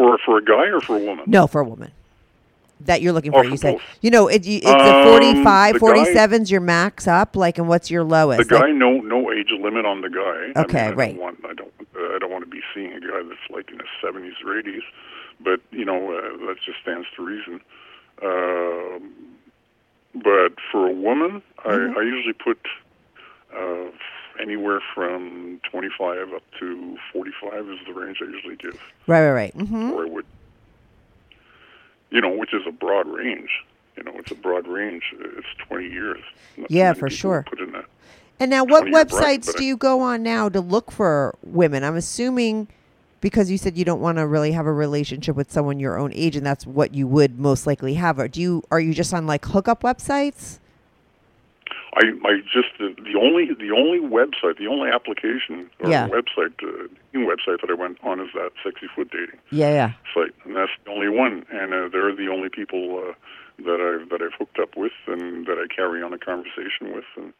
For 0.00 0.16
for 0.24 0.38
a 0.38 0.42
guy 0.44 0.68
or 0.70 0.80
for 0.80 0.96
a 0.96 1.00
woman? 1.04 1.24
No, 1.26 1.46
for 1.46 1.60
a 1.60 1.64
woman. 1.64 1.90
That 2.86 3.02
you're 3.02 3.12
looking 3.12 3.34
Oh, 3.34 3.38
for. 3.42 3.44
for 3.44 3.50
You 3.50 3.56
said, 3.58 3.74
both. 3.74 3.82
you 4.00 4.10
know, 4.10 4.28
it, 4.28 4.46
it's 4.46 4.64
Um, 4.64 4.80
a 4.80 5.04
45, 5.04 5.74
the 5.74 5.78
47 5.78 6.42
is 6.42 6.50
your 6.50 6.62
max 6.62 7.06
up. 7.06 7.36
Like, 7.36 7.58
and 7.58 7.68
what's 7.68 7.90
your 7.90 8.02
lowest? 8.02 8.48
The 8.48 8.54
guy, 8.54 8.66
Like, 8.68 8.74
no, 8.76 8.92
no 9.00 9.30
age 9.30 9.50
limit 9.50 9.84
on 9.84 10.00
the 10.00 10.08
guy. 10.08 10.58
Okay, 10.62 10.86
I 10.86 10.90
mean, 10.90 10.92
I 10.92 10.94
right. 10.94 11.12
Don't 11.14 11.20
want, 11.22 11.38
I 11.44 11.52
don't, 11.52 11.72
uh, 11.94 12.14
I 12.16 12.18
don't 12.18 12.30
want 12.30 12.44
to 12.44 12.50
be 12.50 12.62
seeing 12.74 12.94
a 12.94 13.00
guy 13.00 13.22
that's 13.28 13.50
like 13.50 13.70
in 13.70 13.78
his 13.80 13.88
seventies 14.02 14.32
or 14.42 14.58
eighties, 14.58 14.80
but 15.44 15.60
you 15.70 15.84
know, 15.84 16.12
uh, 16.16 16.46
that 16.46 16.56
just 16.64 16.78
stands 16.80 17.06
to 17.16 17.22
reason. 17.22 17.60
Um, 18.22 19.12
but 20.14 20.54
for 20.72 20.86
a 20.88 20.92
woman, 20.92 21.42
Mm-hmm. 21.62 21.98
I, 21.98 22.00
I 22.00 22.02
usually 22.04 22.32
put 22.32 22.58
uh, 23.54 23.90
anywhere 24.40 24.80
from 24.94 25.60
twenty-five 25.70 26.32
up 26.32 26.42
to 26.58 26.96
forty-five 27.12 27.68
is 27.68 27.78
the 27.86 27.92
range 27.92 28.18
I 28.20 28.24
usually 28.26 28.56
give, 28.56 28.80
right, 29.06 29.28
right, 29.30 29.54
right. 29.54 29.66
hmm 29.66 29.90
or 29.92 30.06
I 30.06 30.08
would, 30.08 30.26
you 32.10 32.20
know, 32.20 32.30
which 32.30 32.52
is 32.54 32.62
a 32.66 32.72
broad 32.72 33.06
range. 33.08 33.50
You 33.96 34.04
know, 34.04 34.12
it's 34.16 34.30
a 34.30 34.34
broad 34.36 34.66
range. 34.66 35.02
It's 35.18 35.46
twenty 35.66 35.88
years. 35.88 36.20
Not 36.56 36.70
Yeah, 36.70 36.92
for 36.92 37.10
sure. 37.10 37.44
Put 37.48 37.60
in 37.60 37.72
that. 37.72 37.84
And 38.38 38.50
now, 38.50 38.64
what 38.64 38.84
20-year 38.84 39.04
bracket, 39.04 39.42
websites 39.42 39.56
do 39.56 39.64
you 39.64 39.76
go 39.76 40.00
on 40.00 40.22
now 40.22 40.48
to 40.48 40.60
look 40.62 40.90
for 40.90 41.36
women? 41.42 41.84
I'm 41.84 41.96
assuming 41.96 42.68
because 43.20 43.50
you 43.50 43.58
said 43.58 43.76
you 43.76 43.84
don't 43.84 44.00
want 44.00 44.16
to 44.16 44.26
really 44.26 44.52
have 44.52 44.64
a 44.64 44.72
relationship 44.72 45.36
with 45.36 45.52
someone 45.52 45.78
your 45.78 45.98
own 45.98 46.12
age, 46.14 46.36
and 46.36 46.46
that's 46.46 46.66
what 46.66 46.94
you 46.94 47.06
would 47.06 47.38
most 47.38 47.66
likely 47.66 47.94
have. 47.94 48.18
Or 48.18 48.28
do 48.28 48.40
you? 48.40 48.62
Are 48.70 48.80
you 48.80 48.94
just 48.94 49.12
on 49.12 49.26
like 49.26 49.44
hookup 49.44 49.82
websites? 49.82 50.58
I, 51.94 52.12
I 52.24 52.40
just 52.52 52.68
the, 52.78 52.94
the 53.02 53.18
only 53.18 53.52
the 53.52 53.72
only 53.72 53.98
website, 53.98 54.58
the 54.58 54.68
only 54.68 54.90
application 54.90 55.68
or 55.80 55.90
Yeah. 55.90 56.08
website, 56.08 56.54
uh, 56.62 56.86
website 57.14 57.60
that 57.60 57.70
I 57.70 57.74
went 57.74 57.98
on 58.02 58.20
is 58.20 58.28
that 58.34 58.52
sexy 58.62 58.86
foot 58.94 59.10
dating 59.10 59.40
Yeah, 59.50 59.70
yeah. 59.72 59.92
site, 60.14 60.34
and 60.44 60.54
that's 60.56 60.70
the 60.84 60.90
only 60.92 61.08
one. 61.08 61.44
And 61.50 61.74
uh, 61.74 61.88
they're 61.88 62.14
the 62.14 62.28
only 62.28 62.48
people 62.48 63.02
uh, 63.08 63.12
that 63.64 63.80
I've 63.80 64.08
that 64.10 64.22
I've 64.22 64.34
hooked 64.38 64.58
up 64.58 64.76
with 64.76 64.92
and 65.06 65.46
that 65.46 65.58
I 65.58 65.66
carry 65.74 66.02
on 66.02 66.12
a 66.12 66.18
conversation 66.18 66.92
with, 66.94 67.04
and 67.16 67.32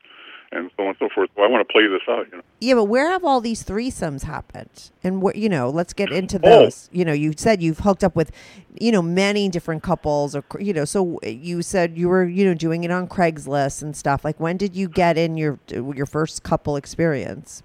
and 0.53 0.71
so 0.77 0.83
on 0.83 0.89
and 0.89 0.97
so 0.99 1.09
forth. 1.15 1.31
Well, 1.37 1.47
I 1.47 1.49
want 1.51 1.67
to 1.67 1.73
play 1.73 1.87
this 1.87 2.03
out, 2.09 2.27
you 2.31 2.39
know. 2.39 2.43
Yeah, 2.61 2.75
but 2.75 2.85
where 2.85 3.09
have 3.11 3.25
all 3.25 3.41
these 3.41 3.63
threesomes 3.65 4.25
happened? 4.25 4.91
And 5.05 5.23
where, 5.23 5.37
you 5.37 5.49
know, 5.49 5.71
let's 5.71 5.93
get 5.93 6.11
into 6.11 6.39
Oh. 6.43 6.65
those. 6.65 6.89
You 6.93 7.05
know, 7.05 7.13
you 7.13 7.33
said 7.37 7.63
you've 7.63 7.79
hooked 7.81 8.03
up 8.03 8.17
with, 8.17 8.33
you 8.79 8.91
know, 8.91 9.01
many 9.03 9.49
different 9.49 9.83
couples, 9.83 10.35
or 10.35 10.43
you 10.59 10.73
know, 10.73 10.85
so 10.85 11.21
you 11.23 11.63
said 11.63 11.97
you 11.97 12.09
were, 12.09 12.25
you 12.25 12.45
know, 12.45 12.55
doing 12.55 12.85
it 12.85 12.91
on 12.91 13.07
Craigslist 13.07 13.83
and 13.83 13.97
stuff. 13.97 14.25
Like, 14.25 14.41
when 14.41 14.57
did 14.57 14.75
you 14.75 14.89
get 14.89 15.17
in 15.17 15.37
your 15.37 15.59
your 15.69 16.07
first 16.07 16.43
couple 16.43 16.77
experience? 16.77 17.63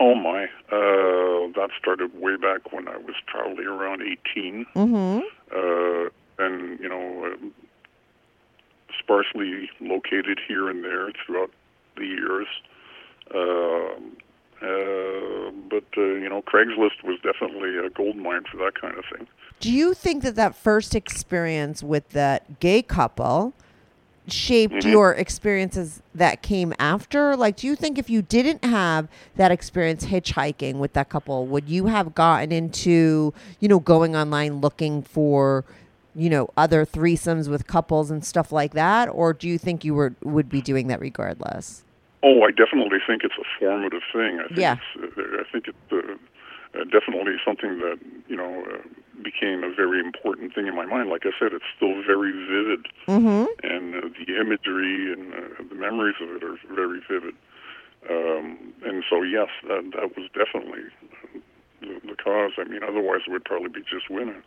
Oh 0.00 0.14
my, 0.14 0.44
uh, 0.72 1.52
that 1.54 1.68
started 1.78 2.18
way 2.20 2.36
back 2.36 2.72
when 2.72 2.88
I 2.88 2.96
was 2.96 3.14
probably 3.26 3.64
around 3.66 4.02
eighteen. 4.02 4.66
Mm-hmm. 4.74 5.20
uh, 5.54 6.08
and 6.44 6.80
you 6.80 6.88
know, 6.88 7.26
um, 7.26 7.52
sparsely 8.98 9.70
located 9.80 10.40
here 10.48 10.68
and 10.68 10.82
there 10.82 11.10
throughout 11.24 11.50
the 11.96 12.06
years. 12.06 12.46
Um, 13.34 14.16
uh, 14.60 15.50
but 15.70 15.84
uh, 15.96 16.02
you 16.02 16.28
know, 16.28 16.42
Craigslist 16.42 17.02
was 17.04 17.18
definitely 17.22 17.78
a 17.78 17.90
gold 17.90 18.16
mine 18.16 18.42
for 18.50 18.58
that 18.58 18.80
kind 18.80 18.96
of 18.96 19.04
thing. 19.16 19.26
Do 19.60 19.72
you 19.72 19.94
think 19.94 20.22
that 20.22 20.34
that 20.36 20.54
first 20.54 20.94
experience 20.94 21.82
with 21.82 22.08
that 22.10 22.60
gay 22.60 22.82
couple 22.82 23.54
shaped 24.28 24.74
Mhm. 24.74 24.90
your 24.92 25.12
experiences 25.14 26.00
that 26.14 26.42
came 26.42 26.72
after? 26.78 27.36
Like, 27.36 27.56
do 27.56 27.66
you 27.66 27.74
think 27.74 27.98
if 27.98 28.08
you 28.08 28.22
didn't 28.22 28.64
have 28.64 29.08
that 29.36 29.50
experience 29.50 30.06
hitchhiking 30.06 30.74
with 30.76 30.92
that 30.92 31.08
couple, 31.08 31.46
would 31.46 31.68
you 31.68 31.86
have 31.86 32.14
gotten 32.14 32.52
into, 32.52 33.34
you 33.58 33.68
know, 33.68 33.80
going 33.80 34.14
online 34.14 34.60
looking 34.60 35.02
for, 35.02 35.64
you 36.14 36.28
know, 36.30 36.48
other 36.56 36.84
threesomes 36.84 37.48
with 37.48 37.66
couples 37.66 38.10
and 38.10 38.24
stuff 38.24 38.52
like 38.52 38.72
that? 38.74 39.08
Or 39.08 39.32
do 39.32 39.48
you 39.48 39.58
think 39.58 39.84
you 39.84 39.94
were 39.94 40.14
would 40.22 40.48
be 40.48 40.60
doing 40.60 40.88
that 40.88 41.00
regardless? 41.00 41.84
Oh, 42.22 42.42
I 42.42 42.50
definitely 42.52 42.98
think 43.06 43.22
it's 43.24 43.34
a 43.38 43.44
formative 43.58 44.02
thing. 44.12 44.38
I 44.38 44.46
think 44.48 44.58
Yeah. 44.58 44.76
it's, 44.94 45.18
uh, 45.18 45.40
I 45.40 45.44
think 45.50 45.66
it's 45.68 45.92
uh, 45.92 45.98
uh, 46.78 46.84
definitely 46.84 47.34
something 47.44 47.78
that 47.78 47.98
you 48.28 48.36
know 48.36 48.64
uh, 48.72 48.78
became 49.22 49.64
a 49.64 49.72
very 49.74 49.98
important 50.00 50.54
thing 50.54 50.66
in 50.66 50.74
my 50.76 50.86
mind. 50.86 51.08
Like 51.10 51.26
I 51.26 51.30
said, 51.38 51.52
it's 51.52 51.64
still 51.76 52.02
very 52.06 52.32
vivid, 52.32 52.86
Mm-hmm. 53.08 53.44
and 53.64 53.94
uh, 53.96 54.08
the 54.18 54.36
imagery 54.40 55.12
and 55.12 55.34
uh, 55.34 55.62
the 55.68 55.74
memories 55.74 56.16
of 56.22 56.28
it 56.36 56.44
are 56.44 56.56
very 56.74 57.00
vivid. 57.10 57.34
Um, 58.10 58.74
and 58.84 59.04
so, 59.08 59.22
yes, 59.22 59.48
that 59.68 59.90
that 59.94 60.16
was 60.16 60.28
definitely 60.34 60.82
the, 61.82 62.08
the 62.08 62.16
cause. 62.16 62.52
I 62.58 62.64
mean, 62.64 62.82
otherwise 62.82 63.20
it 63.26 63.30
would 63.30 63.44
probably 63.44 63.68
be 63.68 63.82
just 63.82 64.08
winning. 64.08 64.42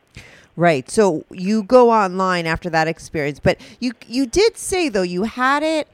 Right. 0.55 0.89
So 0.89 1.25
you 1.31 1.63
go 1.63 1.91
online 1.91 2.47
after 2.47 2.69
that 2.69 2.87
experience, 2.87 3.39
but 3.39 3.59
you 3.79 3.91
you 4.07 4.25
did 4.25 4.57
say 4.57 4.89
though 4.89 5.01
you 5.01 5.23
had 5.23 5.63
it 5.63 5.87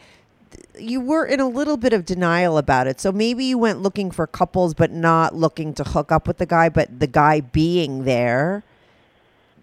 you 0.79 0.99
were 1.01 1.25
in 1.25 1.39
a 1.39 1.47
little 1.47 1.77
bit 1.77 1.93
of 1.93 2.05
denial 2.05 2.57
about 2.57 2.87
it. 2.87 2.99
So 2.99 3.11
maybe 3.11 3.45
you 3.45 3.57
went 3.57 3.81
looking 3.81 4.11
for 4.11 4.27
couples 4.27 4.73
but 4.73 4.91
not 4.91 5.35
looking 5.35 5.73
to 5.75 5.83
hook 5.83 6.11
up 6.11 6.27
with 6.27 6.37
the 6.37 6.45
guy, 6.45 6.69
but 6.69 6.99
the 6.99 7.07
guy 7.07 7.41
being 7.41 8.03
there. 8.05 8.63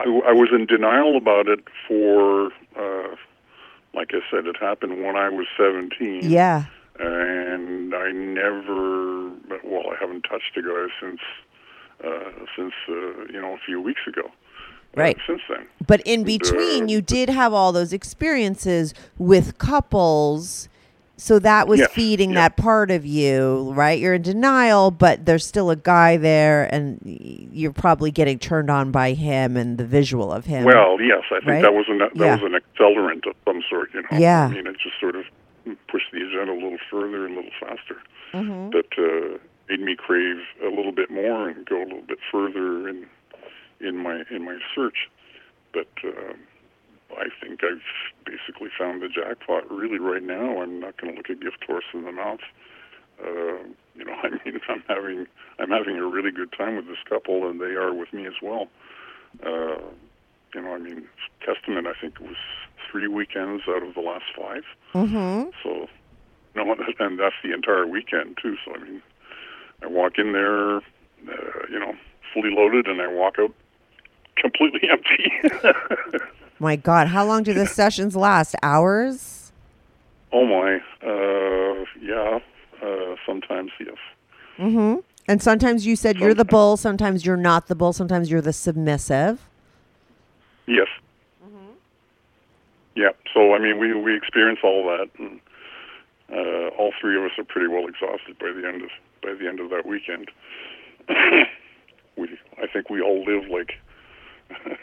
I, 0.00 0.04
I 0.04 0.32
was 0.32 0.50
in 0.52 0.66
denial 0.66 1.16
about 1.16 1.48
it 1.48 1.60
for, 1.86 2.46
uh, 2.76 3.16
like 3.94 4.10
I 4.12 4.20
said, 4.30 4.46
it 4.46 4.56
happened 4.60 5.02
when 5.02 5.16
I 5.16 5.28
was 5.28 5.46
17. 5.56 6.30
Yeah. 6.30 6.66
and 7.00 7.94
I 7.94 8.12
never, 8.12 9.30
well, 9.64 9.90
I 9.90 9.96
haven't 10.00 10.22
touched 10.22 10.56
a 10.56 10.62
guy 10.62 10.86
since, 11.00 11.20
since 12.56 12.72
uh, 12.88 12.92
you 13.32 13.40
know, 13.40 13.54
a 13.54 13.58
few 13.66 13.80
weeks 13.80 14.02
ago. 14.06 14.22
Uh, 14.26 14.30
Right. 15.02 15.18
since 15.26 15.42
then. 15.48 15.66
But 15.86 16.00
in 16.06 16.24
between, 16.24 16.84
Uh, 16.84 16.86
you 16.86 17.00
did 17.02 17.28
have 17.28 17.52
all 17.52 17.72
those 17.72 17.92
experiences 17.92 18.94
with 19.18 19.58
couples. 19.58 20.68
So 21.20 21.40
that 21.40 21.66
was 21.66 21.80
Yes, 21.80 21.90
feeding 21.92 22.34
that 22.34 22.56
part 22.56 22.92
of 22.92 23.04
you, 23.04 23.72
right? 23.74 23.98
You're 23.98 24.14
in 24.14 24.22
denial, 24.22 24.92
but 24.92 25.26
there's 25.26 25.44
still 25.44 25.68
a 25.68 25.74
guy 25.76 26.16
there, 26.16 26.68
and 26.72 27.00
you're 27.04 27.72
probably 27.72 28.12
getting 28.12 28.38
turned 28.38 28.70
on 28.70 28.92
by 28.92 29.12
him 29.14 29.56
and 29.56 29.78
the 29.78 29.84
visual 29.84 30.32
of 30.32 30.46
him. 30.46 30.62
Well, 30.64 30.96
yes, 31.00 31.24
I 31.32 31.40
think 31.40 31.46
Right? 31.48 31.62
that 31.62 31.74
was 31.74 31.86
an 31.88 31.98
that 31.98 32.14
Yeah. 32.14 32.36
was 32.36 32.44
an 32.44 32.52
accelerant 32.60 33.26
of 33.26 33.34
some 33.44 33.62
sort. 33.68 33.92
You 33.94 34.02
know. 34.02 34.08
Yeah. 34.16 34.46
I 34.50 34.54
mean, 34.54 34.66
it 34.68 34.78
just 34.78 34.98
sort 35.00 35.16
of 35.16 35.24
pushed 35.88 36.12
the 36.12 36.22
agenda 36.22 36.52
a 36.52 36.54
little 36.54 36.78
further, 36.88 37.26
and 37.26 37.34
a 37.34 37.40
little 37.40 37.50
faster. 37.60 37.96
Mhm. 38.32 38.70
That 38.72 38.86
uh, 38.96 39.38
made 39.68 39.80
me 39.80 39.96
crave 39.96 40.38
a 40.64 40.68
little 40.68 40.92
bit 40.92 41.10
more 41.10 41.48
and 41.48 41.66
go 41.66 41.82
a 41.82 41.84
little 41.84 42.02
bit 42.06 42.18
further 42.30 42.88
in 42.88 43.06
in 43.80 43.96
my 43.96 44.22
in 44.30 44.44
my 44.44 44.58
search. 44.74 45.08
But 45.72 45.88
uh, 46.04 46.34
I 47.16 47.26
think 47.40 47.60
I've 47.62 47.82
basically 48.24 48.68
found 48.78 49.02
the 49.02 49.08
jackpot. 49.08 49.70
Really, 49.70 49.98
right 49.98 50.22
now, 50.22 50.62
I'm 50.62 50.80
not 50.80 50.96
going 51.00 51.12
to 51.12 51.16
look 51.16 51.28
a 51.28 51.34
gift 51.34 51.64
horse 51.66 51.84
in 51.92 52.04
the 52.04 52.12
mouth. 52.12 52.40
Uh, 53.22 53.58
you 53.94 54.04
know, 54.04 54.14
I 54.22 54.30
mean, 54.30 54.60
I'm 54.68 54.82
having 54.88 55.26
I'm 55.58 55.70
having 55.70 55.96
a 55.98 56.06
really 56.06 56.30
good 56.30 56.52
time 56.56 56.76
with 56.76 56.86
this 56.86 56.98
couple, 57.08 57.48
and 57.48 57.60
they 57.60 57.74
are 57.76 57.92
with 57.94 58.12
me 58.12 58.26
as 58.26 58.34
well. 58.42 58.68
Uh, 59.44 59.80
you 60.54 60.62
know, 60.62 60.72
I 60.74 60.78
mean, 60.78 61.06
Testament. 61.44 61.86
I 61.86 61.92
think 62.00 62.14
it 62.14 62.26
was 62.26 62.36
three 62.90 63.06
weekends 63.08 63.64
out 63.68 63.82
of 63.82 63.94
the 63.94 64.00
last 64.00 64.24
five. 64.36 64.62
Mhm. 64.94 65.52
So, 65.62 65.88
no, 66.54 66.74
and 67.00 67.18
that's 67.18 67.34
the 67.44 67.52
entire 67.52 67.86
weekend 67.86 68.38
too. 68.42 68.56
So, 68.64 68.74
I 68.74 68.78
mean, 68.78 69.02
I 69.82 69.86
walk 69.86 70.18
in 70.18 70.32
there, 70.32 70.76
uh, 70.76 70.80
you 71.70 71.78
know, 71.78 71.94
fully 72.34 72.50
loaded, 72.50 72.86
and 72.86 73.00
I 73.00 73.08
walk 73.08 73.38
out 73.38 73.52
completely 74.36 74.88
empty. 74.90 75.32
My 76.58 76.76
God, 76.76 77.08
how 77.08 77.24
long 77.24 77.42
do 77.42 77.54
the 77.54 77.66
sessions 77.80 78.16
last? 78.16 78.54
Hours? 78.62 79.52
oh 80.30 80.44
my, 80.44 80.76
uh, 81.02 81.84
yeah. 82.00 82.38
Uh, 82.82 83.16
sometimes 83.26 83.72
yes. 83.80 83.96
Mm-hmm. 84.58 85.00
And 85.26 85.42
sometimes 85.42 85.84
you 85.84 85.96
said 85.96 86.18
you're 86.18 86.34
the 86.34 86.44
bull, 86.44 86.76
sometimes 86.76 87.26
you're 87.26 87.36
not 87.36 87.66
the 87.66 87.74
bull, 87.74 87.92
sometimes 87.92 88.30
you're 88.30 88.40
the 88.40 88.52
submissive. 88.52 89.48
Yes. 90.66 90.86
Yeah. 92.94 93.10
So 93.32 93.54
I 93.54 93.58
mean, 93.58 93.78
we 93.78 93.94
we 93.94 94.16
experience 94.16 94.60
all 94.64 94.84
that, 94.84 95.08
and 95.18 95.40
uh, 96.32 96.68
all 96.76 96.92
three 97.00 97.16
of 97.16 97.24
us 97.24 97.32
are 97.38 97.44
pretty 97.44 97.68
well 97.68 97.86
exhausted 97.86 98.38
by 98.38 98.52
the 98.52 98.66
end 98.66 98.82
of 98.82 98.90
by 99.22 99.34
the 99.34 99.48
end 99.48 99.60
of 99.60 99.70
that 99.70 99.86
weekend. 99.86 100.30
we, 102.16 102.28
I 102.62 102.66
think 102.72 102.90
we 102.90 103.00
all 103.00 103.24
live 103.24 103.48
like 103.50 103.72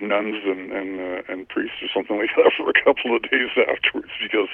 nuns 0.00 0.42
and 0.44 0.72
and 0.72 1.00
uh, 1.00 1.22
and 1.32 1.48
priests 1.48 1.76
or 1.82 1.88
something 1.94 2.18
like 2.18 2.30
that 2.36 2.52
for 2.56 2.70
a 2.70 2.84
couple 2.84 3.14
of 3.16 3.22
days 3.22 3.50
afterwards, 3.56 4.10
because 4.22 4.48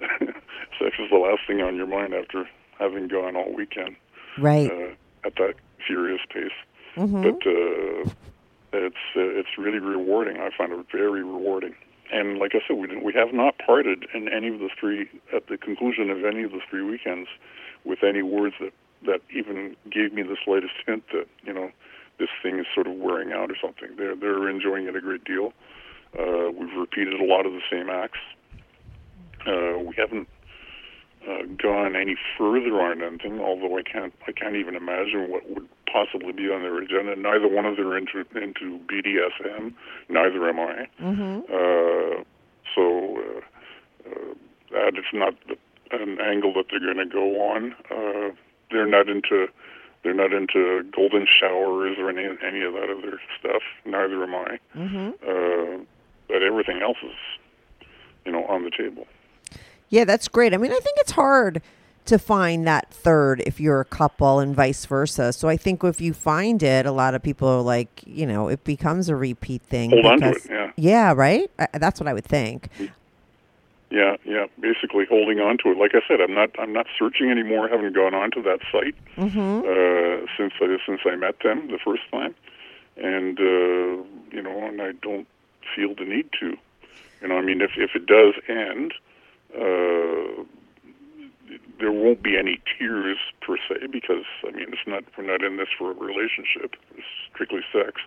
sex 0.78 0.96
is 0.98 1.10
the 1.10 1.18
last 1.18 1.40
thing 1.46 1.60
on 1.60 1.76
your 1.76 1.86
mind 1.86 2.14
after 2.14 2.48
having 2.78 3.08
gone 3.08 3.36
all 3.36 3.52
weekend 3.54 3.96
Right. 4.38 4.70
uh, 4.70 5.26
at 5.26 5.34
that 5.36 5.54
furious 5.86 6.20
pace 6.32 6.52
Mm-hmm. 6.96 7.22
but 7.22 7.46
uh, 7.46 8.10
it's 8.72 8.96
uh, 9.16 9.20
it's 9.38 9.56
really 9.58 9.78
rewarding. 9.78 10.38
I 10.38 10.50
find 10.56 10.72
it 10.72 10.86
very 10.92 11.22
rewarding. 11.22 11.74
And 12.12 12.38
like 12.38 12.52
I 12.54 12.58
said, 12.66 12.76
we 12.76 12.88
didn't, 12.88 13.04
we 13.04 13.12
have 13.12 13.32
not 13.32 13.54
parted 13.64 14.06
in 14.12 14.28
any 14.28 14.48
of 14.48 14.58
the 14.58 14.68
three 14.78 15.08
at 15.34 15.46
the 15.46 15.56
conclusion 15.56 16.10
of 16.10 16.24
any 16.24 16.42
of 16.42 16.50
the 16.50 16.60
three 16.68 16.82
weekends 16.82 17.28
with 17.84 18.02
any 18.02 18.22
words 18.22 18.54
that 18.60 18.72
that 19.06 19.20
even 19.34 19.76
gave 19.90 20.12
me 20.12 20.22
the 20.22 20.36
slightest 20.44 20.74
hint 20.86 21.04
that 21.12 21.26
you 21.44 21.52
know 21.52 21.70
this 22.18 22.28
thing 22.42 22.58
is 22.58 22.66
sort 22.74 22.86
of 22.86 22.94
wearing 22.94 23.32
out 23.32 23.50
or 23.50 23.56
something. 23.60 23.96
They're 23.96 24.16
they're 24.16 24.48
enjoying 24.48 24.86
it 24.86 24.96
a 24.96 25.00
great 25.00 25.24
deal. 25.24 25.52
Uh, 26.18 26.50
we've 26.50 26.76
repeated 26.76 27.20
a 27.20 27.24
lot 27.24 27.46
of 27.46 27.52
the 27.52 27.62
same 27.70 27.88
acts. 27.88 28.18
Uh, 29.46 29.78
we 29.78 29.94
haven't 29.96 30.28
uh, 31.28 31.42
gone 31.60 31.96
any 31.96 32.16
further 32.36 32.80
on 32.80 33.02
anything, 33.02 33.40
although 33.40 33.78
I 33.78 33.82
can't 33.82 34.12
I 34.26 34.32
can't 34.32 34.56
even 34.56 34.74
imagine 34.74 35.30
what 35.30 35.48
would 35.48 35.68
possibly 35.90 36.32
be 36.32 36.50
on 36.50 36.62
their 36.62 36.78
agenda. 36.78 37.16
Neither 37.16 37.48
one 37.48 37.66
of 37.66 37.76
them 37.76 37.88
are 37.88 37.96
into 37.96 38.24
into 38.36 38.80
BDSM. 38.86 39.72
Neither 40.08 40.48
am 40.48 40.60
I. 40.60 40.88
Mm-hmm. 41.00 41.40
Uh, 41.48 42.24
so 42.74 43.18
uh, 43.18 44.10
uh, 44.10 44.34
that 44.72 44.98
is 44.98 45.04
not 45.12 45.34
the, 45.48 45.56
an 45.92 46.20
angle 46.20 46.52
that 46.54 46.66
they're 46.70 46.80
going 46.80 46.96
to 46.96 47.06
go 47.06 47.40
on. 47.50 47.74
Uh, 47.90 48.34
they're 48.70 48.86
not 48.86 49.08
into 49.08 49.48
they're 50.02 50.14
not 50.14 50.32
into 50.32 50.82
golden 50.94 51.26
showers 51.26 51.96
or 51.98 52.08
any 52.08 52.24
any 52.42 52.62
of 52.62 52.72
that 52.74 52.90
other 52.90 53.20
stuff. 53.38 53.62
Neither 53.84 54.22
am 54.22 54.34
I. 54.34 54.58
Mm-hmm. 54.76 55.08
Uh, 55.26 55.84
but 56.28 56.42
everything 56.42 56.80
else 56.82 56.98
is, 57.02 57.86
you 58.24 58.32
know, 58.32 58.44
on 58.46 58.64
the 58.64 58.70
table. 58.70 59.06
Yeah, 59.88 60.04
that's 60.04 60.28
great. 60.28 60.54
I 60.54 60.56
mean, 60.56 60.72
I 60.72 60.78
think 60.78 60.98
it's 60.98 61.12
hard 61.12 61.60
to 62.06 62.18
find 62.18 62.66
that 62.66 62.90
third 62.90 63.42
if 63.46 63.60
you're 63.60 63.80
a 63.80 63.84
couple 63.84 64.38
and 64.40 64.54
vice 64.54 64.86
versa. 64.86 65.32
So 65.32 65.48
I 65.48 65.56
think 65.56 65.84
if 65.84 66.00
you 66.00 66.12
find 66.14 66.62
it, 66.62 66.86
a 66.86 66.92
lot 66.92 67.14
of 67.14 67.22
people 67.22 67.48
are 67.48 67.60
like, 67.60 68.02
you 68.06 68.26
know, 68.26 68.48
it 68.48 68.64
becomes 68.64 69.08
a 69.08 69.16
repeat 69.16 69.62
thing. 69.62 69.90
Hold 69.90 70.06
on 70.06 70.20
to 70.20 70.30
it, 70.30 70.42
yeah. 70.48 70.70
Yeah, 70.76 71.12
right? 71.12 71.50
I, 71.58 71.68
that's 71.74 72.00
what 72.00 72.08
I 72.08 72.12
would 72.12 72.24
think. 72.24 72.68
Yeah, 73.90 74.16
yeah. 74.24 74.46
Basically, 74.60 75.04
holding 75.04 75.40
on 75.40 75.58
to 75.58 75.70
it. 75.72 75.76
Like 75.76 75.92
I 75.94 76.00
said, 76.06 76.20
I'm 76.20 76.34
not. 76.34 76.50
I'm 76.58 76.72
not 76.72 76.86
searching 76.96 77.30
anymore. 77.30 77.68
I 77.68 77.70
haven't 77.72 77.94
gone 77.94 78.14
on 78.14 78.30
to 78.32 78.42
that 78.42 78.60
site 78.70 78.94
Mm-hmm. 79.16 79.58
uh, 79.66 80.26
since 80.36 80.52
I 80.60 80.76
since 80.86 81.00
I 81.04 81.16
met 81.16 81.40
them 81.42 81.68
the 81.68 81.78
first 81.84 82.02
time, 82.10 82.34
and 82.96 83.38
uh, 83.38 84.04
you 84.30 84.42
know, 84.42 84.64
and 84.64 84.80
I 84.80 84.92
don't 84.92 85.26
feel 85.74 85.94
the 85.94 86.04
need 86.04 86.30
to. 86.40 86.56
You 87.20 87.28
know, 87.28 87.36
I 87.38 87.42
mean, 87.42 87.60
if 87.60 87.72
if 87.76 87.90
it 87.96 88.06
does 88.06 88.34
end, 88.48 88.94
uh, 89.56 90.44
there 91.80 91.90
won't 91.92 92.22
be 92.22 92.36
any 92.36 92.60
tears 92.78 93.18
per 93.40 93.56
se 93.68 93.88
because 93.90 94.24
I 94.46 94.52
mean, 94.52 94.66
it's 94.68 94.86
not. 94.86 95.02
We're 95.18 95.24
not 95.26 95.42
in 95.42 95.56
this 95.56 95.68
for 95.76 95.90
a 95.90 95.94
relationship. 95.94 96.76
It's 96.96 97.06
strictly 97.32 97.62
sex, 97.72 98.00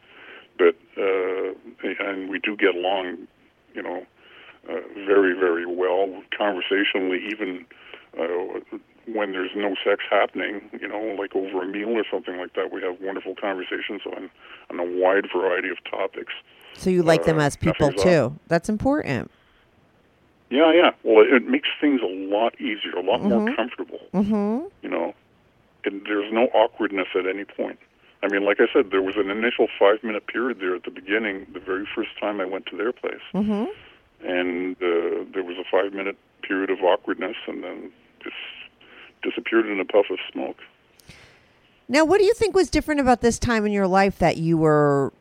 but 0.58 0.76
uh, 0.98 1.54
and 2.00 2.30
we 2.30 2.40
do 2.40 2.56
get 2.56 2.74
along. 2.76 3.28
You 3.74 3.82
know, 3.82 4.06
uh, 4.70 4.80
very, 5.05 5.34
very 5.34 5.66
well 5.66 6.24
conversationally, 6.38 7.22
even 7.30 7.66
uh, 8.20 8.59
when 9.11 9.32
there's 9.32 9.51
no 9.55 9.76
sex 9.84 10.03
happening, 10.09 10.70
you 10.80 10.88
know, 10.88 11.16
like 11.20 11.36
over 11.36 11.64
a 11.64 11.68
meal 11.68 11.89
or 11.89 12.03
something 12.09 12.38
like 12.38 12.53
that. 12.53 12.72
We 12.72 12.82
have 12.82 13.01
wonderful 13.01 13.36
conversations 13.36 14.01
on, 14.05 14.30
on 14.70 14.80
a 14.80 14.86
wide 14.86 15.28
variety 15.36 15.70
of 15.70 15.78
topics. 15.89 16.34
So 16.74 16.89
you 16.89 17.03
like 17.03 17.26
them 17.26 17.39
Uh, 17.39 17.43
as 17.43 17.57
people 17.57 17.91
too. 17.91 18.39
That's 18.47 18.70
important. 18.70 19.30
Yeah, 20.49 20.72
yeah. 20.74 20.91
Well, 21.03 21.24
it, 21.26 21.34
it 21.34 21.47
makes 21.47 21.70
things 21.82 22.01
a 22.01 22.05
lot 22.05 22.59
easier, 22.61 22.93
a 22.95 23.01
lot 23.01 23.22
more 23.22 23.53
comfortable. 23.55 23.99
Mm-hmm. 24.14 24.68
You 24.82 24.89
know, 24.89 25.14
and 25.84 26.01
there's 26.05 26.32
no 26.32 26.43
awkwardness 26.53 27.07
at 27.16 27.26
any 27.28 27.43
point. 27.43 27.80
I 28.22 28.28
mean, 28.30 28.45
like 28.45 28.61
I 28.61 28.68
said, 28.72 28.91
there 28.91 29.01
was 29.01 29.18
an 29.18 29.30
initial 29.30 29.68
five 29.78 30.01
minute 30.03 30.28
period 30.28 30.59
there 30.59 30.76
at 30.76 30.84
the 30.84 30.91
beginning, 30.91 31.45
the 31.53 31.59
very 31.59 31.86
first 31.93 32.11
time 32.20 32.39
I 32.39 32.45
went 32.45 32.68
to 32.68 32.78
their 32.78 32.93
place. 32.93 33.20
Mm-hmm. 33.34 33.66
And 34.26 34.76
uh, 34.78 35.26
there 35.34 35.43
was 35.43 35.57
a 35.57 35.63
five 35.71 35.93
minute 35.93 36.17
period 36.41 36.69
of 36.69 36.80
awkwardness, 36.82 37.36
and 37.47 37.63
then 37.63 37.91
just 38.24 38.36
disappeared 39.24 39.65
in 39.67 39.80
a 39.80 39.86
puff 39.86 40.05
of 40.11 40.17
smoke. 40.32 40.57
Now, 41.89 42.05
what 42.05 42.19
do 42.19 42.26
you 42.26 42.34
think 42.34 42.55
was 42.55 42.69
different 42.69 43.01
about 43.01 43.21
this 43.21 43.38
time 43.39 43.65
in 43.65 43.71
your 43.71 43.88
life 43.88 44.17
that 44.19 44.38
you 44.38 44.57
were 44.57 45.11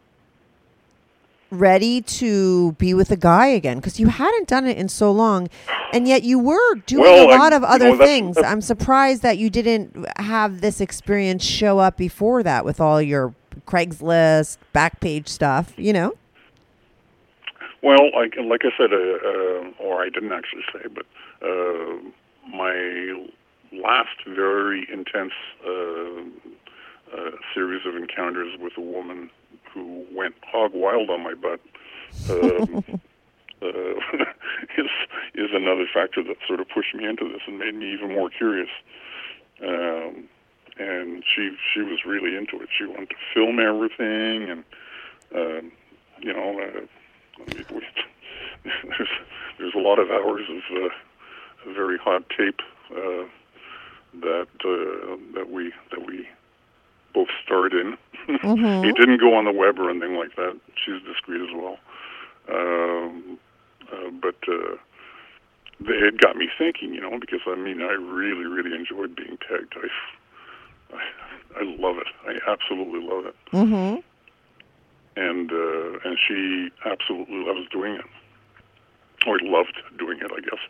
ready 1.50 2.00
to 2.00 2.72
be 2.72 2.94
with 2.94 3.10
a 3.10 3.16
guy 3.16 3.46
again? 3.46 3.78
Because 3.78 4.00
you 4.00 4.06
hadn't 4.08 4.48
done 4.48 4.66
it 4.66 4.76
in 4.78 4.88
so 4.88 5.10
long, 5.12 5.48
and 5.92 6.08
yet 6.08 6.22
you 6.22 6.38
were 6.38 6.74
doing 6.86 7.02
Well, 7.02 7.30
a 7.30 7.34
I- 7.34 7.36
lot 7.38 7.52
of 7.52 7.62
you 7.62 7.68
other 7.68 7.84
know, 7.90 7.96
that's- 7.96 8.08
things. 8.08 8.36
that's- 8.36 8.52
I'm 8.52 8.60
surprised 8.60 9.22
that 9.22 9.38
you 9.38 9.50
didn't 9.50 10.06
have 10.18 10.60
this 10.60 10.80
experience 10.80 11.44
show 11.44 11.78
up 11.78 11.96
before 11.96 12.42
that 12.42 12.64
with 12.64 12.80
all 12.80 13.02
your 13.02 13.34
Craigslist, 13.66 14.56
Backpage 14.74 15.28
stuff, 15.28 15.72
you 15.76 15.92
know? 15.92 16.14
Well, 17.82 18.12
like 18.14 18.36
like 18.36 18.62
I 18.64 18.70
said, 18.78 18.92
uh, 18.92 18.96
uh, 18.96 19.84
or 19.84 20.02
I 20.02 20.08
didn't 20.08 20.32
actually 20.32 20.62
say, 20.72 20.86
but 20.88 21.04
uh, 21.44 21.98
my 22.48 23.26
last 23.72 24.24
very 24.26 24.86
intense 24.92 25.32
uh, 25.66 26.22
uh, 27.16 27.30
series 27.54 27.84
of 27.84 27.96
encounters 27.96 28.56
with 28.60 28.74
a 28.76 28.80
woman 28.80 29.30
who 29.74 30.06
went 30.12 30.34
hog 30.44 30.72
wild 30.74 31.10
on 31.10 31.24
my 31.24 31.34
butt 31.34 31.60
um, 32.30 32.84
uh, 33.62 33.66
is 34.78 34.90
is 35.34 35.50
another 35.52 35.86
factor 35.92 36.22
that 36.22 36.36
sort 36.46 36.60
of 36.60 36.68
pushed 36.68 36.94
me 36.94 37.04
into 37.04 37.28
this 37.28 37.42
and 37.48 37.58
made 37.58 37.74
me 37.74 37.92
even 37.92 38.12
more 38.12 38.30
curious. 38.30 38.70
Um, 39.60 40.28
and 40.78 41.22
she 41.34 41.56
she 41.74 41.80
was 41.80 42.04
really 42.06 42.36
into 42.36 42.62
it. 42.62 42.68
She 42.76 42.86
wanted 42.86 43.10
to 43.10 43.16
film 43.34 43.58
everything, 43.58 44.50
and 44.50 44.64
um, 45.34 45.72
you 46.20 46.32
know, 46.32 46.86
we, 47.46 47.64
we, 47.74 47.82
there's 48.64 49.08
there's 49.58 49.74
a 49.74 49.78
lot 49.78 49.98
of 49.98 50.10
hours 50.10 50.44
of 50.48 50.76
uh, 50.76 51.72
very 51.74 51.98
hot 51.98 52.22
tape 52.36 52.60
uh, 52.90 53.24
that 54.20 54.48
uh, 54.64 55.16
that 55.34 55.50
we 55.50 55.72
that 55.90 56.06
we 56.06 56.26
both 57.14 57.28
starred 57.44 57.72
in. 57.72 57.96
Mm-hmm. 58.28 58.84
it 58.88 58.96
didn't 58.96 59.20
go 59.20 59.34
on 59.34 59.44
the 59.44 59.52
web 59.52 59.78
or 59.78 59.90
anything 59.90 60.16
like 60.16 60.34
that. 60.36 60.58
She's 60.84 61.02
discreet 61.02 61.42
as 61.42 61.54
well. 61.54 61.78
Um, 62.52 63.38
uh, 63.92 64.10
but 64.10 64.36
uh, 64.48 64.76
they, 65.80 65.94
it 65.94 66.20
got 66.20 66.36
me 66.36 66.48
thinking, 66.58 66.94
you 66.94 67.00
know, 67.00 67.18
because 67.18 67.40
I 67.46 67.56
mean, 67.56 67.82
I 67.82 67.92
really, 67.92 68.46
really 68.46 68.74
enjoyed 68.74 69.14
being 69.14 69.36
pegged. 69.36 69.74
I, 69.76 70.96
I, 70.96 71.60
I 71.60 71.62
love 71.62 71.96
it. 71.98 72.08
I 72.26 72.50
absolutely 72.50 73.00
love 73.00 73.26
it. 73.26 73.36
Mm-hmm. 73.52 74.00
And 75.16 75.52
uh, 75.52 75.98
and 76.04 76.16
she 76.26 76.70
absolutely 76.86 77.44
loves 77.44 77.68
doing 77.70 77.94
it, 77.94 78.04
or 79.26 79.38
loved 79.42 79.76
doing 79.98 80.18
it, 80.20 80.30
I 80.34 80.40
guess. 80.40 80.60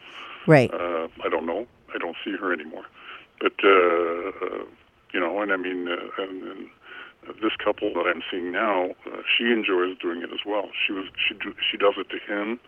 Right. 0.46 0.72
Uh, 0.72 1.08
I 1.24 1.28
don't 1.28 1.46
know. 1.46 1.66
I 1.94 1.98
don't 1.98 2.16
see 2.24 2.32
her 2.36 2.52
anymore. 2.52 2.84
But 3.40 3.52
uh, 3.62 3.68
uh, 3.68 4.64
you 5.12 5.20
know, 5.20 5.40
and 5.40 5.52
I 5.52 5.56
mean, 5.56 5.88
uh, 5.88 6.22
and, 6.22 6.42
and 6.42 6.68
this 7.40 7.52
couple 7.62 7.92
that 7.94 8.06
I'm 8.06 8.22
seeing 8.30 8.50
now, 8.50 8.90
uh, 9.06 9.22
she 9.36 9.44
enjoys 9.44 9.96
doing 9.98 10.22
it 10.22 10.30
as 10.32 10.40
well. 10.44 10.70
She 10.86 10.92
was 10.92 11.06
she 11.16 11.34
do, 11.34 11.54
she 11.70 11.76
does 11.76 11.94
it 11.96 12.08
to 12.10 12.18
him. 12.18 12.58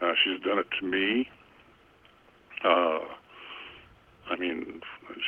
Uh, 0.00 0.12
she's 0.22 0.40
done 0.40 0.58
it 0.58 0.66
to 0.80 0.86
me. 0.86 1.28
Uh, 2.64 3.00
I 4.30 4.36
mean, 4.38 4.80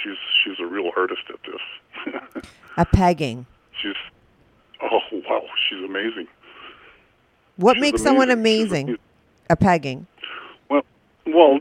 she's 0.03 0.17
she's 0.43 0.59
a 0.61 0.67
real 0.67 0.91
artist 0.97 1.23
at 1.29 1.41
this. 1.45 2.45
A 2.77 2.85
pegging. 2.87 3.47
she's 3.81 3.97
oh 4.83 5.01
wow, 5.29 5.43
she's 5.69 5.85
amazing. 5.85 6.27
What 7.57 7.77
She's 7.77 7.81
makes 7.83 8.03
someone 8.03 8.31
amazing. 8.31 8.89
Amazing? 8.89 8.99
A 9.51 9.57
pegging. 9.57 10.07
Well, 10.71 10.83
well, 11.27 11.59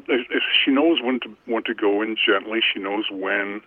she 0.63 0.71
knows 0.71 1.01
when 1.01 1.19
to 1.21 1.35
when 1.45 1.63
to 1.63 1.73
go 1.73 2.01
in 2.01 2.15
gently. 2.15 2.59
She 2.73 2.79
knows 2.79 3.05
when 3.11 3.61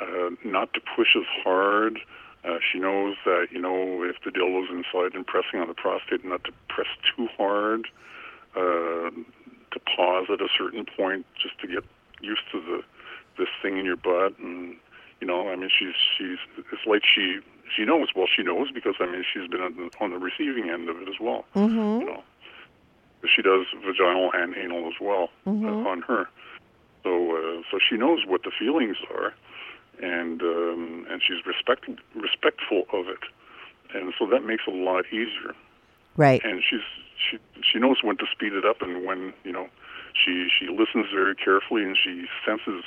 uh, 0.00 0.30
not 0.44 0.72
to 0.74 0.80
push 0.96 1.16
as 1.16 1.26
hard. 1.42 1.98
Uh, 2.44 2.58
she 2.72 2.78
knows 2.78 3.16
that 3.24 3.48
you 3.50 3.60
know 3.60 4.02
if 4.04 4.16
the 4.24 4.30
dildo's 4.30 4.70
inside 4.70 5.14
and 5.14 5.26
pressing 5.26 5.60
on 5.60 5.68
the 5.68 5.74
prostate, 5.74 6.24
not 6.24 6.44
to 6.44 6.52
press 6.68 6.86
too 7.16 7.28
hard. 7.36 7.88
Uh, 8.56 9.10
to 9.70 9.80
pause 9.80 10.26
at 10.32 10.40
a 10.40 10.48
certain 10.56 10.86
point 10.96 11.26
just 11.40 11.58
to 11.60 11.66
get 11.66 11.84
used 12.20 12.42
to 12.50 12.60
the 12.60 12.82
this 13.36 13.48
thing 13.62 13.78
in 13.78 13.84
your 13.84 13.96
butt, 13.96 14.38
and 14.38 14.76
you 15.20 15.26
know, 15.26 15.48
I 15.48 15.56
mean, 15.56 15.70
she's 15.76 15.94
she's 16.16 16.38
it's 16.72 16.86
like 16.86 17.02
she 17.04 17.40
she 17.74 17.84
knows. 17.84 18.08
Well, 18.14 18.26
she 18.34 18.42
knows 18.42 18.70
because 18.72 18.94
I 19.00 19.06
mean, 19.06 19.24
she's 19.32 19.48
been 19.48 19.60
on 19.60 19.76
the, 19.76 19.90
on 20.00 20.10
the 20.10 20.18
receiving 20.18 20.68
end 20.70 20.88
of 20.88 20.96
it 21.00 21.08
as 21.08 21.16
well. 21.20 21.44
Mm-hmm. 21.54 22.00
You 22.00 22.06
know, 22.06 22.22
she 23.34 23.42
does 23.42 23.66
vaginal 23.84 24.30
and 24.34 24.54
anal 24.56 24.86
as 24.88 25.00
well 25.00 25.28
Mhm. 25.46 25.64
uh, 25.86 25.88
on 25.88 26.02
her. 26.02 26.28
So 27.04 27.36
uh, 27.36 27.62
so 27.70 27.78
she 27.78 27.96
knows 27.96 28.20
what 28.26 28.42
the 28.42 28.50
feelings 28.58 28.96
are, 29.14 29.32
and 30.02 30.42
um, 30.42 31.06
and 31.10 31.22
she's 31.26 31.44
respect 31.46 31.88
respectful 32.14 32.84
of 32.92 33.08
it, 33.08 33.20
and 33.94 34.12
so 34.18 34.26
that 34.26 34.44
makes 34.44 34.64
it 34.66 34.74
a 34.74 34.76
lot 34.76 35.06
easier. 35.12 35.54
Right. 36.16 36.42
And 36.44 36.62
she's 36.68 36.82
she 37.16 37.38
she 37.62 37.78
knows 37.78 37.98
when 38.02 38.16
to 38.18 38.26
speed 38.32 38.52
it 38.52 38.64
up 38.64 38.82
and 38.82 39.04
when 39.04 39.32
you 39.44 39.52
know 39.52 39.68
she 40.14 40.48
she 40.56 40.66
listens 40.68 41.06
very 41.14 41.34
carefully 41.34 41.82
and 41.84 41.96
she 41.96 42.26
senses 42.44 42.82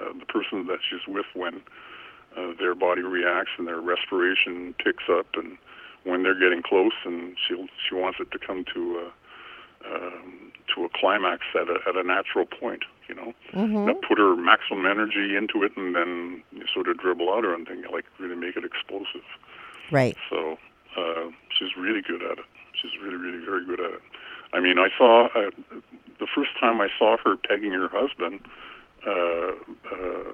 uh, 0.00 0.12
the 0.18 0.26
person 0.26 0.66
that 0.66 0.78
she's 0.88 1.06
with 1.08 1.26
when 1.34 1.60
uh, 2.36 2.52
their 2.58 2.74
body 2.74 3.02
reacts 3.02 3.50
and 3.58 3.66
their 3.66 3.80
respiration 3.80 4.74
ticks 4.84 5.04
up 5.10 5.26
and 5.34 5.56
when 6.04 6.22
they're 6.22 6.38
getting 6.38 6.62
close 6.62 6.92
and 7.04 7.36
she 7.46 7.54
she 7.88 7.94
wants 7.94 8.18
it 8.20 8.30
to 8.30 8.38
come 8.38 8.64
to 8.72 8.98
a 8.98 9.06
um, 9.94 10.52
to 10.74 10.84
a 10.84 10.88
climax 10.94 11.42
at 11.54 11.68
a 11.68 11.78
at 11.88 11.96
a 11.96 12.02
natural 12.02 12.46
point 12.46 12.84
you 13.08 13.14
know 13.14 13.32
Mm-hmm. 13.52 13.90
put 14.06 14.16
her 14.18 14.36
maximum 14.36 14.86
energy 14.86 15.34
into 15.36 15.64
it 15.64 15.76
and 15.76 15.94
then 15.96 16.42
you 16.52 16.64
sort 16.72 16.86
of 16.88 16.98
dribble 16.98 17.28
out 17.32 17.44
or 17.44 17.52
anything 17.54 17.82
like 17.92 18.04
really 18.20 18.36
make 18.36 18.56
it 18.56 18.64
explosive 18.64 19.24
Right. 19.90 20.16
so 20.30 20.56
uh, 20.96 21.30
she's 21.56 21.76
really 21.76 22.00
good 22.00 22.22
at 22.22 22.38
it. 22.38 22.44
She's 22.80 22.92
really, 23.02 23.16
really 23.16 23.44
very 23.44 23.64
good 23.64 23.80
at 23.80 23.90
it. 23.94 24.02
I 24.52 24.60
mean, 24.60 24.78
I 24.78 24.88
saw 24.96 25.26
uh, 25.34 25.50
the 26.20 26.26
first 26.32 26.50
time 26.60 26.80
I 26.80 26.88
saw 26.98 27.16
her 27.24 27.36
pegging 27.36 27.72
her 27.72 27.88
husband. 27.88 28.40
Uh, 29.06 29.52
uh, 29.90 30.32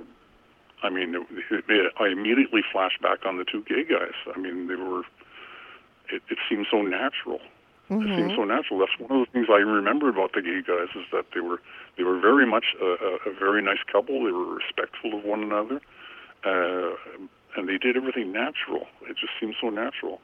I 0.82 0.90
mean, 0.90 1.14
it, 1.14 1.64
it, 1.68 1.92
I 1.98 2.08
immediately 2.08 2.62
flashed 2.72 3.00
back 3.00 3.24
on 3.24 3.38
the 3.38 3.44
two 3.44 3.62
gay 3.62 3.84
guys. 3.84 4.14
I 4.34 4.38
mean, 4.38 4.68
they 4.68 4.76
were. 4.76 5.02
It, 6.12 6.22
it 6.30 6.38
seemed 6.48 6.66
so 6.70 6.82
natural. 6.82 7.40
It 7.88 8.16
seemed 8.16 8.32
so 8.34 8.42
natural. 8.42 8.80
That's 8.80 8.98
one 8.98 9.20
of 9.20 9.26
the 9.26 9.32
things 9.32 9.46
I 9.48 9.58
remember 9.58 10.08
about 10.08 10.32
the 10.32 10.42
gay 10.42 10.60
guys 10.60 10.88
is 10.96 11.06
that 11.12 11.26
they 11.34 11.40
were 11.40 11.60
they 11.96 12.02
were 12.02 12.18
very 12.18 12.44
much 12.44 12.74
a, 12.82 12.84
a, 12.84 13.30
a 13.30 13.32
very 13.38 13.62
nice 13.62 13.78
couple. 13.90 14.24
They 14.24 14.32
were 14.32 14.56
respectful 14.56 15.16
of 15.16 15.24
one 15.24 15.44
another, 15.44 15.80
uh, 16.44 16.96
and 17.56 17.68
they 17.68 17.78
did 17.78 17.96
everything 17.96 18.32
natural. 18.32 18.88
It 19.02 19.16
just 19.16 19.34
seemed 19.38 19.54
so 19.60 19.70
natural, 19.70 20.20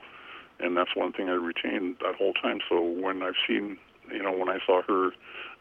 and 0.58 0.76
that's 0.76 0.96
one 0.96 1.12
thing 1.12 1.28
I 1.28 1.34
retained 1.34 1.98
that 2.02 2.16
whole 2.16 2.32
time. 2.34 2.58
So 2.68 2.82
when 2.82 3.22
I've 3.22 3.38
seen, 3.46 3.78
you 4.10 4.24
know, 4.24 4.32
when 4.32 4.48
I 4.48 4.58
saw 4.66 4.82
her 4.82 5.12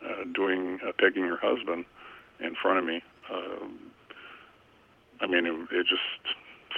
uh, 0.03 0.23
doing 0.33 0.79
uh, 0.81 0.93
pegging 0.97 1.25
her 1.25 1.37
husband 1.37 1.85
in 2.39 2.55
front 2.55 2.79
of 2.79 2.85
me, 2.85 3.03
um, 3.31 3.90
I 5.21 5.27
mean, 5.27 5.45
it, 5.45 5.53
it 5.71 5.87
just 5.87 6.01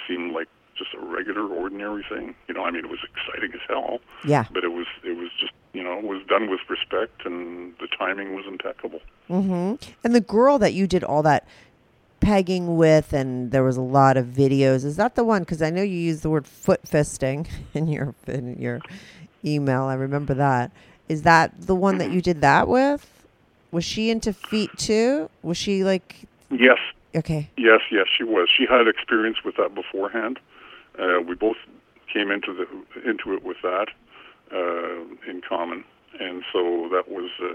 seemed 0.06 0.32
like 0.32 0.48
just 0.76 0.90
a 0.94 1.04
regular, 1.04 1.46
ordinary 1.46 2.04
thing. 2.08 2.34
You 2.48 2.54
know, 2.54 2.64
I 2.64 2.70
mean, 2.70 2.84
it 2.84 2.90
was 2.90 2.98
exciting 3.04 3.52
as 3.54 3.60
hell 3.68 4.00
Yeah. 4.24 4.44
but 4.52 4.64
it 4.64 4.72
was 4.72 4.86
it 5.04 5.16
was 5.16 5.30
just 5.40 5.52
you 5.72 5.82
know 5.82 5.98
it 5.98 6.04
was 6.04 6.22
done 6.28 6.50
with 6.50 6.60
respect 6.68 7.24
and 7.24 7.74
the 7.78 7.88
timing 7.98 8.34
was 8.34 8.44
impeccable. 8.46 9.00
Mm-hmm. 9.30 9.90
And 10.04 10.14
the 10.14 10.20
girl 10.20 10.58
that 10.58 10.74
you 10.74 10.86
did 10.86 11.02
all 11.04 11.22
that 11.22 11.46
pegging 12.20 12.76
with, 12.76 13.12
and 13.12 13.50
there 13.52 13.62
was 13.64 13.76
a 13.76 13.82
lot 13.82 14.16
of 14.16 14.26
videos. 14.26 14.84
Is 14.84 14.96
that 14.96 15.14
the 15.14 15.24
one? 15.24 15.42
Because 15.42 15.62
I 15.62 15.70
know 15.70 15.82
you 15.82 15.96
used 15.98 16.22
the 16.22 16.30
word 16.30 16.46
foot 16.46 16.82
fisting 16.84 17.46
in 17.74 17.86
your 17.88 18.14
in 18.26 18.56
your 18.60 18.80
email. 19.44 19.82
I 19.84 19.94
remember 19.94 20.34
that. 20.34 20.70
Is 21.08 21.22
that 21.22 21.52
the 21.66 21.74
one 21.74 21.98
that 21.98 22.10
you 22.10 22.20
did 22.22 22.40
that 22.40 22.66
with? 22.66 23.10
Was 23.70 23.84
she 23.84 24.10
into 24.10 24.32
feet 24.32 24.70
too? 24.76 25.28
Was 25.42 25.56
she 25.56 25.84
like 25.84 26.26
Yes, 26.50 26.78
okay? 27.16 27.48
yes, 27.56 27.80
yes, 27.90 28.06
she 28.16 28.24
was. 28.24 28.48
She 28.56 28.66
had 28.68 28.86
experience 28.88 29.38
with 29.44 29.56
that 29.56 29.74
beforehand. 29.74 30.38
Uh, 30.98 31.20
we 31.26 31.34
both 31.34 31.56
came 32.12 32.30
into 32.30 32.52
the 32.54 32.66
into 33.08 33.34
it 33.34 33.42
with 33.44 33.56
that 33.62 33.88
uh, 34.52 35.30
in 35.30 35.40
common, 35.48 35.84
and 36.20 36.42
so 36.52 36.88
that 36.92 37.08
was 37.08 37.30
uh, 37.42 37.54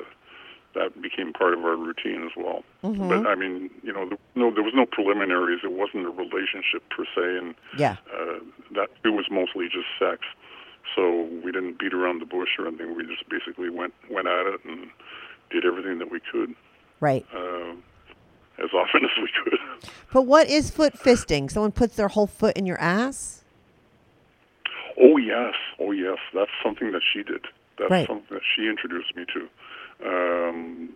that 0.75 1.01
became 1.01 1.33
part 1.33 1.53
of 1.53 1.59
our 1.65 1.75
routine 1.75 2.23
as 2.25 2.31
well. 2.37 2.63
But 2.81 3.25
I 3.27 3.35
mean, 3.35 3.69
you 3.83 3.91
know, 3.93 4.07
the, 4.09 4.17
no, 4.35 4.51
there 4.53 4.63
was 4.63 4.73
no 4.75 4.85
preliminaries. 4.85 5.61
It 5.63 5.71
wasn't 5.71 6.05
a 6.05 6.09
relationship 6.09 6.83
per 6.89 7.05
se, 7.05 7.37
and 7.37 7.55
Yeah. 7.77 7.97
uh, 8.13 8.39
that 8.75 8.89
it 9.03 9.09
was 9.09 9.25
mostly 9.31 9.67
just 9.67 9.87
sex. 9.97 10.21
So 10.95 11.29
we 11.43 11.51
didn't 11.51 11.77
beat 11.79 11.93
around 11.93 12.19
the 12.19 12.25
bush 12.25 12.49
or 12.57 12.67
anything. 12.67 12.95
We 12.95 13.03
just 13.05 13.27
basically 13.29 13.69
went 13.69 13.93
went 14.09 14.27
at 14.27 14.45
it 14.47 14.63
and 14.65 14.89
did 15.49 15.65
everything 15.65 15.99
that 15.99 16.11
we 16.11 16.19
could 16.19 16.55
Right. 16.99 17.25
uh, 17.33 17.73
as 18.63 18.69
often 18.73 19.03
as 19.05 19.11
we 19.21 19.29
could. 19.43 19.59
But 20.13 20.23
what 20.23 20.49
is 20.49 20.69
foot 20.69 20.93
fisting? 20.93 21.49
Someone 21.51 21.71
puts 21.71 21.95
their 21.95 22.07
whole 22.09 22.27
foot 22.27 22.57
in 22.57 22.65
your 22.65 22.79
ass? 22.79 23.43
Oh 25.01 25.17
yes, 25.17 25.53
oh 25.79 25.91
yes, 25.91 26.17
that's 26.33 26.51
something 26.63 26.91
that 26.91 27.01
she 27.13 27.23
did. 27.23 27.45
That's 27.77 27.89
Right. 27.91 28.07
something 28.07 28.27
that 28.35 28.41
she 28.55 28.67
introduced 28.67 29.15
me 29.15 29.25
to. 29.33 29.47
Um, 30.05 30.89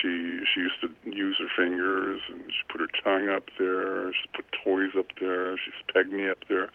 she 0.00 0.40
she 0.52 0.60
used 0.60 0.80
to 0.80 0.90
use 1.04 1.36
her 1.38 1.48
fingers 1.56 2.20
and 2.30 2.40
she 2.48 2.62
put 2.68 2.80
her 2.80 2.88
tongue 3.04 3.28
up 3.28 3.44
there. 3.58 4.12
She 4.12 4.28
put 4.34 4.44
toys 4.64 4.90
up 4.98 5.06
there. 5.20 5.56
She's 5.58 5.74
pegged 5.94 6.12
me 6.12 6.28
up 6.28 6.38
there, 6.48 6.70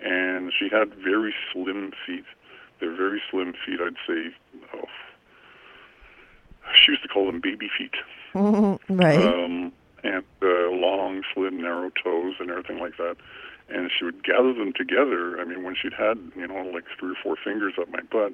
and 0.00 0.52
she 0.56 0.68
had 0.68 0.94
very 0.94 1.34
slim 1.52 1.92
feet. 2.06 2.24
They're 2.78 2.94
very 2.96 3.20
slim 3.30 3.54
feet. 3.66 3.80
I'd 3.80 3.96
say. 4.06 4.34
Oh, 4.74 4.84
she 6.84 6.92
used 6.92 7.02
to 7.02 7.08
call 7.08 7.26
them 7.26 7.40
baby 7.40 7.68
feet. 7.76 7.94
right. 8.88 9.18
um, 9.26 9.72
and 10.02 10.24
uh, 10.42 10.70
long, 10.70 11.22
slim, 11.34 11.60
narrow 11.60 11.90
toes 12.02 12.34
and 12.40 12.50
everything 12.50 12.78
like 12.78 12.96
that. 12.96 13.16
and 13.68 13.90
she 13.96 14.04
would 14.04 14.24
gather 14.24 14.52
them 14.52 14.72
together. 14.72 15.40
I 15.40 15.44
mean, 15.44 15.62
when 15.62 15.76
she'd 15.80 15.92
had 15.92 16.18
you 16.36 16.46
know 16.46 16.62
like 16.72 16.84
three 16.98 17.12
or 17.12 17.18
four 17.22 17.36
fingers 17.42 17.74
up 17.80 17.88
my 17.90 18.02
butt, 18.02 18.32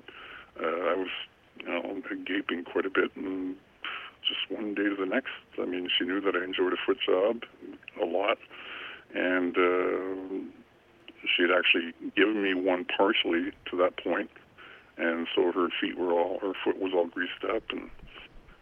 uh, 0.62 0.66
I 0.66 0.94
was 0.96 1.08
you 1.60 1.66
know 1.66 2.02
gaping 2.24 2.64
quite 2.64 2.86
a 2.86 2.90
bit, 2.90 3.14
and 3.16 3.56
just 4.26 4.50
one 4.50 4.74
day 4.74 4.84
to 4.84 4.96
the 4.96 5.06
next. 5.06 5.32
I 5.60 5.64
mean, 5.64 5.88
she 5.96 6.04
knew 6.04 6.20
that 6.20 6.34
I 6.34 6.44
enjoyed 6.44 6.72
a 6.72 6.76
foot 6.84 6.98
job 7.06 7.42
a 8.00 8.04
lot, 8.04 8.38
and 9.14 9.56
uh, 9.56 10.46
she 11.24 11.42
had 11.42 11.50
actually 11.50 11.92
given 12.16 12.42
me 12.42 12.54
one 12.54 12.84
partially 12.84 13.52
to 13.70 13.76
that 13.76 14.02
point, 14.02 14.30
and 14.96 15.26
so 15.34 15.52
her 15.52 15.68
feet 15.80 15.98
were 15.98 16.12
all 16.12 16.38
her 16.40 16.52
foot 16.64 16.78
was 16.80 16.92
all 16.94 17.06
greased 17.06 17.44
up, 17.44 17.62
and 17.70 17.90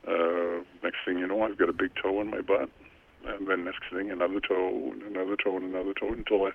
uh, 0.08 0.62
next 0.82 0.98
thing 1.04 1.18
you 1.18 1.26
know, 1.26 1.42
I've 1.42 1.58
got 1.58 1.68
a 1.68 1.72
big 1.72 1.90
toe 2.02 2.20
in 2.20 2.30
my 2.30 2.40
butt, 2.40 2.68
and 3.26 3.48
then 3.48 3.64
next 3.64 3.82
thing 3.92 4.10
another 4.10 4.40
toe, 4.40 4.92
and 4.92 5.02
another 5.02 5.36
toe, 5.36 5.56
and 5.56 5.64
another 5.74 5.94
toe 5.94 6.12
until 6.12 6.44
I 6.46 6.50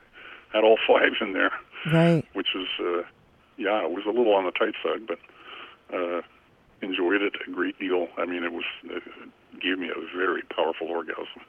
had 0.54 0.64
all 0.64 0.78
five 0.88 1.14
in 1.22 1.34
there, 1.34 1.52
Right. 1.91 2.26
which 2.34 2.50
was 2.56 2.68
uh, 2.80 3.08
yeah, 3.58 3.84
it 3.84 3.91
was 3.91 4.04
a 4.06 4.12
little 4.12 4.34
on 4.36 4.45
the 4.45 4.52
tight 4.52 4.76
side, 4.84 5.08
but. 5.08 5.20
Uh, 5.93 6.22
enjoyed 6.82 7.22
it 7.22 7.34
a 7.45 7.52
great 7.52 7.78
deal. 7.78 8.08
I 8.18 8.26
mean, 8.26 8.43
it 8.43 8.54
was 8.54 8.64
it 8.86 9.04
gave 9.60 9.78
me 9.80 9.89
a 9.89 10.18
very 10.18 10.43
powerful 10.56 10.88
orgasm. 10.88 11.41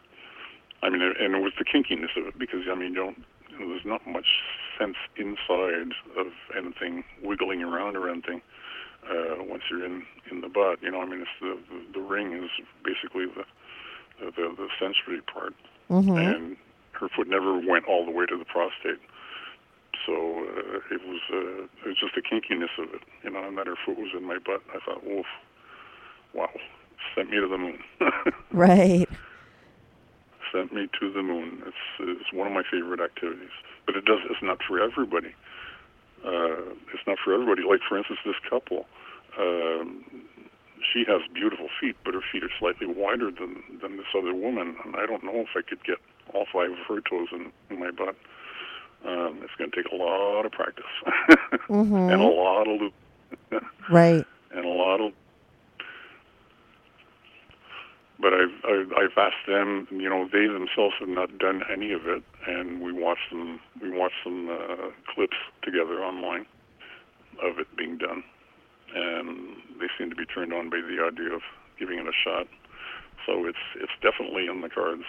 I 0.83 0.89
mean, 0.91 1.03
and 1.03 1.35
it 1.37 1.41
was 1.43 1.53
the 1.59 1.65
kinkiness 1.65 2.17
of 2.17 2.27
it 2.27 2.39
because 2.39 2.63
I 2.69 2.75
mean, 2.75 2.95
you 2.95 2.97
don't 2.97 3.23
you 3.51 3.61
know, 3.61 3.69
there's 3.69 3.85
not 3.85 4.05
much 4.09 4.27
sense 4.79 4.97
inside 5.17 5.93
of 6.19 6.29
anything 6.57 7.05
wiggling 7.23 7.63
around 7.63 7.97
or 7.97 8.09
anything 8.11 8.41
uh, 9.09 9.43
once 9.45 9.63
you're 9.71 9.85
in 9.85 10.03
in 10.31 10.41
the 10.41 10.49
butt. 10.49 10.83
You 10.83 10.91
know, 10.91 11.01
I 11.01 11.07
mean, 11.07 11.21
it's 11.23 11.31
the 11.41 11.59
the, 11.71 12.01
the 12.01 12.05
ring 12.05 12.33
is 12.33 12.51
basically 12.85 13.27
the 13.27 13.45
the, 14.19 14.31
the, 14.33 14.55
the 14.57 14.69
sensory 14.79 15.21
part, 15.23 15.55
Mm-hmm. 15.91 16.17
and 16.17 16.57
her 16.93 17.09
foot 17.09 17.27
never 17.29 17.59
went 17.59 17.87
all 17.87 18.05
the 18.05 18.13
way 18.13 18.27
to 18.27 18.37
the 18.37 18.45
prostate. 18.45 19.01
So 20.07 20.13
uh, 20.15 20.95
it 20.95 21.01
was 21.05 21.21
uh, 21.33 21.65
it 21.85 21.87
was 21.87 21.97
just 22.01 22.15
the 22.15 22.23
kinkiness 22.23 22.71
of 22.79 22.95
it, 22.95 23.03
you 23.25 23.31
know, 23.31 23.43
and 23.47 23.57
that 23.59 23.67
her 23.67 23.77
foot 23.85 23.97
was 23.99 24.11
in 24.17 24.25
my 24.25 24.39
butt. 24.39 24.63
I 24.75 24.79
thought, 24.85 25.03
oof, 25.07 25.27
wow, 26.35 26.49
sent 27.15 27.31
me 27.31 27.37
to 27.41 27.49
the 27.49 27.59
moon. 27.59 27.79
Right. 28.53 29.09
sent 30.53 30.73
me 30.73 30.89
to 31.01 31.13
the 31.13 31.23
moon. 31.23 31.63
It's 31.67 31.77
it's 32.01 32.33
one 32.33 32.47
of 32.47 32.53
my 32.53 32.63
favorite 32.71 33.01
activities, 33.01 33.55
but 33.87 33.97
it 33.97 34.05
does. 34.05 34.19
It's 34.29 34.43
not 34.43 34.59
for 34.67 34.81
everybody. 34.81 35.35
Uh, 36.25 36.75
it's 36.93 37.07
not 37.07 37.19
for 37.25 37.33
everybody. 37.33 37.63
Like 37.63 37.81
for 37.89 37.97
instance, 37.99 38.21
this 38.25 38.37
couple. 38.49 38.87
Um, 39.39 40.05
she 40.93 41.05
has 41.07 41.21
beautiful 41.33 41.69
feet, 41.81 41.97
but 42.05 42.15
her 42.15 42.21
feet 42.33 42.43
are 42.43 42.51
slightly 42.59 42.87
wider 42.87 43.31
than 43.31 43.63
than 43.81 43.97
this 43.97 44.07
other 44.17 44.35
woman, 44.35 44.77
and 44.85 44.97
I 44.97 45.07
don't 45.07 45.23
know 45.25 45.37
if 45.37 45.49
I 45.57 45.63
could 45.63 45.83
get 45.85 45.99
all 46.35 46.47
five 46.53 46.71
of 46.71 46.79
her 46.89 47.01
toes 47.01 47.29
in, 47.33 47.53
in 47.71 47.79
my 47.81 47.91
butt. 47.91 48.17
Um, 49.07 49.39
it's 49.43 49.55
going 49.57 49.71
to 49.71 49.77
take 49.83 49.91
a 49.93 49.97
lot 49.97 50.45
of 50.45 50.53
practice 50.53 50.85
and 51.69 52.21
a 52.21 52.27
lot 52.27 52.69
of 52.69 52.81
loop 52.81 52.93
Right. 53.91 54.27
and 54.55 54.65
a 54.65 54.69
lot 54.69 55.01
of. 55.01 55.13
But 58.21 58.35
I've, 58.35 58.93
I've 58.93 59.17
asked 59.17 59.47
them. 59.47 59.89
You 59.91 60.09
know, 60.11 60.29
they 60.31 60.47
themselves 60.47 60.95
have 61.01 61.09
not 61.09 61.39
done 61.39 61.63
any 61.73 61.93
of 61.93 62.07
it, 62.07 62.23
and 62.47 62.81
we 62.83 62.93
watched 62.93 63.31
them. 63.31 63.61
We 63.81 63.91
watched 63.91 64.21
some 64.25 64.49
uh, 64.51 64.91
clips 65.15 65.37
together 65.63 66.05
online 66.05 66.47
of 67.43 67.59
it 67.59 67.69
being 67.77 67.97
done, 67.97 68.23
and 68.95 69.57
they 69.81 69.87
seem 69.99 70.11
to 70.11 70.17
be 70.17 70.27
turned 70.27 70.53
on 70.53 70.69
by 70.69 70.79
the 70.79 71.03
idea 71.03 71.33
of 71.33 71.41
giving 71.79 71.99
it 71.99 72.07
a 72.07 72.13
shot. 72.25 72.47
So 73.27 73.47
it's 73.47 73.65
it's 73.77 73.93
definitely 74.03 74.47
in 74.47 74.61
the 74.61 74.69
cards. 74.69 75.05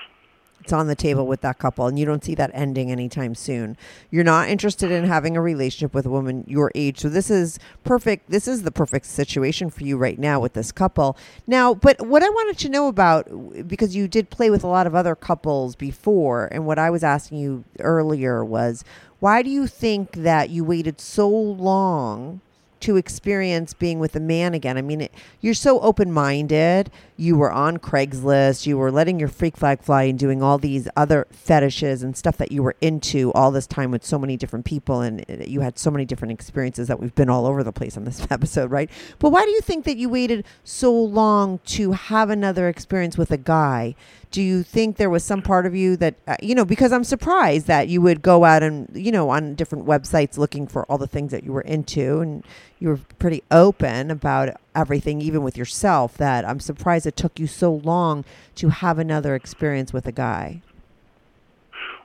It's 0.63 0.73
on 0.73 0.87
the 0.87 0.95
table 0.95 1.25
with 1.25 1.41
that 1.41 1.57
couple, 1.57 1.87
and 1.87 1.97
you 1.97 2.05
don't 2.05 2.23
see 2.23 2.35
that 2.35 2.51
ending 2.53 2.91
anytime 2.91 3.33
soon. 3.33 3.77
You're 4.11 4.23
not 4.23 4.47
interested 4.47 4.91
in 4.91 5.05
having 5.05 5.35
a 5.35 5.41
relationship 5.41 5.93
with 5.93 6.05
a 6.05 6.09
woman 6.09 6.43
your 6.47 6.71
age. 6.75 6.99
So 6.99 7.09
this 7.09 7.31
is 7.31 7.57
perfect. 7.83 8.29
This 8.29 8.47
is 8.47 8.61
the 8.61 8.71
perfect 8.71 9.07
situation 9.07 9.69
for 9.69 9.83
you 9.83 9.97
right 9.97 10.19
now 10.19 10.39
with 10.39 10.53
this 10.53 10.71
couple. 10.71 11.17
Now, 11.47 11.73
but 11.73 12.05
what 12.05 12.21
I 12.23 12.29
wanted 12.29 12.59
to 12.59 12.69
know 12.69 12.87
about, 12.87 13.67
because 13.67 13.95
you 13.95 14.07
did 14.07 14.29
play 14.29 14.49
with 14.49 14.63
a 14.63 14.67
lot 14.67 14.85
of 14.85 14.93
other 14.93 15.15
couples 15.15 15.75
before, 15.75 16.47
and 16.51 16.65
what 16.65 16.77
I 16.77 16.89
was 16.89 17.03
asking 17.03 17.39
you 17.39 17.63
earlier 17.79 18.45
was, 18.45 18.83
why 19.19 19.41
do 19.41 19.49
you 19.49 19.67
think 19.67 20.13
that 20.13 20.49
you 20.49 20.63
waited 20.63 21.01
so 21.01 21.27
long 21.27 22.41
to 22.81 22.97
experience 22.97 23.73
being 23.73 23.99
with 23.99 24.15
a 24.15 24.19
man 24.19 24.53
again. 24.53 24.77
I 24.77 24.81
mean, 24.81 25.01
it, 25.01 25.13
you're 25.39 25.53
so 25.53 25.79
open 25.81 26.11
minded. 26.11 26.91
You 27.17 27.37
were 27.37 27.51
on 27.51 27.77
Craigslist. 27.77 28.65
You 28.65 28.77
were 28.77 28.91
letting 28.91 29.19
your 29.19 29.29
freak 29.29 29.55
flag 29.55 29.81
fly 29.81 30.03
and 30.03 30.17
doing 30.17 30.41
all 30.41 30.57
these 30.57 30.87
other 30.97 31.27
fetishes 31.31 32.03
and 32.03 32.17
stuff 32.17 32.37
that 32.37 32.51
you 32.51 32.63
were 32.63 32.75
into 32.81 33.31
all 33.33 33.51
this 33.51 33.67
time 33.67 33.91
with 33.91 34.03
so 34.03 34.17
many 34.17 34.37
different 34.37 34.65
people. 34.65 35.01
And 35.01 35.23
uh, 35.29 35.43
you 35.45 35.61
had 35.61 35.77
so 35.77 35.91
many 35.91 36.05
different 36.05 36.31
experiences 36.31 36.87
that 36.87 36.99
we've 36.99 37.15
been 37.15 37.29
all 37.29 37.45
over 37.45 37.63
the 37.63 37.71
place 37.71 37.95
on 37.97 38.03
this 38.03 38.25
episode, 38.31 38.71
right? 38.71 38.89
But 39.19 39.29
why 39.29 39.45
do 39.45 39.51
you 39.51 39.61
think 39.61 39.85
that 39.85 39.97
you 39.97 40.09
waited 40.09 40.45
so 40.63 40.91
long 40.93 41.59
to 41.67 41.91
have 41.91 42.29
another 42.29 42.67
experience 42.67 43.17
with 43.17 43.31
a 43.31 43.37
guy? 43.37 43.95
Do 44.31 44.41
you 44.41 44.63
think 44.63 44.95
there 44.95 45.09
was 45.09 45.23
some 45.25 45.41
part 45.41 45.65
of 45.65 45.75
you 45.75 45.97
that, 45.97 46.15
uh, 46.25 46.37
you 46.41 46.55
know, 46.55 46.63
because 46.63 46.93
I'm 46.93 47.03
surprised 47.03 47.67
that 47.67 47.89
you 47.89 48.01
would 48.01 48.21
go 48.21 48.45
out 48.45 48.63
and, 48.63 48.89
you 48.93 49.11
know, 49.11 49.29
on 49.29 49.55
different 49.55 49.85
websites 49.85 50.37
looking 50.37 50.67
for 50.67 50.85
all 50.85 50.97
the 50.97 51.05
things 51.07 51.31
that 51.31 51.43
you 51.43 51.51
were 51.51 51.61
into 51.61 52.21
and 52.21 52.43
you 52.81 52.89
were 52.89 52.99
pretty 53.19 53.43
open 53.51 54.09
about 54.09 54.49
everything, 54.75 55.21
even 55.21 55.43
with 55.43 55.55
yourself, 55.55 56.17
that 56.17 56.43
I'm 56.43 56.59
surprised 56.59 57.05
it 57.05 57.15
took 57.15 57.39
you 57.39 57.45
so 57.45 57.71
long 57.71 58.25
to 58.55 58.69
have 58.69 58.97
another 58.97 59.35
experience 59.35 59.93
with 59.93 60.07
a 60.07 60.11
guy. 60.11 60.61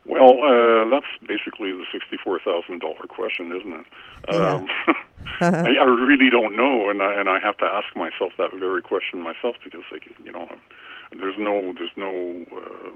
Well, 0.05 0.35
uh, 0.45 0.89
that's 0.91 1.07
basically 1.27 1.73
the 1.73 1.87
sixty-four 1.91 2.41
thousand 2.41 2.81
dollar 2.81 3.07
question, 3.09 3.57
isn't 3.57 3.73
it? 3.73 3.87
Yeah. 4.31 4.55
Um, 4.55 4.69
I, 5.41 5.77
I 5.81 5.85
really 5.85 6.29
don't 6.31 6.55
know, 6.55 6.91
and 6.91 7.03
I 7.03 7.15
and 7.15 7.29
I 7.29 7.41
have 7.41 7.57
to 7.57 7.65
ask 7.65 7.97
myself 7.97 8.33
that 8.37 8.53
very 8.55 8.83
question 8.83 9.21
myself 9.21 9.57
because, 9.65 9.83
like, 9.91 10.07
you 10.23 10.31
know, 10.31 10.47
there's 11.11 11.39
no 11.39 11.73
there's 11.73 11.91
no 11.97 12.45
uh, 12.55 12.91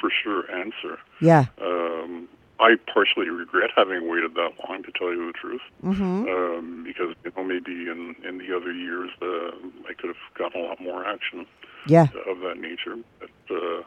for 0.00 0.08
sure 0.22 0.50
answer. 0.52 1.00
Yeah. 1.20 1.46
Um, 1.60 2.28
I 2.60 2.76
partially 2.92 3.28
regret 3.28 3.70
having 3.74 4.08
waited 4.08 4.34
that 4.34 4.52
long, 4.68 4.82
to 4.84 4.92
tell 4.92 5.10
you 5.10 5.26
the 5.26 5.32
truth, 5.32 5.60
Mm-hmm. 5.82 6.28
um, 6.28 6.84
because 6.84 7.14
you 7.24 7.32
know 7.36 7.44
maybe 7.44 7.72
in 7.90 8.14
in 8.26 8.38
the 8.38 8.54
other 8.56 8.72
years 8.72 9.10
uh, 9.20 9.50
I 9.88 9.94
could 9.94 10.08
have 10.08 10.22
gotten 10.38 10.60
a 10.60 10.64
lot 10.64 10.80
more 10.80 11.04
action 11.04 11.46
Yeah. 11.86 12.06
of 12.28 12.40
that 12.40 12.58
nature. 12.58 12.96
But 13.20 13.30
uh, 13.54 13.82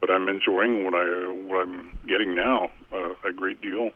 but 0.00 0.10
I'm 0.10 0.28
enjoying 0.28 0.84
what 0.84 0.94
I 0.94 1.04
what 1.46 1.62
I'm 1.68 1.98
getting 2.08 2.34
now 2.34 2.70
uh, 2.92 3.12
a 3.28 3.32
great 3.32 3.60
deal, 3.60 3.90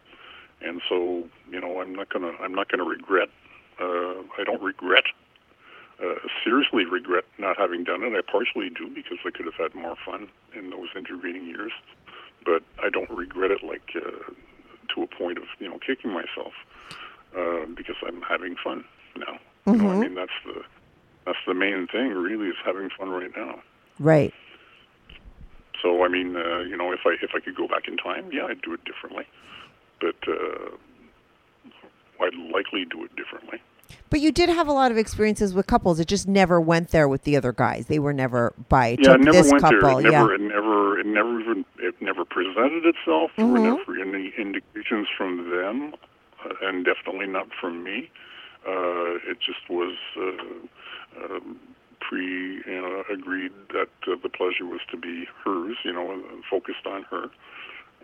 and 0.60 0.82
so 0.88 1.24
you 1.50 1.60
know 1.60 1.80
I'm 1.80 1.94
not 1.94 2.10
gonna 2.10 2.32
I'm 2.42 2.54
not 2.54 2.68
gonna 2.68 2.84
regret. 2.84 3.30
Uh, 3.80 4.22
I 4.38 4.44
don't 4.44 4.62
regret. 4.62 5.04
Uh, 6.02 6.14
seriously 6.44 6.84
regret 6.84 7.24
not 7.38 7.56
having 7.56 7.84
done 7.84 8.02
it. 8.02 8.12
I 8.14 8.20
partially 8.20 8.68
do 8.68 8.88
because 8.92 9.18
I 9.24 9.30
could 9.30 9.46
have 9.46 9.54
had 9.54 9.74
more 9.74 9.96
fun 10.04 10.28
in 10.54 10.70
those 10.70 10.88
intervening 10.96 11.46
years, 11.46 11.70
but 12.44 12.62
I 12.82 12.90
don't 12.90 13.10
regret 13.10 13.50
it 13.50 13.62
like 13.62 13.90
uh, 13.96 14.32
to 14.94 15.02
a 15.02 15.06
point 15.06 15.38
of 15.38 15.44
you 15.58 15.68
know 15.68 15.78
kicking 15.78 16.12
myself 16.12 16.52
uh, 17.36 17.66
because 17.74 17.96
I'm 18.06 18.22
having 18.22 18.56
fun 18.62 18.84
now. 19.16 19.38
You 19.66 19.78
know, 19.78 19.90
I 19.90 19.96
mean 20.00 20.14
that's 20.14 20.38
the 20.44 20.62
that's 21.26 21.38
the 21.46 21.54
main 21.54 21.86
thing 21.86 22.10
really 22.10 22.48
is 22.48 22.56
having 22.64 22.90
fun 22.98 23.10
right 23.10 23.30
now. 23.36 23.60
Right. 23.98 24.34
So 25.82 26.04
I 26.04 26.08
mean, 26.08 26.36
uh, 26.36 26.60
you 26.60 26.76
know, 26.76 26.92
if 26.92 27.00
I 27.06 27.16
if 27.22 27.30
I 27.34 27.40
could 27.40 27.56
go 27.56 27.68
back 27.68 27.88
in 27.88 27.96
time, 27.96 28.30
yeah, 28.32 28.46
I'd 28.46 28.62
do 28.62 28.72
it 28.74 28.84
differently. 28.84 29.24
But 30.00 30.16
uh, 30.28 30.76
I'd 32.20 32.34
likely 32.52 32.84
do 32.84 33.04
it 33.04 33.14
differently. 33.16 33.60
But 34.10 34.20
you 34.20 34.30
did 34.32 34.48
have 34.48 34.68
a 34.68 34.72
lot 34.72 34.90
of 34.90 34.98
experiences 34.98 35.54
with 35.54 35.66
couples. 35.66 35.98
It 36.00 36.06
just 36.08 36.28
never 36.28 36.60
went 36.60 36.90
there 36.90 37.08
with 37.08 37.22
the 37.22 37.36
other 37.36 37.52
guys. 37.52 37.86
They 37.86 37.98
were 37.98 38.12
never 38.12 38.54
by 38.68 38.96
yeah, 39.00 39.14
it 39.14 39.20
never 39.20 39.32
this 39.32 39.50
went 39.50 39.62
couple. 39.62 39.80
there. 39.80 39.98
It 40.00 40.04
yeah. 40.04 40.10
never, 40.20 40.34
it 40.34 40.40
never, 40.40 40.98
it 41.00 41.06
never 41.06 41.40
even, 41.40 41.64
it 41.78 41.94
never 42.00 42.24
presented 42.24 42.84
itself. 42.86 43.30
There 43.36 43.46
were 43.46 43.58
Mhm. 43.58 43.78
never 43.78 44.00
any 44.00 44.32
indications 44.38 45.08
from 45.16 45.50
them, 45.50 45.94
uh, 46.44 46.54
and 46.62 46.84
definitely 46.84 47.26
not 47.26 47.48
from 47.60 47.82
me. 47.82 48.10
Uh, 48.66 49.16
it 49.30 49.38
just 49.40 49.68
was 49.68 49.94
uh, 50.16 51.24
um, 51.24 51.58
pre, 52.00 52.22
you 52.24 52.62
know, 52.66 53.02
agreed 53.12 53.52
that 53.72 53.88
uh, 54.06 54.16
the 54.22 54.28
pleasure 54.28 54.64
was 54.66 54.80
to 54.90 54.96
be 54.96 55.26
hers. 55.44 55.76
You 55.84 55.92
know, 55.92 56.22
focused 56.50 56.86
on 56.86 57.02
her, 57.10 57.28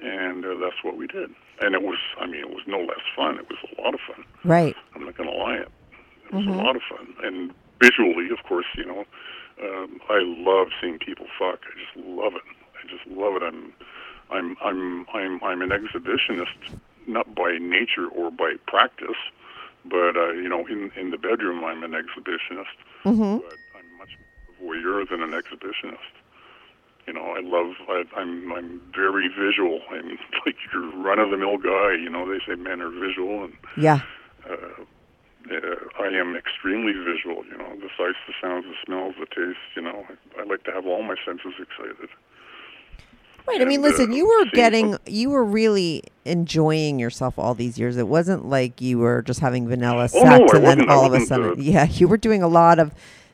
and 0.02 0.44
uh, 0.44 0.54
that's 0.60 0.82
what 0.82 0.96
we 0.96 1.06
did. 1.06 1.30
And 1.62 1.74
it 1.74 1.82
was, 1.82 1.98
I 2.20 2.26
mean, 2.26 2.40
it 2.40 2.48
was 2.50 2.62
no 2.66 2.78
less 2.80 3.00
fun. 3.14 3.36
It 3.38 3.46
was 3.48 3.58
a 3.76 3.82
lot 3.82 3.94
of 3.94 4.00
fun. 4.06 4.24
Right. 4.44 4.74
I'm 4.94 5.04
not 5.04 5.16
going 5.16 5.28
to 5.28 5.34
lie. 5.36 5.56
It 5.56 5.68
was 6.32 6.46
a 6.46 6.50
lot 6.50 6.76
of 6.76 6.82
fun, 6.88 7.14
and 7.22 7.52
visually, 7.80 8.30
of 8.30 8.42
course, 8.46 8.66
you 8.76 8.84
know, 8.84 9.04
um, 9.62 10.00
I 10.08 10.20
love 10.22 10.68
seeing 10.80 10.98
people 10.98 11.26
fuck. 11.38 11.60
I 11.64 11.78
just 11.78 12.06
love 12.06 12.34
it. 12.34 12.42
I 12.82 12.88
just 12.88 13.06
love 13.06 13.34
it. 13.36 13.42
I'm, 13.42 13.72
I'm, 14.30 14.56
I'm, 14.64 15.06
I'm, 15.12 15.42
I'm 15.42 15.62
an 15.62 15.70
exhibitionist, 15.70 16.78
not 17.06 17.34
by 17.34 17.58
nature 17.58 18.06
or 18.08 18.30
by 18.30 18.54
practice, 18.66 19.16
but 19.84 20.16
uh, 20.16 20.32
you 20.32 20.48
know, 20.48 20.66
in 20.66 20.90
in 20.96 21.10
the 21.10 21.18
bedroom, 21.18 21.64
I'm 21.64 21.82
an 21.82 21.92
exhibitionist. 21.92 22.76
Mm-hmm. 23.04 23.38
But 23.38 23.58
I'm 23.76 23.98
much 23.98 24.16
more 24.60 24.74
a 24.74 24.78
voyeur 24.78 25.08
than 25.08 25.22
an 25.22 25.30
exhibitionist. 25.30 25.98
You 27.06 27.14
know, 27.14 27.34
I 27.34 27.40
love. 27.40 27.74
I, 27.88 28.04
I'm 28.16 28.52
I'm 28.52 28.80
very 28.94 29.28
visual. 29.28 29.80
I'm 29.90 30.10
like 30.46 30.56
your 30.72 30.90
run 31.02 31.18
of 31.18 31.30
the 31.30 31.36
mill 31.38 31.56
guy. 31.58 31.94
You 31.94 32.10
know, 32.10 32.30
they 32.30 32.38
say 32.46 32.54
men 32.60 32.80
are 32.80 32.90
visual, 32.90 33.44
and 33.44 33.54
Yeah. 33.76 34.00
uh, 34.48 34.84
I 35.48 36.08
am 36.08 36.36
extremely 36.36 36.92
visual. 36.92 37.44
You 37.50 37.58
know, 37.58 37.74
the 37.76 37.88
sights, 37.96 38.18
the 38.26 38.34
sounds, 38.40 38.64
the 38.66 38.74
smells, 38.84 39.14
the 39.18 39.26
tastes. 39.26 39.60
You 39.74 39.82
know, 39.82 40.04
I, 40.36 40.42
I 40.42 40.44
like 40.44 40.64
to 40.64 40.72
have 40.72 40.86
all 40.86 41.02
my 41.02 41.16
senses 41.24 41.54
excited. 41.58 42.08
Right. 43.48 43.60
I 43.60 43.64
mean, 43.64 43.82
And, 43.82 43.82
listen, 43.82 44.12
uh, 44.12 44.14
you 44.14 44.26
were 44.26 44.44
getting, 44.52 44.96
you 45.06 45.30
were 45.30 45.44
really 45.44 46.02
enjoying 46.24 46.98
yourself 46.98 47.38
all 47.38 47.54
these 47.54 47.78
years. 47.78 47.96
It 47.96 48.06
wasn't 48.06 48.46
like 48.46 48.80
you 48.80 48.98
were 48.98 49.22
just 49.22 49.40
having 49.40 49.66
vanilla 49.66 50.04
Oh, 50.04 50.06
sex 50.06 50.24
no, 50.24 50.46
I 50.46 50.56
and 50.72 50.80
then. 50.80 50.90
All 50.90 51.06
of 51.06 51.14
a 51.14 51.24
sudden, 51.24 51.50
uh, 51.52 51.54
yeah, 51.56 51.84
you 51.90 52.06
were 52.06 52.18
doing 52.18 52.42
a 52.42 52.48
lot 52.48 52.78
of 52.78 52.92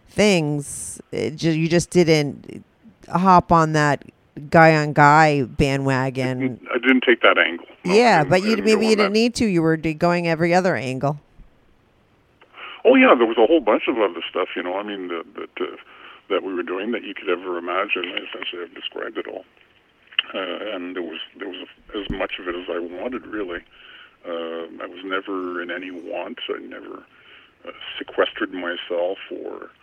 things. 0.08 1.00
It 1.12 1.36
ju- 1.36 1.50
you 1.50 1.68
just 1.68 1.90
didn't 1.90 2.64
hop 3.12 3.52
on 3.52 3.72
that 3.72 4.04
guy 4.50 4.76
on 4.76 4.92
guy 4.92 5.42
bandwagon. 5.42 6.60
I 6.72 6.78
didn't 6.78 7.02
take 7.02 7.20
that 7.22 7.36
angle. 7.38 7.66
No, 7.84 7.94
yeah, 7.94 8.24
but 8.24 8.42
you 8.42 8.56
maybe 8.58 8.86
you 8.86 8.96
didn't 8.96 8.98
that. 8.98 9.12
need 9.12 9.34
to. 9.36 9.46
You 9.46 9.60
were 9.62 9.76
going 9.76 10.28
every 10.28 10.54
other 10.54 10.76
angle. 10.76 11.20
Oh 12.86 12.94
yeah, 12.94 13.18
there 13.18 13.26
was 13.26 13.36
a 13.36 13.46
whole 13.46 13.60
bunch 13.60 13.90
of 13.90 13.98
other 13.98 14.22
stuff. 14.30 14.54
You 14.54 14.62
know, 14.62 14.78
I 14.78 14.84
mean 14.84 15.08
that 15.08 15.26
that 15.34 15.54
uh, 15.58 15.74
that 16.30 16.44
we 16.44 16.54
were 16.54 16.62
doing 16.62 16.92
that 16.92 17.02
you 17.02 17.14
could 17.14 17.28
ever 17.28 17.58
imagine. 17.58 18.14
Essentially, 18.14 18.62
I've 18.62 18.74
described 18.74 19.18
it 19.18 19.26
all, 19.26 19.44
uh, 20.32 20.74
and 20.78 20.94
there 20.94 21.02
was 21.02 21.18
there 21.36 21.48
was 21.48 21.66
as 21.98 22.06
much 22.10 22.38
of 22.38 22.46
it 22.46 22.54
as 22.54 22.70
I 22.70 22.78
wanted. 22.78 23.26
Really, 23.26 23.66
uh, 24.22 24.70
I 24.78 24.86
was 24.86 25.02
never 25.02 25.60
in 25.62 25.72
any 25.72 25.90
want. 25.90 26.38
I 26.48 26.62
never 26.62 27.02
uh, 27.66 27.74
sequestered 27.98 28.54
myself 28.54 29.18
or 29.34 29.74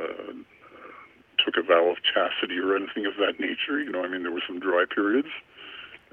uh, 0.00 0.32
took 1.44 1.60
a 1.60 1.62
vow 1.62 1.92
of 1.92 1.98
chastity 2.00 2.56
or 2.58 2.74
anything 2.74 3.04
of 3.04 3.20
that 3.20 3.38
nature. 3.38 3.84
You 3.84 3.92
know, 3.92 4.02
I 4.02 4.08
mean, 4.08 4.22
there 4.22 4.32
were 4.32 4.44
some 4.48 4.60
dry 4.60 4.84
periods. 4.88 5.28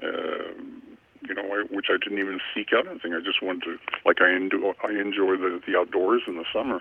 Um, 0.02 0.93
you 1.28 1.34
know, 1.34 1.42
I, 1.42 1.64
which 1.74 1.86
I 1.88 1.96
didn't 2.02 2.18
even 2.18 2.40
seek 2.54 2.68
out 2.76 2.86
anything. 2.86 3.14
I 3.14 3.20
just 3.20 3.42
wanted 3.42 3.64
to, 3.64 3.78
like, 4.04 4.20
I 4.20 4.30
enjoy, 4.30 4.72
I 4.82 4.90
enjoy 4.90 5.36
the 5.36 5.60
the 5.66 5.78
outdoors 5.78 6.22
in 6.26 6.36
the 6.36 6.44
summer, 6.52 6.80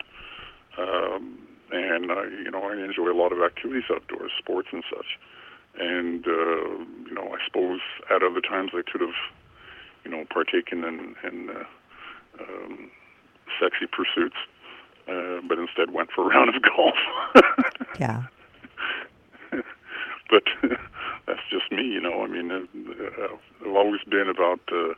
um, 0.77 1.39
and 1.71 2.11
I, 2.11 2.23
you 2.43 2.51
know, 2.51 2.63
I 2.63 2.73
enjoy 2.73 3.11
a 3.11 3.17
lot 3.17 3.31
of 3.31 3.41
activities 3.41 3.83
outdoors, 3.89 4.31
sports 4.37 4.69
and 4.71 4.83
such. 4.89 5.17
And 5.79 6.27
uh, 6.27 6.85
you 7.07 7.13
know, 7.13 7.33
I 7.33 7.37
suppose 7.45 7.79
at 8.09 8.21
other 8.21 8.41
times 8.41 8.71
I 8.73 8.81
could 8.89 9.01
have, 9.01 9.17
you 10.05 10.11
know, 10.11 10.25
partaken 10.29 10.83
in 10.83 11.15
in 11.23 11.49
uh, 11.49 11.63
um, 12.39 12.91
sexy 13.59 13.87
pursuits, 13.87 14.37
uh, 15.07 15.41
but 15.47 15.57
instead 15.57 15.91
went 15.91 16.09
for 16.11 16.25
a 16.25 16.27
round 16.35 16.55
of 16.55 16.61
golf. 16.61 16.95
Yeah. 17.99 18.23
but 20.29 20.43
that's 21.25 21.41
just 21.49 21.71
me, 21.71 21.83
you 21.83 22.01
know. 22.01 22.23
I 22.23 22.27
mean, 22.27 22.51
uh, 22.51 23.27
I've 23.61 23.75
always 23.75 24.01
been 24.09 24.27
about, 24.29 24.59
uh, 24.71 24.93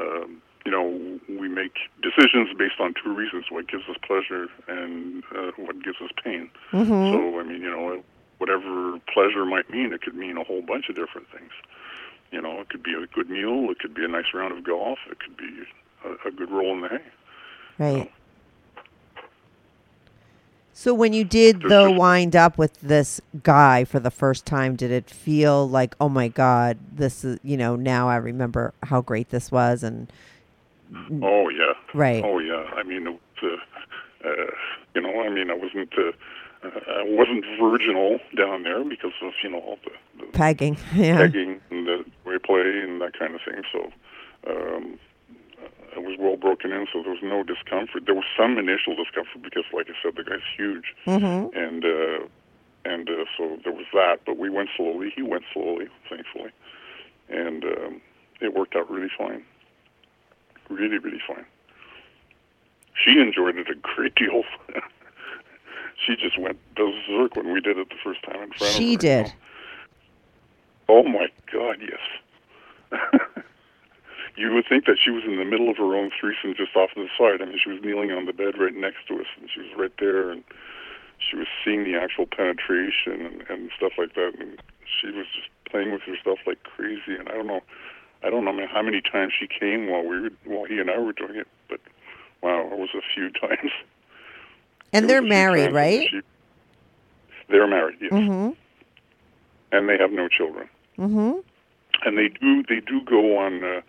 um, 0.00 0.42
you 0.64 0.72
know, 0.72 1.20
we 1.28 1.48
make 1.48 1.74
decisions 2.02 2.48
based 2.58 2.80
on 2.80 2.94
two 3.02 3.14
reasons: 3.14 3.46
what 3.50 3.68
gives 3.68 3.84
us 3.88 3.96
pleasure 4.06 4.48
and 4.68 5.22
uh, 5.36 5.52
what 5.56 5.82
gives 5.82 6.00
us 6.00 6.10
pain. 6.22 6.50
So, 7.12 7.40
I 7.40 7.42
mean, 7.44 7.62
you 7.62 7.70
know, 7.70 8.02
whatever 8.38 8.98
pleasure 9.12 9.44
might 9.44 9.70
mean, 9.70 9.92
it 9.92 10.02
could 10.02 10.14
mean 10.14 10.36
a 10.36 10.44
whole 10.44 10.62
bunch 10.62 10.88
of 10.88 10.96
different 10.96 11.28
things. 11.30 11.52
You 12.32 12.42
know, 12.42 12.60
it 12.60 12.68
could 12.68 12.82
be 12.82 12.92
a 12.94 13.06
good 13.06 13.30
meal, 13.30 13.70
it 13.70 13.78
could 13.78 13.94
be 13.94 14.04
a 14.04 14.08
nice 14.08 14.34
round 14.34 14.56
of 14.56 14.64
golf, 14.64 14.98
it 15.10 15.18
could 15.20 15.36
be 15.36 15.62
a, 16.04 16.28
a 16.28 16.30
good 16.32 16.50
roll 16.50 16.72
in 16.74 16.80
the 16.80 16.88
hay. 16.88 17.04
Right. 17.78 18.04
So 18.04 18.15
when 20.94 21.12
you 21.14 21.24
did 21.24 21.60
There's 21.62 21.70
though 21.70 21.88
just- 21.88 21.98
wind 21.98 22.36
up 22.36 22.58
with 22.58 22.78
this 22.82 23.20
guy 23.42 23.84
for 23.84 23.98
the 23.98 24.10
first 24.10 24.44
time, 24.44 24.76
did 24.76 24.90
it 24.90 25.08
feel 25.08 25.66
like, 25.68 25.94
oh 26.00 26.08
my 26.10 26.28
God, 26.28 26.76
this 26.92 27.24
is 27.24 27.38
you 27.42 27.56
know, 27.56 27.76
now 27.76 28.08
I 28.08 28.16
remember 28.16 28.74
how 28.82 29.00
great 29.00 29.30
this 29.30 29.50
was 29.50 29.82
and 29.82 30.12
Oh 31.22 31.48
yeah. 31.48 31.72
Right. 31.94 32.22
Oh 32.24 32.38
yeah. 32.38 32.64
I 32.76 32.82
mean, 32.82 33.06
it 33.06 33.20
uh, 33.42 34.28
uh, 34.28 34.30
you 34.94 35.00
know, 35.00 35.20
I 35.22 35.28
mean, 35.30 35.50
I 35.50 35.54
wasn't, 35.54 35.92
uh, 35.98 36.12
I 36.64 37.04
wasn't 37.08 37.44
virginal 37.60 38.18
down 38.36 38.62
there 38.62 38.84
because 38.84 39.12
of 39.22 39.32
you 39.42 39.50
know 39.50 39.58
all 39.60 39.78
the, 39.84 40.24
the 40.26 40.30
pegging. 40.32 40.76
Yeah. 40.94 41.16
pegging 41.16 41.60
and 41.70 41.86
the 41.86 42.04
way 42.24 42.38
play 42.38 42.80
and 42.82 43.00
that 43.00 43.18
kind 43.18 43.34
of 43.34 43.40
thing. 43.42 43.62
So 43.72 43.90
um, 44.48 44.98
I 45.96 45.98
was 46.00 46.16
well 46.18 46.36
broken 46.36 46.72
in, 46.72 46.86
so 46.92 47.02
there 47.02 47.12
was 47.12 47.22
no 47.22 47.42
discomfort. 47.42 48.04
There 48.06 48.14
was 48.14 48.24
some 48.36 48.58
initial 48.58 48.94
discomfort 48.94 49.42
because, 49.42 49.64
like 49.72 49.86
I 49.88 49.94
said, 50.02 50.14
the 50.16 50.24
guy's 50.24 50.44
huge, 50.56 50.94
Mm-hmm. 51.06 51.56
and 51.58 51.84
uh, 51.84 52.26
and 52.84 53.08
uh, 53.08 53.24
so 53.36 53.58
there 53.64 53.72
was 53.72 53.86
that. 53.94 54.20
But 54.26 54.36
we 54.38 54.50
went 54.50 54.68
slowly. 54.76 55.10
He 55.14 55.22
went 55.22 55.44
slowly, 55.52 55.88
thankfully, 56.08 56.50
and 57.28 57.64
um, 57.64 58.00
it 58.40 58.54
worked 58.54 58.76
out 58.76 58.90
really 58.90 59.10
fine. 59.16 59.42
Really, 60.68 60.98
really 60.98 61.20
fine. 61.26 61.46
She 63.02 63.12
enjoyed 63.18 63.56
it 63.56 63.68
a 63.70 63.74
great 63.74 64.14
deal. 64.16 64.42
she 66.04 66.16
just 66.16 66.38
went 66.38 66.58
berserk 66.74 67.36
when 67.36 67.52
we 67.52 67.60
did 67.60 67.78
it 67.78 67.88
the 67.88 67.96
first 68.04 68.22
time 68.24 68.42
in 68.42 68.48
front 68.52 68.60
of 68.60 68.66
her. 68.66 68.72
She 68.72 68.96
did. 68.96 69.32
Oh 70.88 71.02
my 71.04 71.28
God, 71.52 71.76
yes. 71.80 73.00
You 74.36 74.52
would 74.52 74.66
think 74.68 74.84
that 74.86 74.98
she 75.02 75.10
was 75.10 75.24
in 75.24 75.36
the 75.36 75.44
middle 75.44 75.70
of 75.70 75.76
her 75.78 75.96
own 75.96 76.10
threesome 76.18 76.54
just 76.56 76.76
off 76.76 76.90
to 76.94 77.00
the 77.02 77.08
side. 77.16 77.40
I 77.42 77.46
mean, 77.46 77.58
she 77.62 77.70
was 77.70 77.80
kneeling 77.82 78.12
on 78.12 78.26
the 78.26 78.32
bed 78.32 78.58
right 78.58 78.74
next 78.74 79.06
to 79.08 79.14
us, 79.20 79.26
and 79.40 79.48
she 79.52 79.60
was 79.60 79.70
right 79.76 79.92
there, 79.98 80.30
and 80.30 80.44
she 81.18 81.36
was 81.36 81.46
seeing 81.64 81.84
the 81.84 81.96
actual 81.98 82.26
penetration 82.26 83.24
and, 83.24 83.42
and 83.48 83.70
stuff 83.76 83.92
like 83.98 84.14
that, 84.14 84.32
and 84.38 84.60
she 84.84 85.06
was 85.08 85.26
just 85.34 85.48
playing 85.70 85.90
with 85.92 86.02
herself 86.02 86.38
like 86.46 86.62
crazy. 86.64 87.16
And 87.18 87.28
I 87.28 87.32
don't 87.32 87.46
know, 87.46 87.60
I 88.22 88.30
don't 88.30 88.44
know 88.44 88.66
how 88.70 88.82
many 88.82 89.00
times 89.00 89.32
she 89.38 89.46
came 89.48 89.88
while 89.88 90.04
we 90.04 90.20
were, 90.20 90.30
while 90.44 90.64
he 90.66 90.78
and 90.78 90.90
I 90.90 90.98
were 90.98 91.12
doing 91.12 91.36
it, 91.36 91.48
but 91.68 91.80
wow, 92.42 92.60
it 92.70 92.78
was 92.78 92.90
a 92.94 93.00
few 93.14 93.30
times. 93.40 93.72
And 94.92 95.04
It 95.06 95.08
they're 95.08 95.22
was 95.22 95.28
a 95.30 95.32
few 95.32 95.36
married, 95.38 95.72
right? 95.72 96.08
she- 96.10 96.20
they're 97.48 97.66
married, 97.68 97.96
yes, 98.00 98.10
Mm-hmm. 98.12 98.50
and 99.72 99.88
they 99.88 99.96
have 99.98 100.10
no 100.12 100.26
children. 100.28 100.68
Mm-hmm. 100.98 101.38
and 102.06 102.18
they 102.18 102.28
do 102.28 102.62
they 102.68 102.80
do 102.80 103.00
go 103.02 103.38
on 103.38 103.62
uh, 103.62 103.80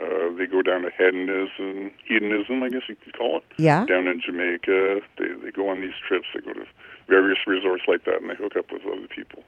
uh, 0.00 0.32
they 0.36 0.46
go 0.46 0.62
down 0.62 0.82
to 0.82 0.90
hedonism 0.96 1.90
hedonism 2.06 2.62
I 2.62 2.68
guess 2.68 2.82
you 2.88 2.96
could 2.96 3.16
call 3.16 3.38
it 3.38 3.44
Yeah. 3.58 3.84
down 3.86 4.06
in 4.06 4.20
Jamaica 4.24 5.00
they 5.18 5.28
they 5.42 5.50
go 5.50 5.68
on 5.68 5.80
these 5.80 5.98
trips 6.06 6.26
they 6.34 6.40
go 6.40 6.52
to 6.52 6.66
various 7.08 7.38
resorts 7.46 7.84
like 7.88 8.04
that 8.04 8.20
and 8.20 8.30
they 8.30 8.34
hook 8.34 8.56
up 8.56 8.70
with 8.72 8.82
other 8.86 9.08
people 9.08 9.42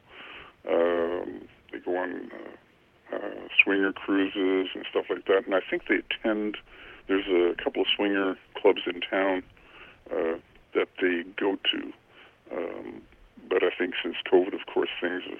um, 0.68 1.42
they 1.72 1.78
go 1.78 1.96
on 1.96 2.30
uh, 2.32 3.16
uh, 3.16 3.48
swinger 3.62 3.92
cruises 3.92 4.68
and 4.74 4.84
stuff 4.90 5.06
like 5.10 5.26
that 5.26 5.44
and 5.46 5.54
I 5.54 5.60
think 5.68 5.86
they 5.88 5.96
attend 5.96 6.56
there's 7.08 7.26
a 7.28 7.54
couple 7.62 7.82
of 7.82 7.88
swinger 7.96 8.36
clubs 8.60 8.82
in 8.86 9.00
town 9.00 9.42
uh, 10.12 10.36
that 10.74 10.88
they 11.00 11.24
go 11.36 11.56
to 11.72 11.92
um, 12.56 13.02
but 13.48 13.62
I 13.62 13.70
think 13.76 13.94
since 14.02 14.16
COVID 14.32 14.54
of 14.54 14.66
course 14.72 14.90
things 15.00 15.22
have 15.28 15.38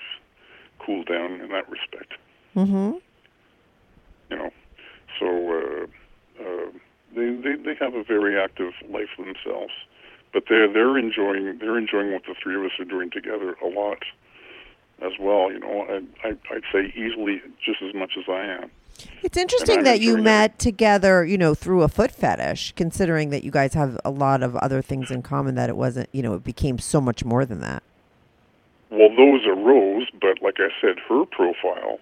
cooled 0.84 1.06
down 1.06 1.40
in 1.40 1.48
that 1.50 1.68
respect 1.68 2.14
Mm-hmm. 2.56 2.96
you 4.30 4.36
know. 4.36 4.50
So 5.18 5.26
uh, 5.26 5.86
uh, 6.42 6.70
they, 7.14 7.30
they 7.34 7.56
they 7.56 7.74
have 7.80 7.94
a 7.94 8.02
very 8.02 8.40
active 8.40 8.72
life 8.88 9.10
themselves, 9.16 9.72
but 10.32 10.44
they're 10.48 10.72
they're 10.72 10.98
enjoying 10.98 11.58
they're 11.58 11.78
enjoying 11.78 12.12
what 12.12 12.22
the 12.26 12.34
three 12.42 12.56
of 12.56 12.64
us 12.64 12.72
are 12.78 12.84
doing 12.84 13.10
together 13.10 13.56
a 13.62 13.66
lot 13.66 14.04
as 15.02 15.12
well. 15.18 15.50
You 15.50 15.60
know, 15.60 15.86
I, 15.88 16.28
I 16.28 16.36
I'd 16.50 16.62
say 16.72 16.92
easily 16.96 17.40
just 17.64 17.82
as 17.82 17.94
much 17.94 18.12
as 18.18 18.24
I 18.28 18.44
am. 18.44 18.70
It's 19.22 19.36
interesting 19.36 19.84
that 19.84 20.00
you 20.00 20.10
enjoying 20.10 20.20
it. 20.20 20.24
met 20.24 20.58
together, 20.58 21.24
you 21.24 21.38
know, 21.38 21.54
through 21.54 21.82
a 21.82 21.88
foot 21.88 22.10
fetish, 22.10 22.72
considering 22.76 23.30
that 23.30 23.44
you 23.44 23.50
guys 23.50 23.74
have 23.74 23.98
a 24.04 24.10
lot 24.10 24.42
of 24.42 24.56
other 24.56 24.82
things 24.82 25.10
in 25.10 25.22
common 25.22 25.54
that 25.54 25.70
it 25.70 25.76
wasn't, 25.76 26.08
you 26.12 26.22
know, 26.22 26.34
it 26.34 26.44
became 26.44 26.78
so 26.78 27.00
much 27.00 27.24
more 27.24 27.46
than 27.46 27.60
that. 27.60 27.82
Well, 28.90 29.08
those 29.16 29.46
arose, 29.46 30.08
but 30.20 30.42
like 30.42 30.56
I 30.58 30.68
said, 30.80 30.96
her 31.08 31.24
profile 31.24 31.98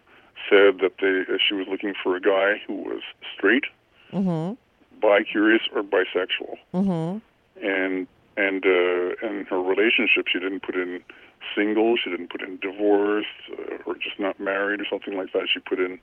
said 0.48 0.78
that 0.80 0.92
they 1.00 1.32
uh, 1.32 1.38
she 1.46 1.54
was 1.54 1.66
looking 1.68 1.94
for 2.02 2.16
a 2.16 2.20
guy 2.20 2.60
who 2.66 2.74
was 2.74 3.02
straight, 3.34 3.64
Mm-hmm. 4.12 4.54
bi-curious, 5.00 5.62
or 5.74 5.82
bisexual. 5.82 6.56
Mm-hmm. 6.74 7.18
and 7.66 8.06
and 8.36 8.64
uh, 8.64 9.26
and 9.26 9.46
her 9.48 9.60
relationship 9.60 10.26
she 10.32 10.38
didn't 10.38 10.62
put 10.62 10.74
in 10.76 11.00
single 11.54 11.96
she 11.96 12.10
didn't 12.10 12.30
put 12.30 12.42
in 12.42 12.58
divorced 12.58 13.28
uh, 13.52 13.76
or 13.86 13.94
just 13.94 14.18
not 14.18 14.38
married 14.40 14.80
or 14.80 14.86
something 14.90 15.16
like 15.16 15.32
that 15.32 15.48
she 15.52 15.60
put 15.60 15.78
in 15.80 15.98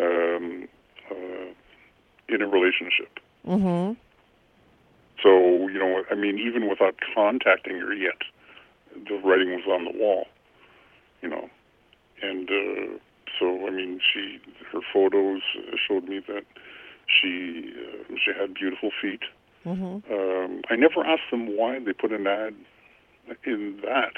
um, 0.00 0.68
uh, 1.10 1.48
in 2.28 2.42
a 2.42 2.46
relationship 2.46 3.20
Mm-hmm. 3.46 3.92
so 5.22 5.68
you 5.68 5.78
know 5.78 6.02
I 6.10 6.14
mean 6.14 6.38
even 6.38 6.68
without 6.68 6.96
contacting 7.14 7.78
her 7.78 7.92
yet 7.94 8.18
the 9.08 9.16
writing 9.24 9.50
was 9.50 9.66
on 9.70 9.84
the 9.84 9.92
wall 9.98 10.26
you 11.22 11.28
know 11.28 11.48
and 12.22 12.48
uh, 12.50 12.98
so 13.38 13.66
I 13.66 13.70
mean 13.70 14.00
she 14.00 14.38
her 14.72 14.80
photos 14.92 15.42
showed 15.86 16.04
me 16.08 16.20
that 16.28 16.44
she 17.06 17.72
uh, 17.76 18.14
she 18.22 18.32
had 18.38 18.54
beautiful 18.54 18.90
feet 19.00 19.22
Mm-hmm. 19.66 20.12
um, 20.12 20.60
I 20.68 20.76
never 20.76 21.00
asked 21.04 21.30
them 21.30 21.56
why 21.56 21.78
they 21.78 21.94
put 21.94 22.12
an 22.12 22.26
ad 22.26 22.54
in 23.46 23.80
that 23.82 24.12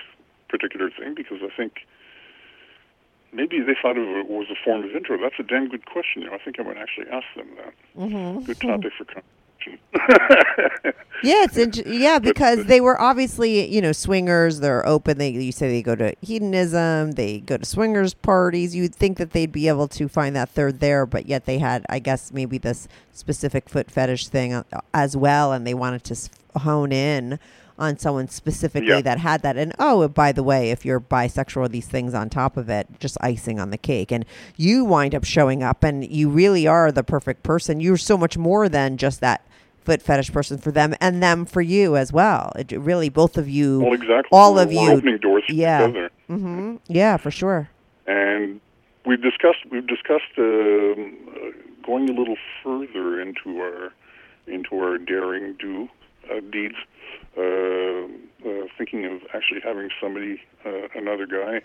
particular 0.48 0.90
thing 0.90 1.14
because 1.14 1.38
I 1.40 1.54
think 1.56 1.86
maybe 3.32 3.60
they 3.60 3.76
thought 3.80 3.96
it 3.96 4.28
was 4.28 4.46
a 4.50 4.56
form 4.64 4.84
of 4.84 4.90
intro. 4.90 5.18
That's 5.18 5.38
a 5.38 5.44
damn 5.44 5.68
good 5.68 5.86
question. 5.86 6.22
You 6.22 6.30
know, 6.30 6.34
I 6.34 6.38
think 6.38 6.58
I 6.58 6.64
might 6.64 6.78
actually 6.78 7.06
ask 7.12 7.26
them 7.36 7.48
that. 7.56 7.74
Mm-hmm. 7.96 8.44
Good 8.44 8.60
topic 8.60 8.92
for 8.98 9.04
Yeah, 11.22 11.44
it's 11.44 11.56
int- 11.56 11.86
yeah 11.86 12.18
because 12.18 12.66
they 12.66 12.80
were 12.80 13.00
obviously 13.00 13.66
you 13.74 13.80
know 13.80 13.92
swingers. 13.92 14.60
They're 14.60 14.86
open. 14.86 15.16
They 15.16 15.30
you 15.30 15.50
say 15.50 15.68
they 15.68 15.80
go 15.82 15.94
to 15.96 16.14
hedonism. 16.20 17.12
They 17.12 17.40
go 17.40 17.56
to 17.56 17.64
swingers 17.64 18.12
parties. 18.12 18.76
You'd 18.76 18.94
think 18.94 19.16
that 19.16 19.30
they'd 19.32 19.50
be 19.50 19.66
able 19.66 19.88
to 19.88 20.08
find 20.08 20.36
that 20.36 20.50
third 20.50 20.78
there, 20.80 21.06
but 21.06 21.26
yet 21.26 21.46
they 21.46 21.58
had 21.58 21.86
I 21.88 22.00
guess 22.00 22.32
maybe 22.32 22.58
this 22.58 22.86
specific 23.12 23.68
foot 23.70 23.90
fetish 23.90 24.28
thing 24.28 24.52
uh, 24.52 24.62
as 24.92 25.16
well, 25.16 25.52
and 25.52 25.66
they 25.66 25.72
wanted 25.74 26.04
to 26.04 26.16
hone 26.60 26.92
in 26.92 27.38
on 27.78 27.98
someone 27.98 28.28
specifically 28.28 28.88
Yeah. 28.90 29.00
that 29.00 29.18
had 29.18 29.40
that. 29.42 29.56
And 29.56 29.72
oh, 29.78 30.06
by 30.08 30.32
the 30.32 30.42
way, 30.42 30.70
if 30.70 30.84
you're 30.84 31.00
bisexual, 31.00 31.70
these 31.70 31.88
things 31.88 32.12
on 32.12 32.28
top 32.28 32.58
of 32.58 32.68
it, 32.68 32.86
just 33.00 33.16
icing 33.22 33.58
on 33.58 33.70
the 33.70 33.78
cake. 33.78 34.12
And 34.12 34.26
you 34.56 34.84
wind 34.84 35.14
up 35.14 35.24
showing 35.24 35.62
up, 35.62 35.82
and 35.82 36.06
you 36.08 36.28
really 36.28 36.66
are 36.66 36.92
the 36.92 37.02
perfect 37.02 37.42
person. 37.42 37.80
You're 37.80 37.96
so 37.96 38.18
much 38.18 38.36
more 38.36 38.68
than 38.68 38.98
just 38.98 39.20
that 39.22 39.42
foot 39.86 40.02
fetish 40.02 40.32
person 40.32 40.58
for 40.58 40.70
them, 40.72 40.94
and 41.00 41.22
them 41.22 41.46
for 41.46 41.62
you 41.62 41.96
as 41.96 42.12
well. 42.12 42.52
It 42.56 42.72
really, 42.72 43.08
both 43.08 43.38
of 43.38 43.48
you, 43.48 43.80
Well, 43.80 43.92
exactly. 43.94 44.28
all 44.32 44.54
We're- 44.54 44.64
of 44.64 44.72
you, 44.72 44.90
opening 44.90 45.18
doors 45.18 45.44
yeah, 45.48 45.84
other. 45.84 46.10
hmm 46.26 46.76
yeah, 46.88 47.16
for 47.16 47.30
sure. 47.30 47.70
and 48.06 48.60
we've 49.06 49.22
discussed 49.22 49.60
we've 49.70 49.86
discussed 49.86 50.34
um, 50.38 51.14
uh, 51.30 51.50
going 51.86 52.10
a 52.10 52.12
little 52.12 52.36
further 52.62 53.20
into 53.20 53.60
our 53.60 53.92
into 54.48 54.76
our 54.84 54.98
daring 54.98 55.54
do 55.58 55.88
uh, 56.30 56.40
deeds. 56.52 56.74
Uh, 57.38 57.42
uh, 57.42 58.66
thinking 58.78 59.04
of 59.04 59.20
actually 59.34 59.60
having 59.60 59.90
somebody, 60.00 60.40
uh, 60.64 60.70
another 60.94 61.26
guy, 61.26 61.60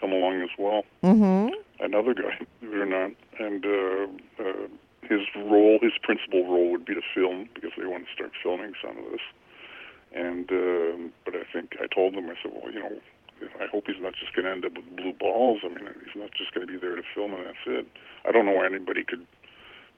come 0.00 0.12
along 0.12 0.40
as 0.42 0.50
well. 0.58 0.84
Mm-hmm. 1.02 1.48
Another 1.84 2.14
guy, 2.14 2.38
believe 2.60 2.74
it 2.76 2.82
or 2.82 2.86
not, 2.86 3.10
and 3.38 3.64
uh, 3.66 4.42
uh, 4.42 4.66
his 5.02 5.20
role, 5.36 5.78
his 5.80 5.92
principal 6.02 6.44
role, 6.46 6.70
would 6.70 6.84
be 6.84 6.94
to 6.94 7.02
film 7.14 7.48
because 7.54 7.70
they 7.78 7.86
want 7.86 8.06
to 8.06 8.12
start 8.12 8.32
filming 8.42 8.72
some 8.82 8.98
of 8.98 9.04
this. 9.10 9.24
And 10.12 10.50
um, 10.50 11.12
but 11.24 11.34
I 11.34 11.44
think 11.52 11.76
I 11.80 11.86
told 11.86 12.14
them 12.14 12.28
I 12.28 12.34
said, 12.42 12.52
well, 12.52 12.72
you 12.72 12.80
know, 12.80 13.00
I 13.60 13.66
hope 13.66 13.84
he's 13.86 14.00
not 14.00 14.14
just 14.14 14.34
going 14.34 14.44
to 14.44 14.50
end 14.50 14.64
up 14.64 14.76
with 14.76 14.96
blue 14.96 15.12
balls. 15.12 15.60
I 15.64 15.68
mean, 15.68 15.86
he's 16.04 16.20
not 16.20 16.30
just 16.36 16.52
going 16.52 16.66
to 16.66 16.72
be 16.72 16.78
there 16.78 16.96
to 16.96 17.02
film 17.14 17.34
and 17.34 17.46
that's 17.46 17.64
it. 17.66 17.86
I 18.26 18.32
don't 18.32 18.46
know 18.46 18.52
why 18.52 18.66
anybody 18.66 19.04
could 19.04 19.26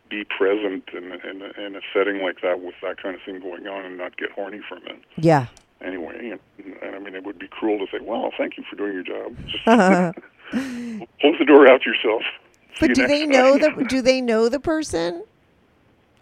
be 0.09 0.25
present 0.25 0.85
in, 0.93 1.13
in, 1.13 1.43
in 1.59 1.77
a 1.77 1.81
setting 1.93 2.23
like 2.23 2.43
that 2.43 2.61
with 2.61 2.75
that 2.83 3.03
kind 3.03 3.15
of 3.15 3.23
thing 3.25 3.41
going 3.41 3.67
on 3.67 3.85
and 3.85 3.97
not 3.97 4.17
get 4.17 4.31
horny 4.31 4.61
from 4.69 4.83
it. 4.87 5.01
Yeah. 5.17 5.47
Anyway, 5.81 6.39
and, 6.59 6.77
and 6.83 6.95
I 6.95 6.99
mean, 6.99 7.15
it 7.15 7.25
would 7.25 7.39
be 7.39 7.49
cruel 7.49 7.79
to 7.85 7.87
say, 7.91 8.05
well, 8.05 8.31
thank 8.37 8.57
you 8.57 8.65
for 8.69 8.77
doing 8.77 8.93
your 8.93 9.03
job. 9.03 9.37
Just 9.47 9.65
close 11.21 11.39
the 11.39 11.45
door 11.47 11.67
out 11.67 11.85
yourself. 11.87 12.23
But 12.81 12.95
do 12.95 13.07
they 13.07 13.27
know 13.27 13.59
time. 13.59 13.79
the 13.79 13.85
do 13.85 14.03
they 14.03 14.21
know 14.21 14.49
the 14.49 14.61
person? 14.61 15.25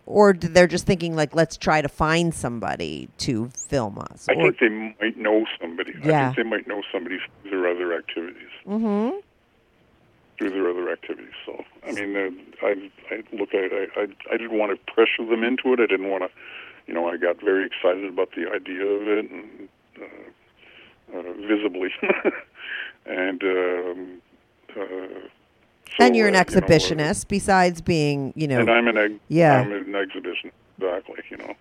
Or 0.07 0.32
they're 0.32 0.66
just 0.66 0.86
thinking 0.86 1.14
like 1.14 1.34
let's 1.34 1.57
try 1.57 1.80
to 1.82 1.88
find 1.88 2.34
somebody 2.34 3.09
to 3.18 3.48
film 3.68 3.98
us. 3.98 4.26
I 4.28 4.34
or, 4.34 4.53
think 4.53 4.59
they 4.59 4.68
might 4.68 5.16
know 5.16 5.44
somebody. 5.61 5.94
Yeah. 6.03 6.22
I 6.22 6.24
think 6.26 6.36
they 6.36 6.51
might 6.51 6.66
know 6.66 6.82
somebody 6.92 7.18
through 7.42 7.51
their 7.51 7.68
other 7.68 7.96
activities. 7.96 8.51
mm-hmm. 8.66 9.18
Through 10.38 10.51
their 10.51 10.70
other 10.70 10.90
activities. 10.90 11.34
So, 11.46 11.64
I 11.86 11.92
mean, 11.92 12.16
uh, 12.16 12.66
I, 12.66 12.90
I 13.14 13.22
look. 13.36 13.51
I, 13.53 13.88
I, 13.96 14.07
I 14.32 14.36
didn't 14.36 14.59
want 14.59 14.72
to 14.72 14.92
pressure 14.92 15.24
them 15.28 15.44
into 15.44 15.72
it. 15.74 15.80
I 15.80 15.86
didn't 15.86 16.09
want 16.11 16.24
to, 16.24 16.30
you 16.86 16.94
know, 16.94 17.09
I 17.09 17.16
got 17.16 17.40
very 17.40 17.66
excited 17.66 18.07
about 18.07 18.30
the 18.34 18.51
idea 18.51 18.84
of 18.86 19.07
it 19.07 19.30
and 19.30 19.68
uh, 20.01 21.18
uh, 21.18 21.32
visibly. 21.46 21.90
and, 23.07 23.42
um, 23.42 24.22
uh, 24.76 25.28
so, 25.99 26.05
and 26.05 26.16
you're 26.16 26.28
an 26.28 26.36
uh, 26.36 26.45
you 26.49 26.55
know, 26.57 26.61
exhibitionist 26.66 27.28
besides 27.28 27.80
being, 27.80 28.32
you 28.36 28.47
know, 28.47 28.61
and 28.61 28.70
I'm 28.70 28.88
an 28.88 28.97
ex- 28.97 29.14
Yeah. 29.28 29.61
I'm 29.61 29.72
an 29.72 29.95
exhibition 29.95 30.53
exactly, 30.78 31.22
you 31.30 31.36
know. 31.36 31.55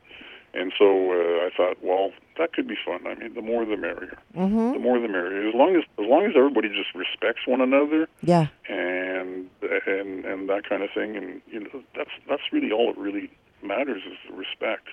And 0.53 0.73
so 0.79 1.11
uh, 1.11 1.45
I 1.45 1.49
thought, 1.55 1.77
well, 1.83 2.11
that 2.39 2.53
could 2.53 2.67
be 2.67 2.75
fun. 2.83 3.05
I 3.05 3.13
mean, 3.15 3.35
the 3.35 3.41
more 3.41 3.65
the 3.65 3.77
merrier. 3.77 4.17
Mhm. 4.35 4.73
The 4.73 4.79
more 4.79 4.99
the 4.99 5.07
merrier. 5.07 5.47
As 5.47 5.53
long 5.53 5.75
as 5.75 5.83
as 5.99 6.05
long 6.07 6.25
as 6.25 6.33
everybody 6.35 6.69
just 6.69 6.93
respects 6.95 7.45
one 7.45 7.61
another 7.61 8.07
yeah. 8.23 8.47
and 8.67 9.47
and 9.85 10.25
and 10.25 10.49
that 10.49 10.67
kind 10.67 10.81
of 10.81 10.89
thing, 10.91 11.15
and 11.15 11.41
you 11.51 11.59
know, 11.59 11.83
that's 11.95 12.09
that's 12.27 12.41
really 12.51 12.71
all 12.71 12.87
that 12.93 12.99
really 12.99 13.29
matters 13.61 14.01
is 14.07 14.17
the 14.27 14.35
respect, 14.35 14.87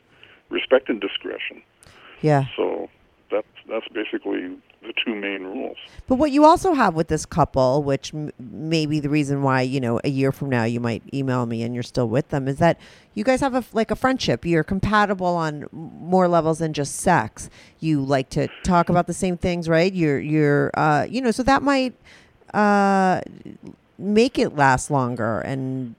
respect 0.51 0.89
and 0.91 1.01
discretion. 1.01 1.63
Yeah. 2.21 2.45
So 2.55 2.91
that's 3.31 3.47
that's 3.69 3.89
basically 3.89 4.57
the 4.83 4.93
two 5.05 5.15
main 5.15 5.43
rules. 5.43 5.77
But 6.07 6.17
what 6.17 6.31
you 6.31 6.45
also 6.45 6.75
have 6.75 6.95
with 6.95 7.09
this 7.09 7.27
couple, 7.27 7.83
which 7.83 8.15
m- 8.15 8.33
may 8.39 8.87
be 8.87 9.01
the 9.01 9.09
reason 9.09 9.43
why 9.43 9.63
you 9.63 9.81
know 9.81 10.01
a 10.05 10.09
year 10.09 10.33
from 10.33 10.51
now 10.51 10.65
you 10.65 10.81
might 10.81 11.03
email 11.13 11.47
me 11.47 11.63
and 11.63 11.75
you're 11.75 11.83
still 11.83 12.09
with 12.09 12.29
them, 12.29 12.49
is 12.49 12.57
that 12.59 12.79
you 13.15 13.25
guys 13.25 13.41
have 13.41 13.55
a 13.55 13.65
like 13.73 13.91
a 13.91 13.97
friendship. 13.97 14.45
You're 14.45 14.65
compatible 14.65 15.27
on 15.27 15.67
more 15.73 16.29
levels 16.29 16.59
than 16.59 16.73
just 16.73 16.97
sex. 16.97 17.51
You 17.81 18.03
like 18.03 18.29
to 18.31 18.49
talk 18.63 18.89
about 18.89 19.07
the 19.07 19.15
same 19.15 19.37
things, 19.37 19.69
right? 19.69 19.93
You're 19.93 20.21
you're 20.21 20.71
uh, 20.75 21.07
you 21.09 21.21
know, 21.21 21.31
so 21.31 21.43
that 21.43 21.63
might 21.63 21.95
uh, 22.55 23.21
make 23.99 24.39
it 24.39 24.55
last 24.57 24.91
longer 24.91 25.41
and 25.41 25.95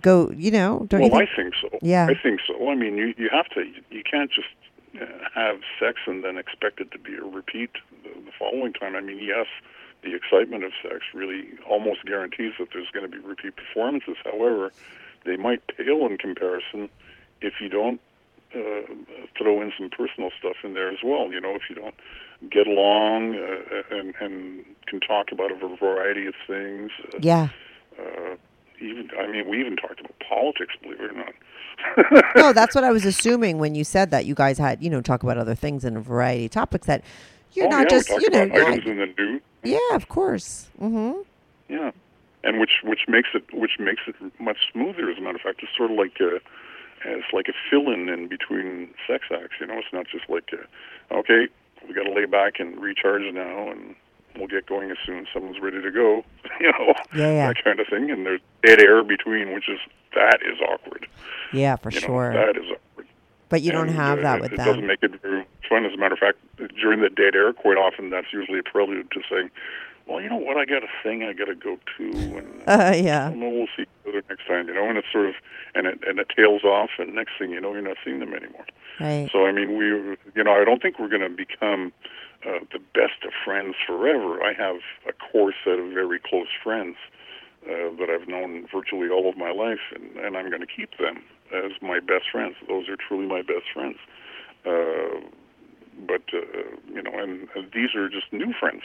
go. 0.00 0.30
You 0.30 0.50
know, 0.50 0.86
don't 0.88 1.00
well, 1.00 1.10
you 1.10 1.26
think? 1.26 1.30
I 1.30 1.36
think 1.36 1.54
so. 1.60 1.78
Yeah. 1.82 2.06
I 2.06 2.14
think 2.14 2.40
so. 2.46 2.70
I 2.70 2.74
mean, 2.74 2.96
you 2.96 3.14
you 3.16 3.28
have 3.32 3.48
to. 3.50 3.64
You 3.90 4.02
can't 4.10 4.30
just 4.30 4.48
have 5.34 5.60
sex 5.80 6.00
and 6.06 6.24
then 6.24 6.36
expect 6.36 6.80
it 6.80 6.90
to 6.92 6.98
be 6.98 7.14
a 7.14 7.24
repeat 7.24 7.70
the, 8.02 8.08
the 8.08 8.32
following 8.38 8.72
time. 8.72 8.96
I 8.96 9.00
mean, 9.00 9.18
yes, 9.22 9.46
the 10.02 10.14
excitement 10.14 10.64
of 10.64 10.72
sex 10.82 11.00
really 11.14 11.48
almost 11.68 12.04
guarantees 12.04 12.52
that 12.58 12.68
there's 12.72 12.88
going 12.92 13.10
to 13.10 13.14
be 13.14 13.22
repeat 13.22 13.54
performances. 13.56 14.16
However, 14.24 14.72
they 15.24 15.36
might 15.36 15.66
pale 15.76 16.06
in 16.06 16.18
comparison 16.18 16.88
if 17.40 17.54
you 17.60 17.68
don't 17.68 18.00
uh, 18.54 18.82
throw 19.36 19.60
in 19.60 19.72
some 19.76 19.90
personal 19.90 20.30
stuff 20.38 20.56
in 20.62 20.74
there 20.74 20.90
as 20.90 20.98
well. 21.04 21.32
You 21.32 21.40
know, 21.40 21.54
if 21.54 21.62
you 21.68 21.74
don't 21.74 21.94
get 22.50 22.66
along 22.66 23.34
uh, 23.34 23.82
and 23.90 24.14
and 24.20 24.64
can 24.86 25.00
talk 25.00 25.32
about 25.32 25.50
a 25.50 25.76
variety 25.76 26.26
of 26.26 26.34
things. 26.46 26.90
Uh, 27.12 27.18
yeah. 27.20 27.48
uh, 27.98 28.36
even 28.80 29.10
I 29.18 29.26
mean, 29.26 29.48
we 29.48 29.60
even 29.60 29.76
talked 29.76 30.00
about 30.00 30.14
politics, 30.28 30.74
believe 30.82 31.00
it 31.00 31.10
or 31.10 31.14
not. 31.14 32.34
no, 32.36 32.52
that's 32.52 32.74
what 32.74 32.84
I 32.84 32.90
was 32.90 33.04
assuming 33.04 33.58
when 33.58 33.74
you 33.74 33.84
said 33.84 34.10
that 34.10 34.26
you 34.26 34.34
guys 34.34 34.58
had, 34.58 34.82
you 34.82 34.90
know, 34.90 35.00
talk 35.00 35.22
about 35.22 35.38
other 35.38 35.54
things 35.54 35.84
and 35.84 35.96
a 35.96 36.00
variety 36.00 36.46
of 36.46 36.50
topics 36.50 36.86
that 36.86 37.04
you're 37.52 37.66
oh, 37.66 37.70
not 37.70 37.90
yeah, 37.90 37.98
just, 37.98 38.08
you 38.08 38.30
know, 38.30 38.42
about 38.42 38.58
yeah, 38.58 38.68
items 38.68 38.86
in 38.86 38.98
the 38.98 39.06
news. 39.18 39.42
yeah, 39.62 39.94
of 39.94 40.08
course. 40.08 40.68
hmm 40.78 41.12
Yeah, 41.68 41.90
and 42.44 42.60
which 42.60 42.82
which 42.84 43.00
makes 43.08 43.30
it 43.34 43.44
which 43.52 43.78
makes 43.78 44.02
it 44.06 44.14
much 44.40 44.58
smoother. 44.72 45.10
As 45.10 45.18
a 45.18 45.20
matter 45.20 45.36
of 45.36 45.42
fact, 45.42 45.60
it's 45.62 45.76
sort 45.76 45.90
of 45.90 45.96
like 45.96 46.18
a 46.20 46.40
it's 47.04 47.32
like 47.32 47.48
a 47.48 47.52
fill-in 47.70 48.08
in 48.08 48.28
between 48.28 48.90
sex 49.06 49.26
acts. 49.30 49.54
You 49.60 49.66
know, 49.66 49.78
it's 49.78 49.92
not 49.92 50.06
just 50.08 50.28
like 50.28 50.50
a, 50.52 51.14
okay, 51.14 51.48
we 51.86 51.94
got 51.94 52.04
to 52.04 52.12
lay 52.12 52.24
back 52.24 52.58
and 52.58 52.80
recharge 52.80 53.22
now, 53.32 53.70
and 53.70 53.94
we'll 54.38 54.48
get 54.48 54.66
going 54.66 54.90
as 54.90 54.96
soon 55.04 55.20
as 55.20 55.26
someone's 55.32 55.60
ready 55.60 55.80
to 55.82 55.90
go. 55.90 56.24
You 56.60 56.72
know, 56.72 56.94
Yeah, 57.14 57.30
yeah. 57.32 57.46
that 57.48 57.62
kind 57.62 57.80
of 57.80 57.86
thing. 57.88 58.10
And 58.10 58.24
there's 58.24 58.40
dead 58.64 58.80
air 58.80 59.02
between, 59.04 59.52
which 59.52 59.68
is 59.68 59.78
that 60.14 60.38
is 60.42 60.58
awkward. 60.66 61.06
Yeah, 61.52 61.76
for 61.76 61.90
You 61.90 62.00
know, 62.00 62.06
sure. 62.06 62.32
that 62.32 62.56
is 62.56 62.64
awkward. 62.70 63.06
but 63.50 63.60
you 63.62 63.72
don't 63.72 63.88
have 63.90 64.20
uh, 64.20 64.22
that 64.22 64.36
it, 64.38 64.40
with 64.42 64.52
it 64.52 64.56
them. 64.56 64.66
doesn't 64.66 64.86
make 64.86 65.02
it 65.02 65.20
very 65.20 65.44
fun. 65.68 65.84
As 65.84 65.92
a 65.92 65.96
matter 65.98 66.14
of 66.14 66.18
fact, 66.20 66.38
during 66.80 67.00
the 67.02 67.10
dead 67.10 67.34
air, 67.34 67.52
quite 67.52 67.76
often 67.76 68.08
that's 68.10 68.32
usually 68.32 68.58
a 68.58 68.62
prelude 68.62 69.10
to 69.10 69.20
saying, 69.30 69.50
"Well, 70.06 70.22
you 70.22 70.30
know 70.30 70.36
what? 70.38 70.56
I 70.56 70.64
got 70.64 70.82
a 70.82 70.88
thing 71.02 71.22
I 71.24 71.34
got 71.34 71.44
to 71.46 71.54
go 71.54 71.78
to, 71.98 72.04
and 72.38 72.62
Uh, 72.66 72.94
yeah. 72.96 73.28
well, 73.30 73.50
we'll 73.50 73.66
see 73.76 73.82
each 73.82 73.88
other 74.08 74.22
next 74.30 74.46
time." 74.46 74.66
You 74.68 74.74
know, 74.74 74.88
and 74.88 74.96
it's 74.96 75.12
sort 75.12 75.26
of 75.26 75.34
and 75.74 75.86
it 75.86 75.98
and 76.08 76.18
it 76.18 76.28
tails 76.34 76.64
off, 76.64 76.90
and 76.98 77.14
next 77.14 77.32
thing 77.38 77.50
you 77.50 77.60
know, 77.60 77.72
you're 77.74 77.82
not 77.82 77.98
seeing 78.04 78.20
them 78.20 78.32
anymore. 78.32 78.64
Right. 78.98 79.28
So 79.30 79.44
I 79.44 79.52
mean, 79.52 79.76
we, 79.76 79.84
you 80.34 80.42
know, 80.44 80.52
I 80.52 80.64
don't 80.64 80.80
think 80.80 80.98
we're 80.98 81.08
going 81.08 81.20
to 81.20 81.28
become 81.28 81.92
uh, 82.46 82.60
the 82.72 82.78
best 82.94 83.24
of 83.24 83.32
friends 83.44 83.74
forever. 83.86 84.42
I 84.42 84.52
have 84.52 84.76
a 85.08 85.12
core 85.12 85.52
set 85.64 85.78
of 85.78 85.92
very 85.92 86.18
close 86.18 86.48
friends 86.62 86.96
uh, 87.64 87.90
that 87.98 88.08
I've 88.10 88.28
known 88.28 88.66
virtually 88.72 89.08
all 89.08 89.28
of 89.28 89.36
my 89.36 89.50
life, 89.50 89.80
and, 89.94 90.16
and 90.16 90.36
I'm 90.36 90.48
going 90.48 90.60
to 90.60 90.66
keep 90.66 90.96
them 90.98 91.22
as 91.52 91.72
my 91.82 92.00
best 92.00 92.30
friends. 92.30 92.54
Those 92.68 92.88
are 92.88 92.96
truly 92.96 93.26
my 93.26 93.42
best 93.42 93.66
friends. 93.72 93.96
Uh, 94.64 95.20
but 96.06 96.22
uh, 96.32 96.76
you 96.92 97.02
know, 97.02 97.10
and 97.14 97.48
uh, 97.56 97.62
these 97.72 97.94
are 97.94 98.08
just 98.08 98.32
new 98.32 98.52
friends. 98.58 98.82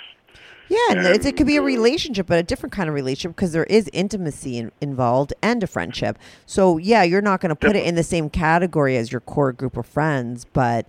Yeah, 0.69 0.77
and 0.91 0.99
it's, 1.07 1.25
it 1.25 1.35
could 1.35 1.47
be 1.47 1.57
a 1.57 1.61
uh, 1.61 1.65
relationship, 1.65 2.27
but 2.27 2.39
a 2.39 2.43
different 2.43 2.71
kind 2.71 2.87
of 2.87 2.95
relationship 2.95 3.35
because 3.35 3.51
there 3.51 3.65
is 3.65 3.89
intimacy 3.91 4.57
in, 4.57 4.71
involved 4.79 5.33
and 5.41 5.61
a 5.61 5.67
friendship. 5.67 6.17
So 6.45 6.77
yeah, 6.77 7.03
you're 7.03 7.21
not 7.21 7.41
going 7.41 7.49
to 7.49 7.55
put 7.55 7.75
it 7.75 7.85
in 7.85 7.95
the 7.95 8.03
same 8.03 8.29
category 8.29 8.95
as 8.95 9.11
your 9.11 9.21
core 9.21 9.51
group 9.51 9.75
of 9.75 9.85
friends, 9.85 10.45
but 10.53 10.87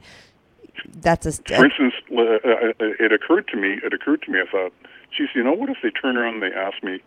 that's 1.01 1.27
a, 1.27 1.33
st- 1.33 1.59
For 1.59 1.65
instance, 1.65 1.95
uh, 2.11 2.21
uh, 2.21 2.73
it 2.79 3.13
occurred 3.13 3.49
to 3.49 3.57
me. 3.57 3.79
It 3.83 3.93
occurred 3.93 4.23
to 4.23 4.31
me. 4.31 4.41
I 4.41 4.51
thought, 4.51 4.73
geez, 5.17 5.29
you 5.35 5.43
know, 5.43 5.53
what 5.53 5.71
if 5.71 5.79
they 5.83 5.91
turn 5.91 6.17
around 6.17 6.35
and 6.35 6.43
they 6.43 6.57
ask 6.57 6.83
me, 6.83 7.01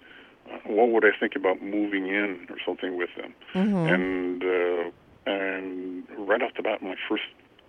uh, 0.52 0.58
what 0.66 0.90
would 0.90 1.06
I 1.06 1.12
think 1.20 1.36
about 1.36 1.62
moving 1.62 2.08
in 2.08 2.48
or 2.50 2.58
something 2.66 2.98
with 2.98 3.10
them? 3.18 3.34
And 3.54 4.44
uh, 4.44 4.92
and 5.26 6.04
right 6.18 6.42
off 6.42 6.52
the 6.56 6.64
bat, 6.64 6.82
my 6.82 6.96
first 7.10 7.24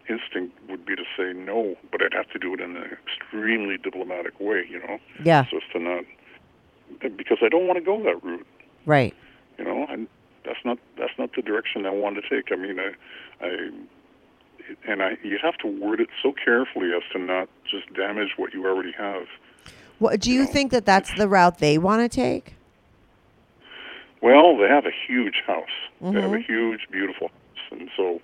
instinct 0.09 0.57
would 0.69 0.85
be 0.85 0.95
to 0.95 1.05
say 1.17 1.33
no, 1.33 1.75
but 1.91 2.03
I'd 2.03 2.13
have 2.13 2.31
to 2.31 2.39
do 2.39 2.55
it 2.55 2.61
in 2.61 2.77
an 2.77 2.85
extremely 2.85 3.77
diplomatic 3.79 4.39
way, 4.39 4.65
you 4.69 4.79
know, 4.79 4.99
yeah, 5.25 5.47
so 5.51 5.57
as 5.57 5.63
to 5.73 5.79
not 5.81 6.05
because 7.17 7.39
I 7.43 7.49
don't 7.49 7.67
want 7.67 7.79
to 7.79 7.85
go 7.85 8.03
that 8.05 8.23
route. 8.23 8.47
Right. 8.85 9.15
You 9.59 9.65
know, 9.65 9.87
and 9.89 10.07
that's 10.45 10.59
not 10.65 10.79
that's 10.99 11.13
not 11.19 11.31
the 11.35 11.43
direction 11.43 11.87
I 11.87 11.91
want 11.91 12.17
to 12.17 12.23
take. 12.23 12.53
I 12.53 12.57
mean, 12.57 12.79
I, 12.79 12.93
I 13.45 13.71
and 14.87 15.03
I 15.03 15.17
you 15.23 15.39
have 15.43 15.57
to 15.59 15.67
word 15.67 16.01
it 16.01 16.09
so 16.23 16.33
carefully 16.33 16.91
as 16.97 17.03
to 17.13 17.19
not 17.19 17.49
just 17.71 17.93
damage 17.95 18.31
what 18.37 18.53
you 18.53 18.67
already 18.67 18.93
have. 18.93 19.27
What 19.99 20.21
do 20.21 20.31
you 20.31 20.41
know, 20.41 20.47
think 20.47 20.73
that 20.73 20.85
that's 20.85 21.13
the 21.13 21.29
route 21.29 21.59
they 21.59 21.79
want 21.79 22.03
to 22.03 22.15
take? 22.15 22.55
Well, 24.21 24.57
they 24.57 24.69
have 24.69 24.87
a 24.87 24.93
huge 25.07 25.43
house. 25.47 25.69
They 26.01 26.21
have 26.21 26.33
a 26.33 26.37
Mhm. 26.37 26.47
huge, 26.47 26.89
beautiful 26.91 27.29
house, 27.29 27.79
and 27.79 27.91
so 27.97 28.21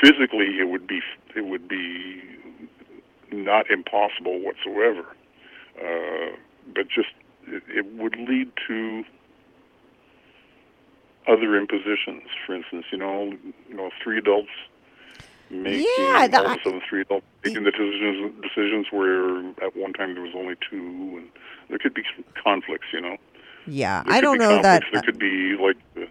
physically, 0.00 0.58
it 0.58 0.68
would 0.68 0.86
be 0.86 1.02
it 1.34 1.44
would 1.44 1.68
be 1.68 2.22
not 3.32 3.70
impossible 3.70 4.38
whatsoever. 4.38 5.04
Uh, 5.78 6.36
but 6.74 6.88
just 6.88 7.10
it, 7.46 7.62
it 7.68 7.86
would 7.94 8.16
lead 8.16 8.50
to 8.66 9.04
other 11.26 11.56
impositions. 11.56 12.22
For 12.46 12.54
instance, 12.54 12.86
you 12.90 12.98
know, 12.98 13.32
you 13.68 13.74
know, 13.74 13.90
three 14.02 14.18
adults 14.18 14.50
making 15.62 15.86
Yeah, 15.98 16.04
all 16.22 16.28
that- 16.28 16.44
of 16.46 16.50
a 16.52 16.62
sudden 16.64 16.80
three 16.88 17.00
adults 17.02 17.26
making 17.44 17.64
the 17.64 17.70
decisions 17.70 18.32
decisions 18.42 18.86
where 18.90 19.38
at 19.62 19.76
one 19.76 19.92
time 19.92 20.14
there 20.14 20.22
was 20.22 20.34
only 20.34 20.54
two, 20.70 21.14
and 21.16 21.28
there 21.68 21.78
could 21.78 21.94
be 21.94 22.02
conflicts. 22.42 22.86
You 22.92 23.00
know. 23.00 23.16
Yeah, 23.66 24.02
There 24.04 24.14
I 24.14 24.20
don't 24.20 24.38
know 24.38 24.60
that. 24.60 24.82
There 24.92 25.02
could 25.02 25.18
be 25.18 25.56
like 25.56 25.76
uh, 25.96 26.06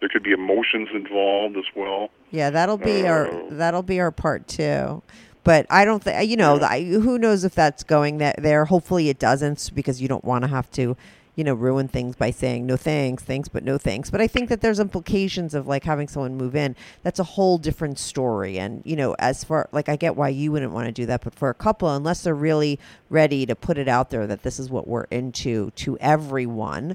there 0.00 0.08
could 0.08 0.22
be 0.22 0.32
emotions 0.32 0.88
involved 0.94 1.56
as 1.56 1.64
well. 1.74 2.10
Yeah, 2.30 2.50
that'll 2.50 2.76
be 2.76 3.06
our 3.06 3.26
Uh, 3.28 3.40
that'll 3.50 3.82
be 3.82 4.00
our 4.00 4.10
part 4.10 4.46
two. 4.48 5.02
But 5.42 5.64
I 5.70 5.86
don't 5.86 6.02
think 6.02 6.28
you 6.28 6.36
know. 6.36 6.60
I, 6.60 6.82
who 6.84 7.18
knows 7.18 7.44
if 7.44 7.54
that's 7.54 7.82
going 7.82 8.18
that 8.18 8.36
there? 8.42 8.66
Hopefully 8.66 9.08
it 9.08 9.18
doesn't, 9.18 9.70
because 9.74 10.02
you 10.02 10.06
don't 10.08 10.24
want 10.24 10.42
to 10.44 10.48
have 10.48 10.70
to, 10.72 10.96
you 11.40 11.44
know, 11.44 11.54
ruin 11.54 11.88
things 11.88 12.16
by 12.16 12.30
saying 12.30 12.66
no 12.66 12.76
thanks, 12.76 13.22
thanks, 13.22 13.48
but 13.48 13.64
no 13.64 13.78
thanks. 13.78 14.10
But 14.10 14.20
I 14.20 14.26
think 14.26 14.50
that 14.50 14.60
there's 14.60 14.78
implications 14.78 15.54
of 15.54 15.66
like 15.66 15.84
having 15.84 16.06
someone 16.06 16.36
move 16.36 16.54
in. 16.54 16.76
That's 17.02 17.18
a 17.18 17.24
whole 17.24 17.56
different 17.56 17.98
story. 17.98 18.58
And 18.58 18.82
you 18.84 18.94
know, 18.94 19.16
as 19.18 19.42
far 19.42 19.66
like 19.72 19.88
I 19.88 19.96
get 19.96 20.16
why 20.16 20.28
you 20.28 20.52
wouldn't 20.52 20.72
want 20.72 20.84
to 20.88 20.92
do 20.92 21.06
that, 21.06 21.24
but 21.24 21.34
for 21.34 21.48
a 21.48 21.54
couple, 21.54 21.88
unless 21.88 22.24
they're 22.24 22.34
really 22.34 22.78
ready 23.08 23.46
to 23.46 23.56
put 23.56 23.78
it 23.78 23.88
out 23.88 24.10
there 24.10 24.26
that 24.26 24.42
this 24.42 24.60
is 24.60 24.68
what 24.68 24.86
we're 24.86 25.04
into 25.04 25.70
to 25.76 25.96
everyone, 25.96 26.94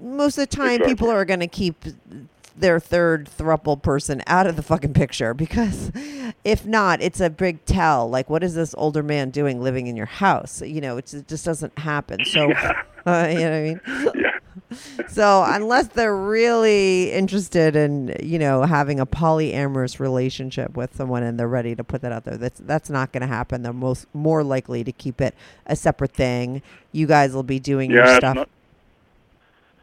most 0.00 0.38
of 0.38 0.42
the 0.50 0.56
time 0.56 0.72
Exactly. 0.72 0.94
people 0.94 1.10
are 1.10 1.24
going 1.24 1.38
to 1.38 1.46
keep 1.46 1.84
their 2.56 2.80
third 2.80 3.28
thruple 3.38 3.80
person 3.80 4.24
out 4.26 4.48
of 4.48 4.56
the 4.56 4.62
fucking 4.62 4.92
picture 4.92 5.32
because 5.34 5.92
if 6.44 6.66
not 6.66 7.00
it's 7.00 7.20
a 7.20 7.30
big 7.30 7.64
tell 7.64 8.10
like 8.10 8.28
what 8.28 8.42
is 8.42 8.54
this 8.54 8.74
older 8.76 9.02
man 9.02 9.30
doing 9.30 9.62
living 9.62 9.86
in 9.86 9.96
your 9.96 10.04
house 10.04 10.60
you 10.60 10.78
know 10.78 10.98
it's, 10.98 11.14
it 11.14 11.26
just 11.26 11.46
doesn't 11.46 11.78
happen 11.78 12.22
so 12.26 12.52
uh, 13.06 13.28
you 13.30 13.38
know 13.38 13.50
what 13.50 13.56
i 13.56 13.62
mean 13.62 13.80
Yeah. 14.14 14.30
so 15.08 15.44
unless 15.46 15.88
they're 15.88 16.16
really 16.16 17.10
interested 17.12 17.76
in 17.76 18.14
you 18.22 18.38
know 18.38 18.62
having 18.62 19.00
a 19.00 19.06
polyamorous 19.06 19.98
relationship 20.00 20.76
with 20.76 20.94
someone 20.96 21.22
and 21.22 21.38
they're 21.38 21.48
ready 21.48 21.74
to 21.74 21.84
put 21.84 22.00
that 22.02 22.12
out 22.12 22.24
there 22.24 22.36
that's 22.38 22.60
that's 22.60 22.88
not 22.90 23.12
going 23.12 23.20
to 23.22 23.26
happen 23.26 23.62
they're 23.62 23.72
most 23.72 24.06
more 24.14 24.42
likely 24.42 24.82
to 24.84 24.92
keep 24.92 25.20
it 25.20 25.34
a 25.66 25.76
separate 25.76 26.12
thing 26.12 26.62
you 26.92 27.06
guys 27.06 27.32
will 27.32 27.42
be 27.42 27.58
doing 27.58 27.90
your 27.90 28.04
Yeah, 28.04 28.16
it's 28.16 28.16
stuff 28.16 28.34
not, 28.34 28.48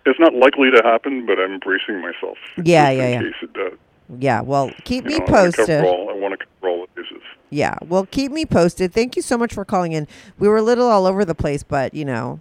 it's 0.05 0.19
not 0.19 0.33
likely 0.33 0.71
to 0.71 0.81
happen, 0.83 1.25
but 1.25 1.39
I'm 1.39 1.59
bracing 1.59 2.01
myself. 2.01 2.37
Yeah, 2.63 2.89
yeah, 2.89 3.09
yeah. 3.19 3.21
it 3.41 3.53
does. 3.53 3.77
yeah 4.17 4.41
well 4.41 4.71
keep 4.85 5.05
You 5.05 5.11
me 5.11 5.19
know, 5.19 5.25
posted 5.25 5.79
I 5.81 6.13
want 6.13 6.39
to 6.39 6.45
cover 6.45 6.69
all 6.73 6.85
the 6.95 7.01
bases. 7.01 7.21
Yeah. 7.51 7.75
Well, 7.87 8.05
keep 8.05 8.31
me 8.31 8.45
posted. 8.45 8.93
Thank 8.93 9.15
you 9.15 9.23
so 9.23 9.35
much 9.37 9.53
for 9.55 9.65
calling 9.65 9.91
in. 9.93 10.07
We 10.37 10.47
were 10.47 10.57
a 10.57 10.61
little 10.61 10.87
all 10.87 11.07
over 11.07 11.25
the 11.25 11.33
place, 11.33 11.63
but 11.63 11.93
you 11.95 12.05
know, 12.05 12.39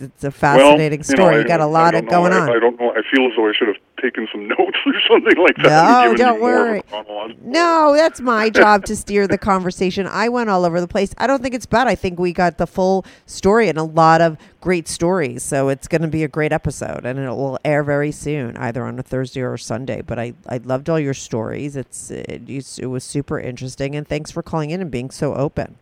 it's 0.00 0.24
a 0.24 0.30
fascinating 0.30 1.00
well, 1.00 1.04
story. 1.04 1.34
You, 1.36 1.42
You, 1.42 1.48
got 1.48 1.60
a 1.60 1.66
lot 1.66 1.94
of 1.94 2.08
going 2.08 2.32
I, 2.32 2.38
on. 2.38 2.50
I 2.50 2.58
don't 2.58 2.78
know. 2.78 2.90
I 2.90 3.02
feel 3.10 3.26
as 3.26 3.32
though 3.36 3.48
I 3.48 3.52
should 3.52 3.68
have 3.68 3.76
taken 4.00 4.28
some 4.32 4.48
notes 4.58 4.78
or 4.86 4.92
something 5.08 5.36
like 5.42 5.56
that. 5.56 6.08
No, 6.08 6.14
don't 6.14 6.34
you 6.34 6.40
more 6.40 6.66
of 6.76 6.84
a 6.92 7.12
worry. 7.12 7.36
no, 7.42 7.94
that's 7.94 8.20
my 8.20 8.50
job 8.50 8.84
to 8.86 8.96
steer 8.96 9.26
the 9.26 9.38
conversation. 9.38 10.06
I 10.06 10.28
went 10.28 10.50
all 10.50 10.64
over 10.64 10.80
the 10.80 10.88
place. 10.88 11.14
I 11.18 11.26
don't 11.26 11.42
think 11.42 11.54
it's 11.54 11.66
bad. 11.66 11.86
I 11.86 11.94
think 11.94 12.18
we 12.18 12.32
got 12.32 12.58
the 12.58 12.66
full 12.66 13.04
story 13.26 13.68
and 13.68 13.78
a 13.78 13.84
lot 13.84 14.20
of 14.20 14.36
great 14.60 14.88
stories. 14.88 15.42
So 15.42 15.68
it's 15.68 15.88
going 15.88 16.02
to 16.02 16.08
be 16.08 16.24
a 16.24 16.28
great 16.28 16.52
episode, 16.52 17.04
and 17.04 17.18
it 17.18 17.28
will 17.28 17.58
air 17.64 17.82
very 17.82 18.12
soon, 18.12 18.56
either 18.56 18.84
on 18.84 18.98
a 18.98 19.02
Thursday 19.02 19.40
or 19.40 19.54
a 19.54 19.58
Sunday. 19.58 20.02
But 20.02 20.18
I, 20.18 20.34
I 20.48 20.58
loved 20.58 20.88
all 20.88 20.98
your 20.98 21.14
stories. 21.14 21.76
It's 21.76 22.10
it, 22.10 22.42
it 22.48 22.86
was 22.86 23.04
super 23.04 23.38
interesting, 23.38 23.94
and 23.94 24.06
thanks 24.06 24.30
for 24.30 24.42
calling 24.42 24.70
in 24.70 24.80
and 24.80 24.90
being 24.90 25.10
so 25.10 25.34
open. 25.34 25.76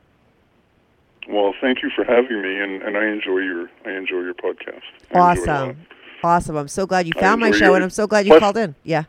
Well, 1.29 1.55
thank 1.61 1.83
you 1.83 1.91
for 1.95 2.05
having 2.05 2.43
me, 2.43 2.59
and, 2.59 2.83
and 2.83 2.97
I 2.97 3.07
enjoy 3.07 3.39
your 3.39 3.71
I 3.87 3.91
enjoy 3.93 4.21
your 4.21 4.35
podcast. 4.35 4.83
I 5.15 5.31
enjoy 5.31 5.43
it 5.43 5.49
a 5.49 5.53
lot. 5.53 5.69
Awesome. 5.69 5.87
Awesome. 6.23 6.57
I'm 6.57 6.69
so 6.69 6.87
glad 6.87 7.07
you 7.07 7.13
found 7.19 7.41
my 7.41 7.51
show 7.51 7.67
your- 7.67 7.75
and 7.77 7.85
I'm 7.85 7.91
so 7.91 8.07
glad 8.07 8.27
you 8.27 8.33
Plus- 8.33 8.41
called 8.41 8.57
in. 8.57 8.75
Yeah. 8.85 9.05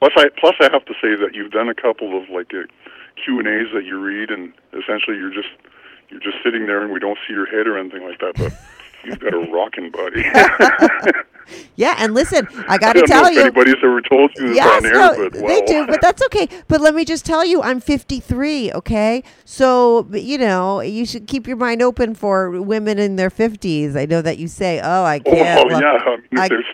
Plus, 0.00 0.12
I 0.16 0.28
plus 0.38 0.54
I 0.60 0.70
have 0.72 0.84
to 0.86 0.94
say 0.94 1.14
that 1.16 1.34
you've 1.34 1.50
done 1.52 1.68
a 1.68 1.74
couple 1.74 2.16
of 2.20 2.28
like 2.30 2.54
uh, 2.54 2.62
Q 3.22 3.38
and 3.38 3.46
A's 3.46 3.68
that 3.74 3.84
you 3.84 3.98
read, 4.00 4.30
and 4.30 4.52
essentially 4.72 5.16
you're 5.18 5.32
just 5.34 5.50
you're 6.08 6.20
just 6.20 6.38
sitting 6.42 6.66
there, 6.66 6.82
and 6.82 6.90
we 6.92 6.98
don't 6.98 7.18
see 7.28 7.34
your 7.34 7.46
head 7.46 7.66
or 7.66 7.76
anything 7.78 8.04
like 8.04 8.18
that, 8.20 8.32
but 8.36 8.52
you've 9.04 9.18
got 9.20 9.34
a 9.34 9.38
rocking 9.52 9.90
body. 9.90 10.24
Yeah, 11.74 11.96
and 11.98 12.14
listen, 12.14 12.46
I 12.68 12.74
I 12.74 12.78
got 12.78 12.92
to 12.92 13.00
don't 13.00 13.08
know 13.10 13.16
tell 13.22 13.26
if 13.26 13.34
you. 13.34 13.40
anybody's 13.40 13.74
ever 13.82 14.00
told 14.02 14.30
you 14.36 14.48
this 14.48 14.56
Yes, 14.56 14.76
on 14.84 14.86
air, 14.86 14.92
no, 14.92 15.16
but 15.16 15.32
they 15.32 15.42
well, 15.42 15.66
do, 15.66 15.86
but 15.88 16.00
that's 16.00 16.22
okay. 16.26 16.48
But 16.68 16.80
let 16.80 16.94
me 16.94 17.04
just 17.04 17.26
tell 17.26 17.44
you, 17.44 17.60
I'm 17.60 17.80
53. 17.80 18.70
Okay, 18.72 19.24
so 19.44 20.06
you 20.12 20.38
know 20.38 20.80
you 20.80 21.04
should 21.04 21.26
keep 21.26 21.48
your 21.48 21.56
mind 21.56 21.82
open 21.82 22.14
for 22.14 22.52
women 22.60 23.00
in 23.00 23.16
their 23.16 23.30
50s. 23.30 23.96
I 23.96 24.04
know 24.06 24.22
that 24.22 24.38
you 24.38 24.46
say, 24.46 24.78
"Oh, 24.80 25.02
I 25.02 25.20
oh, 25.26 25.30
can't." 25.32 25.68
well, 25.68 25.80
look- 25.80 25.82
yeah, 25.82 25.98
I 26.04 26.16
mean, 26.30 26.38
I- 26.38 26.48
there's 26.48 26.64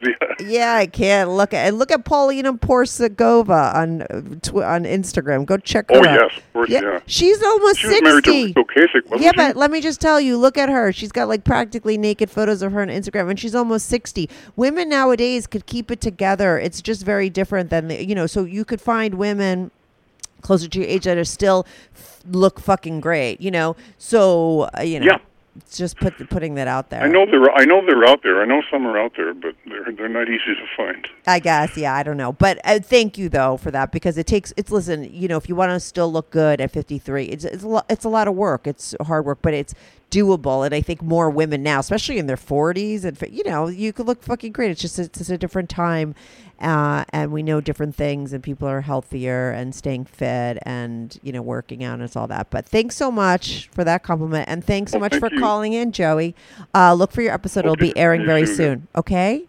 Yeah, 0.41 0.75
I 0.75 0.87
can't 0.87 1.31
look 1.31 1.55
at 1.55 1.73
look 1.73 1.91
at 1.91 2.05
Paulina 2.05 2.53
Porizkova 2.53 3.75
on 3.75 4.03
uh, 4.03 4.61
on 4.63 4.85
Instagram. 4.85 5.47
Go 5.47 5.57
check 5.57 5.89
her 5.91 5.97
oh 5.97 6.01
out. 6.01 6.21
yes, 6.21 6.37
of 6.37 6.53
course, 6.53 6.69
yeah. 6.71 7.01
she's 7.07 7.43
almost 7.43 7.79
She 7.79 7.87
was 7.87 7.97
60. 7.97 8.05
married 8.05 8.25
to 8.25 8.31
Ric 8.33 8.55
Ocasek, 8.57 9.05
wasn't 9.07 9.23
Yeah, 9.23 9.31
she? 9.31 9.37
but 9.37 9.57
let 9.57 9.71
me 9.71 9.81
just 9.81 10.01
tell 10.03 10.21
you, 10.21 10.37
look 10.37 10.59
at 10.59 10.69
her. 10.69 10.93
She's 10.93 11.13
got 11.13 11.29
like 11.29 11.45
practically 11.45 11.97
naked 11.97 12.16
photos 12.31 12.63
of 12.63 12.73
her 12.73 12.83
on 12.83 12.89
Instagram, 12.89 13.29
and 13.31 13.39
she's 13.39 13.55
almost 13.55 13.87
60. 13.87 14.29
Women 14.57 14.89
nowadays 14.89 15.47
could 15.47 15.67
keep 15.67 15.91
it 15.91 16.01
together. 16.01 16.59
It's 16.59 16.81
just 16.83 17.05
very 17.05 17.29
different 17.31 17.71
than, 17.71 17.89
the, 17.89 18.05
you 18.05 18.15
know, 18.15 18.27
so 18.27 18.45
you 18.45 18.65
could 18.65 18.81
find 18.81 19.15
women 19.15 19.71
closer 20.43 20.69
to 20.69 20.79
your 20.79 20.89
age 20.89 21.05
that 21.05 21.17
are 21.19 21.25
still 21.25 21.67
f- 21.95 22.21
look 22.31 22.61
fucking 22.61 23.01
great, 23.01 23.41
you 23.41 23.51
know? 23.51 23.77
So, 23.99 24.69
uh, 24.79 24.83
you 24.83 25.01
know, 25.01 25.07
Yeah. 25.07 25.19
It's 25.59 25.77
just 25.77 25.97
put, 25.97 26.29
putting 26.31 26.55
that 26.55 26.69
out 26.69 26.91
there. 26.91 27.03
I 27.03 27.09
know 27.09 27.27
they're 27.27 27.51
I 27.51 27.65
know 27.65 27.85
they're 27.85 28.05
out 28.05 28.23
there. 28.23 28.41
I 28.43 28.45
know 28.45 28.63
some 28.71 28.87
are 28.87 28.99
out 28.99 29.13
there, 29.17 29.35
but 29.35 29.55
they're 29.67 29.93
they're 29.93 30.09
not 30.09 30.29
easy 30.29 30.55
to 30.55 30.67
find. 30.77 31.09
I 31.27 31.39
guess, 31.39 31.77
yeah, 31.77 31.95
I 31.95 32.03
don't 32.03 32.17
know, 32.17 32.33
but 32.33 32.59
uh, 32.65 32.81
thank 32.81 33.19
you 33.19 33.29
though 33.29 33.57
for 33.57 33.71
that 33.71 33.93
because 33.93 34.19
it 34.19 34.27
takes. 34.27 34.53
It's 34.57 34.71
listen, 34.71 35.05
you 35.13 35.29
know, 35.29 35.37
if 35.37 35.49
you 35.49 35.55
want 35.55 35.71
to 35.71 35.81
still 35.81 36.11
look 36.11 36.31
good 36.31 36.61
at 36.61 36.71
53, 36.71 37.25
it's 37.27 37.45
it's 37.45 37.65
a 37.65 37.69
lot, 37.69 37.87
it's 37.89 38.05
a 38.05 38.09
lot 38.09 38.29
of 38.29 38.35
work. 38.35 38.67
It's 38.67 38.95
hard 39.03 39.25
work, 39.25 39.39
but 39.43 39.55
it's 39.55 39.75
doable, 40.11 40.65
and 40.65 40.75
I 40.75 40.81
think 40.81 41.03
more 41.03 41.31
women 41.31 41.63
now, 41.63 41.81
especially 41.81 42.19
in 42.19 42.27
their 42.27 42.37
40s, 42.37 43.05
and 43.05 43.21
you 43.33 43.45
know, 43.45 43.69
you 43.69 43.93
could 43.93 44.07
look 44.07 44.23
fucking 44.23 44.53
great. 44.53 44.71
It's 44.71 44.81
just 44.81 44.99
it's 44.99 45.19
just 45.19 45.31
a 45.31 45.39
different 45.39 45.69
time, 45.69 46.15
uh, 46.61 47.05
and 47.11 47.33
we 47.33 47.43
know 47.43 47.61
different 47.61 47.95
things, 47.95 48.33
and 48.33 48.43
people 48.43 48.67
are 48.69 48.81
healthier 48.81 49.51
and 49.51 49.75
staying 49.75 50.07
fit, 50.07 50.59
and 50.63 51.19
you 51.23 51.33
know, 51.33 51.43
working 51.43 51.85
out 51.85 51.95
and 51.95 52.03
it's 52.03 52.17
all 52.17 52.27
that. 52.29 52.51
But 52.51 52.67
thanks 52.67 52.97
so 52.97 53.11
much 53.11 53.69
for 53.73 53.85
that 53.85 54.03
compliment, 54.03 54.49
and 54.49 54.65
thanks 54.65 54.93
so 54.93 54.99
Well, 54.99 55.07
much 55.07 55.13
thank 55.13 55.25
for 55.29 55.35
you. 55.35 55.41
calling 55.41 55.73
in, 55.73 55.93
Joey. 55.93 56.35
Uh, 56.75 56.95
look 56.95 57.13
for 57.13 57.23
your 57.23 57.33
episode; 57.33 57.61
it'll 57.61 57.77
be 57.77 57.97
airing 57.97 58.25
very 58.25 58.47
soon. 58.47 58.89
Okay. 58.97 59.45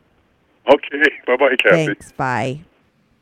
Okay, 0.68 1.04
bye 1.28 1.38
bye, 1.38 1.56
Kathy. 1.62 1.86
Thanks. 1.86 2.12
Bye. 2.12 2.62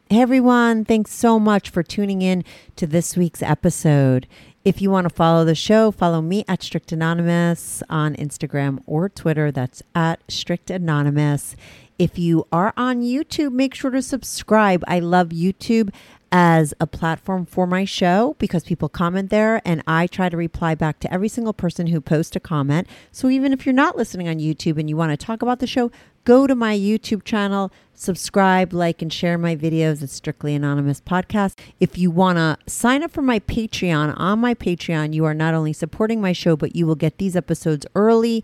Hey 0.09 0.21
everyone, 0.21 0.85
thanks 0.85 1.11
so 1.11 1.39
much 1.39 1.69
for 1.71 1.81
tuning 1.81 2.21
in 2.21 2.43
to 2.75 2.85
this 2.85 3.17
week's 3.17 3.41
episode. 3.41 4.27
If 4.63 4.79
you 4.81 4.89
want 4.91 5.09
to 5.09 5.13
follow 5.13 5.43
the 5.45 5.55
show, 5.55 5.89
follow 5.91 6.21
me 6.21 6.43
at 6.47 6.61
Strict 6.61 6.91
Anonymous 6.91 7.81
on 7.89 8.15
Instagram 8.15 8.81
or 8.85 9.09
Twitter. 9.09 9.51
That's 9.51 9.81
at 9.95 10.19
Strict 10.27 10.69
Anonymous. 10.69 11.55
If 11.97 12.19
you 12.19 12.45
are 12.51 12.73
on 12.75 13.01
YouTube, 13.01 13.53
make 13.53 13.73
sure 13.73 13.91
to 13.91 14.01
subscribe. 14.01 14.83
I 14.85 14.99
love 14.99 15.29
YouTube 15.29 15.93
as 16.29 16.73
a 16.81 16.87
platform 16.87 17.45
for 17.45 17.65
my 17.65 17.85
show 17.85 18.35
because 18.37 18.65
people 18.65 18.89
comment 18.89 19.29
there 19.29 19.61
and 19.63 19.81
I 19.87 20.07
try 20.07 20.27
to 20.27 20.35
reply 20.35 20.75
back 20.75 20.99
to 20.99 21.13
every 21.13 21.29
single 21.29 21.53
person 21.53 21.87
who 21.87 22.01
posts 22.01 22.35
a 22.35 22.41
comment. 22.41 22.87
So 23.13 23.29
even 23.29 23.53
if 23.53 23.65
you're 23.65 23.71
not 23.71 23.95
listening 23.95 24.27
on 24.27 24.39
YouTube 24.39 24.77
and 24.77 24.89
you 24.89 24.97
want 24.97 25.17
to 25.17 25.25
talk 25.25 25.41
about 25.41 25.59
the 25.59 25.67
show, 25.67 25.89
go 26.25 26.47
to 26.47 26.55
my 26.55 26.75
YouTube 26.77 27.23
channel, 27.23 27.71
subscribe, 27.93 28.73
like, 28.73 29.01
and 29.01 29.13
share 29.13 29.37
my 29.37 29.55
videos. 29.55 30.01
It's 30.01 30.11
Strictly 30.11 30.55
Anonymous 30.55 30.99
Podcast. 30.99 31.57
If 31.79 31.97
you 31.97 32.11
want 32.11 32.37
to 32.37 32.57
sign 32.69 33.03
up 33.03 33.11
for 33.11 33.21
my 33.21 33.39
Patreon, 33.39 34.13
on 34.17 34.39
my 34.39 34.55
Patreon, 34.55 35.13
you 35.13 35.23
are 35.23 35.35
not 35.35 35.53
only 35.53 35.71
supporting 35.71 36.19
my 36.19 36.33
show, 36.33 36.57
but 36.57 36.75
you 36.75 36.85
will 36.85 36.95
get 36.95 37.17
these 37.19 37.35
episodes 37.35 37.85
early, 37.95 38.43